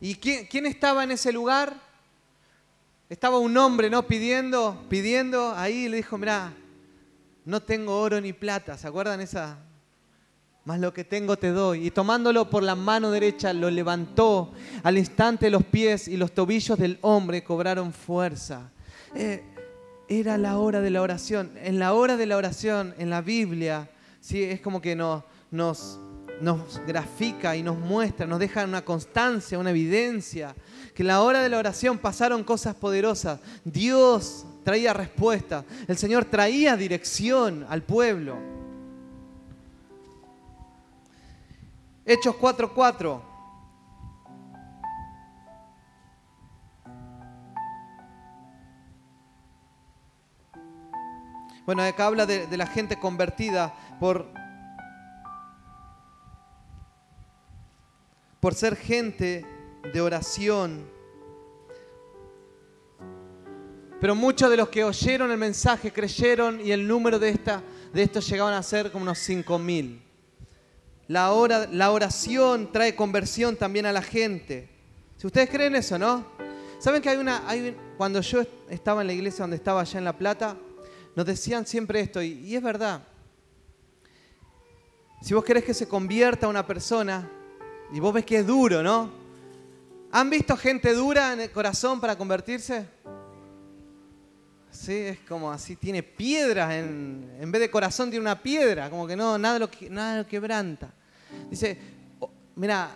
¿Y 0.00 0.14
quién, 0.14 0.64
estaba 0.64 1.02
en 1.02 1.10
ese 1.10 1.32
lugar? 1.32 1.74
Estaba 3.08 3.38
un 3.38 3.56
hombre, 3.56 3.90
¿no? 3.90 4.06
Pidiendo, 4.06 4.80
pidiendo, 4.88 5.56
ahí 5.56 5.88
le 5.88 5.96
dijo, 5.96 6.16
mira, 6.18 6.52
no 7.44 7.60
tengo 7.60 8.00
oro 8.00 8.20
ni 8.20 8.32
plata, 8.32 8.78
¿se 8.78 8.86
acuerdan 8.86 9.20
esa? 9.20 9.58
Más 10.64 10.80
lo 10.80 10.94
que 10.94 11.04
tengo 11.04 11.36
te 11.36 11.50
doy. 11.50 11.86
Y 11.86 11.90
tomándolo 11.90 12.48
por 12.48 12.62
la 12.62 12.74
mano 12.74 13.10
derecha, 13.10 13.52
lo 13.52 13.70
levantó. 13.70 14.52
Al 14.82 14.96
instante 14.96 15.50
los 15.50 15.62
pies 15.62 16.08
y 16.08 16.16
los 16.16 16.32
tobillos 16.32 16.78
del 16.78 16.98
hombre 17.02 17.44
cobraron 17.44 17.92
fuerza. 17.92 18.70
Eh, 19.14 19.42
era 20.08 20.38
la 20.38 20.56
hora 20.56 20.80
de 20.80 20.90
la 20.90 21.02
oración. 21.02 21.52
En 21.62 21.78
la 21.78 21.92
hora 21.92 22.16
de 22.16 22.24
la 22.24 22.38
oración, 22.38 22.94
en 22.96 23.10
la 23.10 23.20
Biblia, 23.20 23.90
¿sí? 24.20 24.42
es 24.42 24.62
como 24.62 24.80
que 24.80 24.96
nos, 24.96 25.22
nos, 25.50 26.00
nos 26.40 26.80
grafica 26.86 27.56
y 27.56 27.62
nos 27.62 27.78
muestra, 27.78 28.26
nos 28.26 28.38
deja 28.38 28.64
una 28.64 28.84
constancia, 28.84 29.58
una 29.58 29.70
evidencia, 29.70 30.54
que 30.94 31.02
en 31.02 31.08
la 31.08 31.20
hora 31.20 31.42
de 31.42 31.50
la 31.50 31.58
oración 31.58 31.98
pasaron 31.98 32.42
cosas 32.42 32.74
poderosas. 32.74 33.38
Dios 33.64 34.46
traía 34.64 34.94
respuesta, 34.94 35.64
el 35.88 35.98
Señor 35.98 36.24
traía 36.24 36.74
dirección 36.76 37.66
al 37.68 37.82
pueblo. 37.82 38.53
Hechos 42.06 42.36
4:4. 42.36 43.34
Bueno, 51.64 51.82
acá 51.82 52.06
habla 52.06 52.26
de, 52.26 52.56
la 52.58 52.66
gente 52.66 52.98
convertida 52.98 53.74
por, 53.98 54.28
por 58.38 58.54
ser 58.54 58.76
gente 58.76 59.46
de 59.90 60.00
oración. 60.02 60.86
Pero 63.98 64.14
muchos 64.14 64.50
de 64.50 64.58
los 64.58 64.68
que 64.68 64.84
oyeron 64.84 65.30
el 65.30 65.38
mensaje 65.38 65.90
creyeron 65.90 66.60
y 66.60 66.70
el 66.70 66.86
número 66.86 67.18
de, 67.18 67.30
esta, 67.30 67.62
de 67.94 68.02
estos 68.02 68.28
llegaban 68.28 68.52
a 68.52 68.62
ser 68.62 68.92
como 68.92 69.04
unos 69.04 69.18
5.000. 69.26 70.03
La, 71.08 71.32
oración 71.32 72.72
trae 72.72 72.94
conversión 72.94 73.56
también 73.56 73.86
a 73.86 73.92
la 73.92 74.02
gente. 74.02 74.68
Si 75.16 75.26
ustedes 75.26 75.50
creen 75.50 75.76
eso, 75.76 75.98
¿no? 75.98 76.26
¿Saben 76.78 77.02
que 77.02 77.10
hay 77.10 77.18
una... 77.18 77.42
Cuando 77.96 78.20
yo 78.20 78.42
estaba 78.68 79.02
en 79.02 79.06
la 79.06 79.12
iglesia 79.12 79.42
donde 79.42 79.56
estaba 79.56 79.80
allá 79.80 79.98
en 79.98 80.04
La 80.04 80.16
Plata, 80.16 80.56
nos 81.14 81.26
decían 81.26 81.66
siempre 81.66 82.00
esto, 82.00 82.22
y, 82.22 82.32
y 82.40 82.56
es 82.56 82.62
verdad. 82.62 83.02
Si 85.22 85.32
vos 85.32 85.44
querés 85.44 85.64
que 85.64 85.74
se 85.74 85.86
convierta 85.86 86.48
una 86.48 86.66
persona, 86.66 87.30
y 87.92 88.00
vos 88.00 88.12
ves 88.12 88.24
que 88.24 88.38
es 88.38 88.46
duro, 88.46 88.82
¿no? 88.82 89.10
¿Han 90.10 90.30
visto 90.30 90.56
gente 90.56 90.92
dura 90.94 91.32
en 91.32 91.40
el 91.40 91.50
corazón 91.50 92.00
para 92.00 92.16
convertirse? 92.16 92.86
Sí, 94.74 94.92
es 94.92 95.20
como 95.20 95.52
así, 95.52 95.76
tiene 95.76 96.02
piedras, 96.02 96.72
en, 96.72 97.30
en 97.40 97.52
vez 97.52 97.60
de 97.60 97.70
corazón 97.70 98.10
tiene 98.10 98.22
una 98.22 98.42
piedra, 98.42 98.90
como 98.90 99.06
que 99.06 99.14
no, 99.14 99.38
nada 99.38 99.58
lo, 99.60 99.70
nada 99.88 100.18
lo 100.18 100.26
quebranta. 100.26 100.92
Dice, 101.48 101.78
oh, 102.18 102.28
mira, 102.56 102.90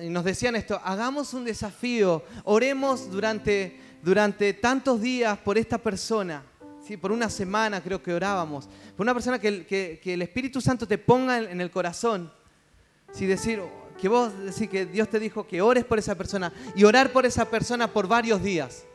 nos 0.00 0.24
decían 0.24 0.56
esto, 0.56 0.80
hagamos 0.82 1.34
un 1.34 1.44
desafío, 1.44 2.24
oremos 2.44 3.10
durante, 3.10 3.78
durante 4.02 4.54
tantos 4.54 5.02
días 5.02 5.38
por 5.38 5.58
esta 5.58 5.76
persona, 5.76 6.42
¿sí? 6.82 6.96
por 6.96 7.12
una 7.12 7.28
semana 7.28 7.82
creo 7.82 8.02
que 8.02 8.14
orábamos, 8.14 8.66
por 8.96 9.04
una 9.04 9.12
persona 9.12 9.38
que, 9.38 9.66
que, 9.66 10.14
el 10.14 10.22
Espíritu 10.22 10.62
Santo 10.62 10.88
te 10.88 10.96
ponga 10.96 11.38
en, 11.38 11.60
el 11.60 11.70
corazón, 11.70 12.32
¿sí? 13.12 13.26
decir, 13.26 13.60
que 14.00 14.08
vos 14.08 14.32
decís 14.38 14.68
que 14.68 14.86
Dios 14.86 15.10
te 15.10 15.20
dijo 15.20 15.46
que 15.46 15.60
ores 15.60 15.84
por 15.84 15.98
esa 15.98 16.14
persona 16.14 16.52
y 16.74 16.84
orar 16.84 17.12
por 17.12 17.26
esa 17.26 17.44
persona 17.44 17.92
por 17.92 18.08
varios 18.08 18.42
días. 18.42 18.86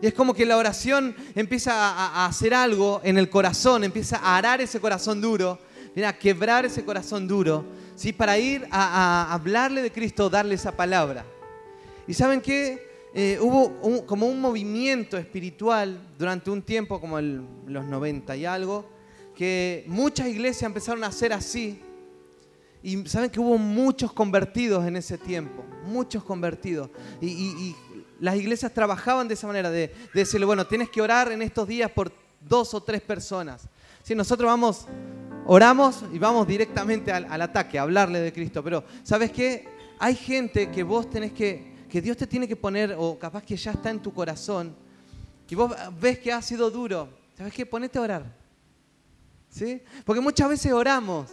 Y 0.00 0.06
es 0.06 0.14
como 0.14 0.32
que 0.32 0.46
la 0.46 0.56
oración 0.56 1.14
empieza 1.34 1.72
a, 1.74 2.26
hacer 2.26 2.54
algo 2.54 3.00
en 3.02 3.18
el 3.18 3.28
corazón, 3.28 3.82
empieza 3.82 4.18
a 4.18 4.36
arar 4.36 4.60
ese 4.60 4.80
corazón 4.80 5.20
duro, 5.20 5.58
a 6.06 6.12
quebrar 6.12 6.64
ese 6.64 6.84
corazón 6.84 7.26
duro, 7.26 7.64
¿sí? 7.96 8.12
para 8.12 8.38
ir 8.38 8.68
a, 8.70 9.32
hablarle 9.32 9.82
de 9.82 9.90
Cristo, 9.90 10.30
darle 10.30 10.54
esa 10.54 10.72
palabra. 10.72 11.24
Y 12.06 12.14
saben 12.14 12.40
qué? 12.40 12.86
Eh, 13.14 13.38
hubo 13.40 14.06
como 14.06 14.26
un 14.26 14.40
movimiento 14.40 15.16
espiritual 15.16 15.98
durante 16.16 16.50
un 16.50 16.62
tiempo, 16.62 17.00
como 17.00 17.20
los 17.20 17.84
90 17.84 18.36
y 18.36 18.44
algo, 18.44 18.88
que 19.34 19.84
muchas 19.88 20.28
iglesias 20.28 20.64
empezaron 20.64 21.02
a 21.02 21.08
hacer 21.08 21.32
así. 21.32 21.82
Y 22.80 23.04
saben 23.08 23.30
que 23.30 23.40
hubo 23.40 23.58
muchos 23.58 24.12
convertidos 24.12 24.86
en 24.86 24.94
ese 24.94 25.18
tiempo, 25.18 25.64
muchos 25.84 26.22
convertidos. 26.22 26.90
y 27.20 27.74
las 28.20 28.36
iglesias 28.36 28.72
trabajaban 28.72 29.28
de 29.28 29.34
esa 29.34 29.46
manera, 29.46 29.70
de, 29.70 29.94
decirle, 30.12 30.46
bueno, 30.46 30.66
tienes 30.66 30.90
que 30.90 31.00
orar 31.00 31.30
en 31.32 31.42
estos 31.42 31.68
días 31.68 31.90
por 31.90 32.12
dos 32.40 32.74
o 32.74 32.82
tres 32.82 33.00
personas. 33.00 33.68
Si 34.02 34.14
nosotros 34.14 34.48
vamos, 34.48 34.86
oramos 35.46 36.04
y 36.12 36.18
vamos 36.18 36.46
directamente 36.46 37.12
al, 37.12 37.42
ataque, 37.42 37.78
a 37.78 37.82
hablarle 37.82 38.20
de 38.20 38.32
Cristo, 38.32 38.62
pero 38.62 38.84
¿sabes 39.02 39.30
qué? 39.30 39.68
Hay 39.98 40.14
gente 40.14 40.70
que 40.70 40.82
vos 40.82 41.10
tenés 41.10 41.32
que, 41.32 41.74
que 41.88 42.00
Dios 42.00 42.16
te 42.16 42.26
tiene 42.26 42.48
que 42.48 42.56
poner, 42.56 42.94
o 42.96 43.18
capaz 43.18 43.42
que 43.42 43.56
ya 43.56 43.72
está 43.72 43.90
en 43.90 44.00
tu 44.00 44.12
corazón, 44.12 44.74
que 45.46 45.56
vos 45.56 45.72
ves 46.00 46.18
que 46.18 46.32
ha 46.32 46.42
sido 46.42 46.70
duro, 46.70 47.08
¿sabes 47.36 47.52
qué? 47.52 47.66
Ponete 47.66 47.98
a 47.98 48.02
orar. 48.02 48.38
¿Sí? 49.50 49.80
Porque 50.04 50.20
muchas 50.20 50.48
veces 50.48 50.72
oramos, 50.72 51.30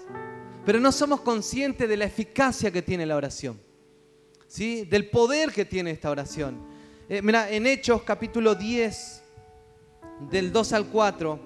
pero 0.65 0.79
no 0.79 0.91
somos 0.91 1.21
conscientes 1.21 1.87
de 1.87 1.97
la 1.97 2.05
eficacia 2.05 2.71
que 2.71 2.81
tiene 2.81 3.05
la 3.05 3.17
oración. 3.17 3.59
¿Sí? 4.47 4.85
Del 4.85 5.09
poder 5.09 5.51
que 5.51 5.65
tiene 5.65 5.91
esta 5.91 6.09
oración. 6.09 6.74
Eh, 7.07 7.21
mira, 7.21 7.51
en 7.51 7.67
Hechos 7.67 8.01
capítulo 8.01 8.55
10, 8.55 9.23
del 10.31 10.51
2 10.51 10.73
al 10.73 10.87
4, 10.87 11.39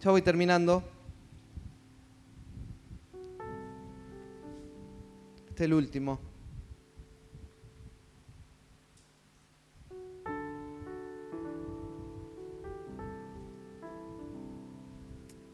ya 0.00 0.10
voy 0.10 0.20
terminando. 0.20 0.82
Este 5.48 5.54
es 5.54 5.60
el 5.60 5.74
último. 5.74 6.18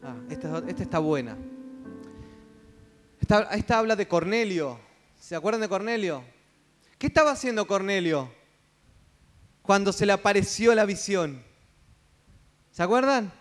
Ah, 0.01 0.15
esta, 0.31 0.63
está 0.67 0.97
buena. 0.97 1.37
Esta, 3.21 3.43
esta 3.53 3.77
habla 3.77 3.95
de 3.95 4.07
Cornelio. 4.07 4.79
¿Se 5.19 5.35
acuerdan 5.35 5.61
de 5.61 5.69
Cornelio? 5.69 6.23
¿Qué 6.97 7.05
estaba 7.05 7.29
haciendo 7.29 7.67
Cornelio? 7.67 8.36
Cuando 9.67 9.91
se 9.91 10.05
le 10.05 10.13
apareció 10.13 10.73
la 10.73 10.85
visión. 10.85 11.43
¿Se 12.71 12.81
acuerdan? 12.81 13.33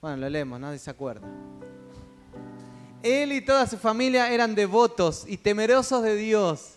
Bueno, 0.00 0.16
lo 0.16 0.30
leemos, 0.30 0.58
nadie 0.58 0.78
se 0.78 0.90
acuerda. 0.90 1.28
Él 3.02 3.32
y 3.32 3.42
toda 3.42 3.66
su 3.66 3.76
familia 3.76 4.32
eran 4.32 4.54
devotos 4.54 5.24
y 5.28 5.36
temerosos 5.36 6.02
de 6.02 6.16
Dios. 6.16 6.76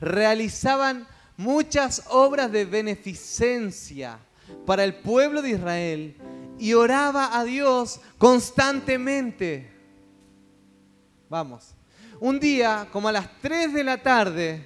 Realizaban 0.00 1.08
muchas 1.38 2.02
obras 2.10 2.52
de 2.52 2.66
beneficencia 2.66 4.18
para 4.66 4.84
el 4.84 4.96
pueblo 4.96 5.40
de 5.40 5.50
Israel 5.50 6.16
y 6.58 6.74
oraba 6.74 7.38
a 7.38 7.42
Dios 7.44 8.02
constantemente. 8.18 9.72
Vamos. 11.30 11.74
Un 12.20 12.38
día, 12.38 12.86
como 12.92 13.08
a 13.08 13.12
las 13.12 13.40
3 13.40 13.72
de 13.72 13.82
la 13.82 14.02
tarde, 14.02 14.62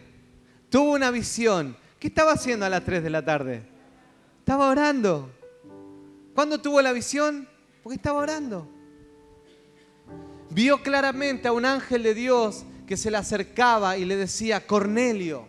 tuvo 0.71 0.95
una 0.95 1.13
visión 1.13 1.77
¿Qué 1.99 2.07
estaba 2.07 2.33
haciendo 2.33 2.65
a 2.65 2.69
las 2.69 2.85
3 2.85 3.03
de 3.03 3.11
la 3.11 3.25
tarde? 3.25 3.63
Estaba 4.39 4.71
orando. 4.71 5.31
¿Cuándo 6.33 6.61
tuvo 6.61 6.81
la 6.81 6.93
visión? 6.93 7.49
Porque 7.83 7.97
estaba 7.97 8.21
orando. 8.21 8.69
Vio 10.51 10.81
claramente 10.83 11.49
a 11.49 11.53
un 11.53 11.65
ángel 11.65 12.05
de 12.05 12.15
Dios 12.15 12.65
que 12.87 12.97
se 12.97 13.11
le 13.11 13.17
acercaba 13.17 13.99
y 13.99 14.05
le 14.05 14.17
decía, 14.17 14.65
Cornelio, 14.65 15.47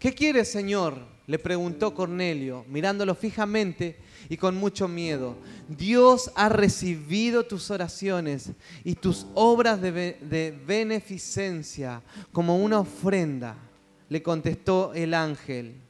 ¿qué 0.00 0.12
quieres, 0.14 0.50
Señor? 0.50 0.98
Le 1.28 1.38
preguntó 1.38 1.94
Cornelio, 1.94 2.64
mirándolo 2.68 3.14
fijamente 3.14 4.00
y 4.28 4.36
con 4.36 4.56
mucho 4.56 4.88
miedo. 4.88 5.36
Dios 5.68 6.32
ha 6.34 6.48
recibido 6.48 7.44
tus 7.44 7.70
oraciones 7.70 8.50
y 8.82 8.96
tus 8.96 9.28
obras 9.34 9.80
de, 9.80 9.92
de 9.92 10.60
beneficencia 10.66 12.02
como 12.32 12.58
una 12.58 12.80
ofrenda 12.80 13.69
le 14.10 14.22
contestó 14.24 14.92
el 14.92 15.14
ángel. 15.14 15.80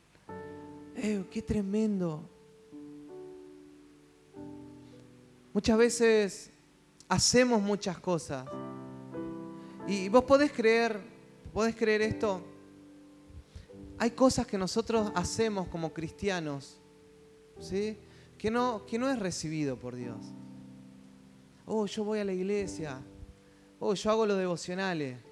Eh, 0.95 1.25
¡Qué 1.31 1.41
tremendo! 1.41 2.29
Muchas 5.55 5.79
veces 5.79 6.51
hacemos 7.09 7.63
muchas 7.63 7.99
cosas. 7.99 8.47
Y 9.89 10.11
vos 10.11 10.25
podés 10.25 10.53
creer, 10.53 11.01
podés 11.53 11.75
creer 11.75 12.03
esto. 12.03 12.43
Hay 13.99 14.11
cosas 14.11 14.47
que 14.47 14.59
nosotros 14.59 15.11
hacemos 15.15 15.67
como 15.69 15.93
cristianos, 15.93 16.79
¿sí? 17.59 17.97
Que 18.37 18.51
no, 18.51 18.85
que 18.87 18.99
no 18.99 19.11
es 19.11 19.19
recibido 19.19 19.79
por 19.79 19.97
Dios. 19.97 20.19
Oh, 21.65 21.87
yo 21.87 22.05
voy 22.05 22.19
a 22.19 22.25
la 22.27 22.35
iglesia. 22.35 23.01
Oh, 23.79 23.95
yo 23.95 24.11
hago 24.11 24.27
los 24.27 24.37
devocionales 24.37 25.30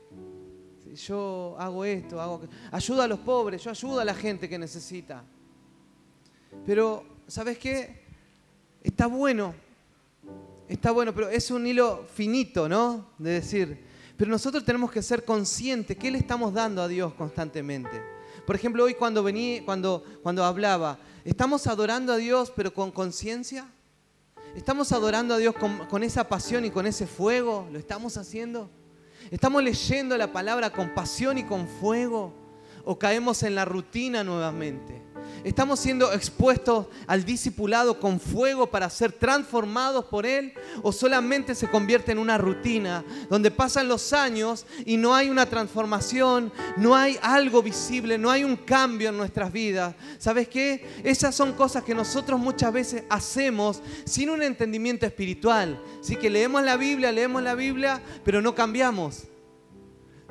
yo 0.99 1.57
hago 1.59 1.84
esto, 1.84 2.20
hago 2.20 2.42
ayudo 2.70 3.03
a 3.03 3.09
los 3.09 3.18
pobres, 3.20 3.62
yo 3.62 3.70
ayudo 3.70 4.01
a 4.01 4.05
la 4.05 4.14
gente 4.14 4.49
que 4.49 4.59
necesita. 4.59 5.24
Pero, 6.66 7.05
¿sabes 7.26 7.59
qué? 7.59 8.03
Está 8.82 9.07
bueno, 9.07 9.55
está 10.68 10.90
bueno, 10.90 11.14
pero 11.14 11.28
es 11.28 11.51
un 11.51 11.66
hilo 11.66 12.05
finito, 12.14 12.68
¿no? 12.68 13.07
De 13.18 13.30
decir, 13.30 13.84
pero 14.16 14.30
nosotros 14.30 14.64
tenemos 14.64 14.90
que 14.90 15.03
ser 15.03 15.24
conscientes, 15.24 15.96
¿qué 15.96 16.11
le 16.11 16.18
estamos 16.18 16.53
dando 16.53 16.82
a 16.82 16.88
Dios 16.88 17.14
constantemente? 17.14 18.03
Por 18.46 18.57
ejemplo, 18.57 18.84
hoy 18.84 18.94
cuando 18.94 19.22
vení, 19.22 19.62
cuando, 19.64 20.05
cuando 20.22 20.44
hablaba, 20.44 20.99
¿estamos 21.24 21.66
adorando 21.66 22.12
a 22.12 22.16
Dios 22.16 22.53
pero 22.55 22.72
con 22.72 22.90
conciencia? 22.90 23.66
¿Estamos 24.57 24.92
adorando 24.92 25.34
a 25.34 25.38
Dios 25.38 25.55
con, 25.55 25.86
con 25.86 26.03
esa 26.03 26.28
pasión 26.28 26.64
y 26.64 26.70
con 26.70 26.86
ese 26.86 27.07
fuego? 27.07 27.68
¿Lo 27.70 27.78
estamos 27.78 28.16
haciendo? 28.16 28.70
¿Estamos 29.31 29.62
leyendo 29.62 30.16
la 30.16 30.33
palabra 30.33 30.70
con 30.70 30.95
pasión 30.95 31.37
y 31.37 31.45
con 31.45 31.68
fuego? 31.68 32.33
¿O 32.85 32.99
caemos 32.99 33.43
en 33.43 33.55
la 33.55 33.66
rutina 33.66 34.24
nuevamente? 34.24 35.03
¿Estamos 35.45 35.78
siendo 35.78 36.12
expuestos 36.12 36.86
al 37.07 37.24
discipulado 37.24 38.01
con 38.01 38.18
fuego 38.18 38.68
para 38.68 38.91
ser 38.91 39.12
transformados 39.12 40.05
por 40.07 40.26
Él? 40.26 40.53
¿O 40.82 40.93
solamente 40.93 41.55
se 41.55 41.68
convierte 41.68 42.12
en 42.12 42.18
una 42.18 42.39
rutina 42.39 43.05
donde 43.30 43.51
pasan 43.51 43.89
los 43.89 44.12
años 44.12 44.66
y 44.84 44.97
no 44.97 45.14
hay 45.14 45.30
una 45.30 45.47
transformación, 45.47 46.53
no 46.76 46.97
hay 46.97 47.18
algo 47.22 47.62
visible, 47.62 48.18
no 48.18 48.30
hay 48.30 48.45
un 48.45 48.57
cambio 48.57 49.11
en 49.11 49.16
nuestras 49.16 49.53
vidas? 49.53 49.95
¿Sabes 50.18 50.49
qué? 50.49 50.86
Esas 51.05 51.34
son 51.34 51.53
cosas 51.53 51.84
que 51.84 51.95
nosotros 51.95 52.41
muchas 52.41 52.72
veces 52.72 53.05
hacemos 53.09 53.80
sin 54.05 54.30
un 54.30 54.43
entendimiento 54.43 55.07
espiritual. 55.07 55.80
Sí 56.01 56.16
que 56.16 56.30
leemos 56.30 56.62
la 56.62 56.76
Biblia, 56.76 57.12
leemos 57.12 57.43
la 57.43 57.55
Biblia, 57.55 58.03
pero 58.24 58.43
no 58.43 58.55
cambiamos. 58.55 59.28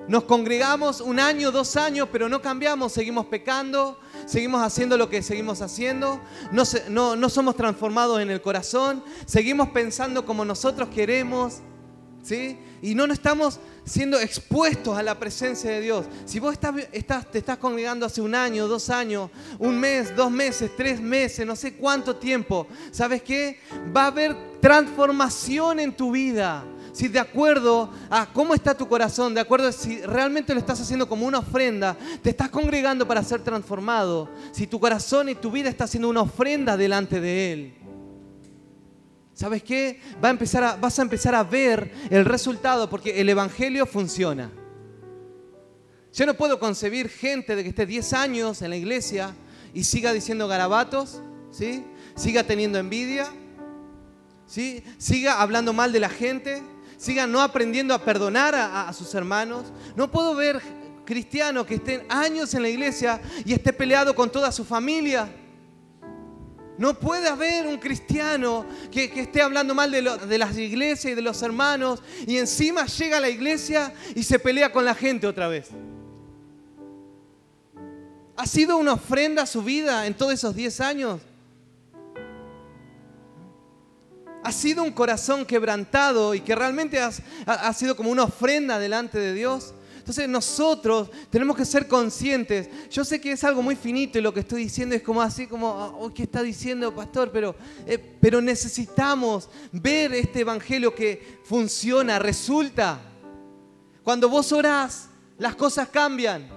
Nos 0.08 0.24
congregamos 0.24 1.01
un 1.01 1.20
año, 1.20 1.51
dos 1.51 1.76
años, 1.76 2.08
pero 2.10 2.30
no 2.30 2.41
cambiamos, 2.41 2.93
seguimos 2.93 3.26
pecando, 3.26 3.99
seguimos 4.28 4.61
haciendo 4.61 4.97
lo 4.97 5.09
que 5.09 5.23
seguimos 5.23 5.61
haciendo, 5.61 6.21
no, 6.51 7.15
no, 7.15 7.30
somos 7.30 7.55
transformados 7.55 8.21
en 8.21 8.30
el 8.30 8.41
corazón, 8.41 9.03
seguimos 9.25 9.69
pensando 9.69 10.25
como 10.25 10.45
nosotros 10.45 10.89
queremos, 10.89 11.61
¿sí? 12.21 12.59
Y 12.82 12.93
no 12.93 13.07
nos 13.07 13.17
estamos 13.17 13.59
siendo 13.86 14.19
expuestos 14.19 14.97
a 14.97 15.01
la 15.01 15.17
presencia 15.17 15.71
de 15.71 15.82
Dios. 15.82 16.05
Si 16.25 16.39
vos 16.39 16.53
estás, 16.53 16.75
estás, 16.91 17.32
te 17.32 17.39
estás 17.39 17.57
congregando 17.57 18.05
hace 18.05 18.21
un 18.21 18.36
año, 18.36 18.67
dos 18.67 18.89
años, 18.89 19.32
un 19.57 19.80
mes, 19.80 20.15
dos 20.15 20.30
meses, 20.30 20.69
tres 20.75 20.99
meses, 20.99 21.47
no 21.47 21.55
sé 21.55 21.73
cuánto 21.75 22.17
tiempo, 22.17 22.67
¿sabes 22.91 23.23
qué? 23.23 23.59
Va 23.95 24.03
a 24.03 24.07
haber 24.07 24.36
transformación 24.59 25.80
en 25.80 25.95
tu 25.95 26.11
vida 26.11 26.65
si 26.98 27.10
de 27.10 27.20
acuerdo 27.20 27.91
a 28.10 28.26
cómo 28.34 28.56
está 28.56 28.76
tu 28.76 28.88
corazón, 28.88 29.36
de 29.36 29.39
acuerdo 29.39 29.68
a 29.68 29.72
si 29.72 30.02
realmente 30.02 30.56
lo 30.56 30.60
estás 30.60 30.82
haciendo 30.82 31.08
como 31.08 31.28
una 31.28 31.38
ofrenda, 31.38 31.95
te 32.24 32.32
estás 32.32 32.50
congregando 32.50 33.08
para 33.08 33.22
ser 33.22 33.43
transformado, 33.43 34.32
si 34.52 34.66
tu 34.66 34.80
corazón 34.80 35.30
y 35.30 35.36
tu 35.36 35.52
vida 35.52 35.70
está 35.70 35.84
haciendo 35.84 36.10
una 36.10 36.22
ofrenda 36.22 36.76
delante 36.76 37.22
de 37.22 37.54
Él. 37.54 37.74
¿Sabes 39.36 39.62
qué? 39.62 40.02
Va 40.24 40.30
a 40.30 40.32
empezar 40.32 40.80
vas 40.82 40.98
a 40.98 41.04
empezar 41.04 41.36
a 41.36 41.43
ver 41.43 41.91
el 42.10 42.26
resultado 42.26 42.89
porque 42.89 43.22
el 43.22 43.30
Evangelio 43.30 43.86
funciona. 43.86 44.50
Yo 46.16 46.26
no 46.26 46.34
puedo 46.34 46.60
concebir 46.60 47.10
gente 47.10 47.56
de 47.56 47.62
que 47.62 47.70
esté 47.70 47.86
10 47.86 48.14
años 48.14 48.64
en 48.64 48.72
la 48.72 48.76
iglesia 48.76 49.36
y 49.72 49.84
siga 49.84 50.14
diciendo 50.14 50.48
garabatos, 50.48 51.22
¿sí? 51.52 51.86
siga 52.16 52.43
teniendo 52.43 52.80
envidia, 52.80 53.28
¿sí? 54.48 54.84
siga 54.98 55.43
hablando 55.43 55.74
mal 55.74 55.91
de 55.91 56.00
la 56.00 56.10
gente, 56.10 56.64
sigan 56.98 57.32
no 57.32 57.41
aprendiendo 57.41 57.93
a 57.93 58.00
perdonar 58.00 58.56
a, 58.56 58.91
sus 58.91 59.14
hermanos. 59.14 59.66
No 59.95 60.12
puedo 60.12 60.36
ver 60.36 60.62
cristianos 61.06 61.66
que 61.66 61.76
estén 61.76 62.04
años 62.10 62.54
en 62.54 62.64
la 62.64 62.70
iglesia 62.70 63.22
y 63.45 63.54
esté 63.54 63.72
peleado 63.72 64.14
con 64.14 64.30
toda 64.32 64.52
su 64.52 64.66
familia. 64.66 65.30
No 66.78 67.00
puede 67.00 67.28
haber 67.28 67.66
un 67.66 67.78
cristiano 67.78 68.66
que, 68.91 69.06
esté 69.16 69.41
hablando 69.41 69.74
mal 69.74 69.89
de, 69.89 70.02
de, 70.02 70.38
las 70.38 70.56
iglesias 70.58 71.14
y 71.14 71.16
de 71.16 71.22
los 71.22 71.41
hermanos 71.41 72.04
y 72.28 72.38
encima 72.38 72.86
llega 72.86 73.18
a 73.18 73.22
la 73.22 73.30
iglesia 73.30 73.93
y 74.14 74.22
se 74.22 74.38
pelea 74.38 74.72
con 74.72 74.86
la 74.86 74.93
gente 74.93 75.26
otra 75.26 75.48
vez. 75.48 75.70
¿Ha 78.36 78.45
sido 78.45 78.78
una 78.78 78.93
ofrenda 78.93 79.43
a 79.43 79.48
su 79.48 79.64
vida 79.64 80.06
en 80.06 80.14
todos 80.14 80.34
esos 80.34 80.56
10 80.56 80.82
años? 80.82 81.22
¿Ha 84.48 84.52
sido 84.54 84.82
un 84.82 84.91
corazón 84.91 85.45
quebrantado 85.45 86.34
y 86.34 86.39
que 86.39 86.56
realmente 86.56 87.02
ha 87.02 87.74
sido 87.74 87.98
como 87.98 88.10
una 88.10 88.24
ofrenda 88.24 88.80
delante 88.80 89.20
de 89.20 89.34
Dios? 89.34 89.74
Entonces 89.98 90.30
nosotros 90.30 91.10
tenemos 91.30 91.58
que 91.58 91.66
ser 91.66 91.86
conscientes. 91.86 92.70
Yo 92.89 93.04
sé 93.04 93.20
que 93.20 93.34
es 93.34 93.43
algo 93.43 93.62
muy 93.62 93.76
finito 93.76 94.18
y 94.18 94.22
lo 94.22 94.34
que 94.34 94.39
estoy 94.39 94.64
diciendo 94.64 94.95
es 94.95 95.02
como 95.02 95.22
así, 95.22 95.48
como, 95.48 95.68
oh, 96.00 96.14
¿qué 96.14 96.24
está 96.24 96.43
diciendo, 96.43 96.95
pastor? 96.95 97.30
Pero, 97.30 97.58
eh, 97.86 97.98
pero 98.22 98.39
necesitamos 98.39 99.50
ver 99.74 100.14
este 100.14 100.39
evangelio 100.39 100.95
que 100.95 101.41
funciona, 101.43 102.18
resulta. 102.18 103.02
Cuando 104.02 104.30
vos 104.30 104.50
orás, 104.54 105.10
las 105.38 105.58
cosas 105.58 105.89
cambian. 105.89 106.48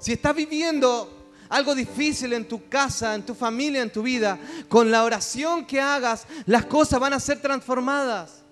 Si 0.00 0.14
estás 0.14 0.34
viviendo 0.34 1.17
algo 1.48 1.74
difícil 1.74 2.32
en 2.32 2.46
tu 2.46 2.68
casa, 2.68 3.14
en 3.14 3.24
tu 3.24 3.34
familia, 3.34 3.82
en 3.82 3.90
tu 3.90 4.02
vida, 4.02 4.38
con 4.68 4.90
la 4.90 5.04
oración 5.04 5.64
que 5.66 5.80
hagas, 5.80 6.26
las 6.46 6.66
cosas 6.66 7.00
van 7.00 7.12
a 7.12 7.20
ser 7.20 7.40
transformadas. 7.40 8.42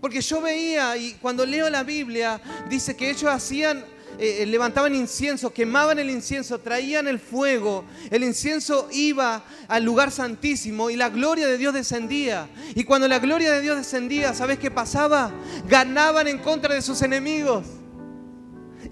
Porque 0.00 0.20
yo 0.20 0.42
veía, 0.42 0.96
y 0.96 1.14
cuando 1.14 1.46
leo 1.46 1.70
la 1.70 1.82
Biblia, 1.82 2.40
dice 2.68 2.94
que 2.94 3.08
ellos 3.08 3.24
hacían, 3.24 3.78
eh, 4.18 4.42
eh, 4.42 4.46
levantaban 4.46 4.94
incienso, 4.94 5.52
quemaban 5.52 5.98
el 5.98 6.10
incienso, 6.10 6.58
traían 6.58 7.08
el 7.08 7.18
fuego, 7.18 7.86
el 8.10 8.22
incienso 8.22 8.86
iba 8.92 9.42
al 9.66 9.82
lugar 9.82 10.10
santísimo 10.10 10.90
y 10.90 10.96
la 10.96 11.08
gloria 11.08 11.46
de 11.46 11.56
Dios 11.56 11.72
descendía. 11.72 12.48
Y 12.74 12.84
cuando 12.84 13.08
la 13.08 13.18
gloria 13.18 13.50
de 13.52 13.62
Dios 13.62 13.78
descendía, 13.78 14.34
¿sabes 14.34 14.58
qué 14.58 14.70
pasaba? 14.70 15.32
Ganaban 15.68 16.28
en 16.28 16.38
contra 16.38 16.74
de 16.74 16.82
sus 16.82 17.00
enemigos. 17.00 17.64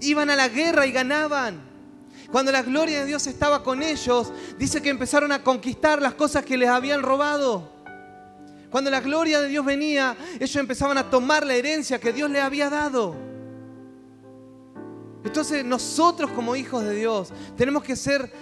Iban 0.01 0.31
a 0.31 0.35
la 0.35 0.49
guerra 0.49 0.87
y 0.87 0.91
ganaban. 0.91 1.72
Cuando 2.33 2.51
la 2.51 2.63
gloria 2.63 3.01
de 3.01 3.05
Dios 3.05 3.27
estaba 3.27 3.61
con 3.61 3.83
ellos, 3.83 4.33
dice 4.57 4.81
que 4.81 4.89
empezaron 4.89 5.31
a 5.31 5.43
conquistar 5.43 6.01
las 6.01 6.15
cosas 6.15 6.43
que 6.43 6.57
les 6.57 6.67
habían 6.67 7.03
robado. 7.03 7.69
Cuando 8.71 8.89
la 8.89 9.01
gloria 9.01 9.39
de 9.39 9.49
Dios 9.49 9.63
venía, 9.63 10.17
ellos 10.39 10.55
empezaban 10.55 10.97
a 10.97 11.07
tomar 11.11 11.45
la 11.45 11.53
herencia 11.53 11.99
que 11.99 12.11
Dios 12.11 12.31
les 12.31 12.41
había 12.41 12.71
dado. 12.71 13.15
Entonces 15.23 15.63
nosotros 15.63 16.31
como 16.31 16.55
hijos 16.55 16.83
de 16.83 16.95
Dios 16.95 17.31
tenemos 17.55 17.83
que 17.83 17.95
ser, 17.95 18.33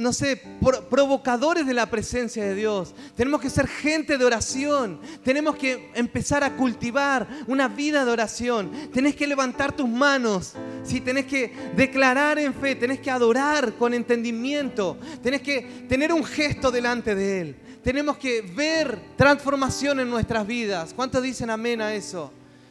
no 0.00 0.12
sé, 0.12 0.42
provocadores 0.88 1.66
de 1.66 1.74
la 1.74 1.86
presencia 1.86 2.42
de 2.44 2.54
Dios. 2.54 2.94
Tenemos 3.14 3.40
que 3.40 3.50
ser 3.50 3.68
gente 3.68 4.18
de 4.18 4.24
oración. 4.24 5.00
Tenemos 5.22 5.56
que 5.56 5.90
empezar 5.94 6.42
a 6.42 6.56
cultivar 6.56 7.28
una 7.46 7.68
vida 7.68 8.04
de 8.04 8.10
oración. 8.10 8.70
Tenés 8.92 9.14
que 9.14 9.26
levantar 9.26 9.76
tus 9.76 9.88
manos. 9.88 10.54
¿sí? 10.82 11.00
Tenés 11.00 11.26
que 11.26 11.52
declarar 11.76 12.38
en 12.38 12.54
fe. 12.54 12.74
Tenés 12.74 13.00
que 13.00 13.10
adorar 13.10 13.74
con 13.74 13.94
entendimiento. 13.94 14.96
Tenés 15.22 15.42
que 15.42 15.86
tener 15.88 16.12
un 16.12 16.24
gesto 16.24 16.70
delante 16.70 17.14
de 17.14 17.40
Él 17.40 17.56
tenemos 17.82 18.18
que 18.18 18.42
ver 18.42 18.98
transformación 19.16 20.00
en 20.00 20.10
nuestras 20.10 20.46
vidas. 20.46 20.92
¿Cuántos 20.94 21.22
dicen 21.22 21.48
amén 21.48 21.80
a 21.80 21.94
eso? 21.94 22.30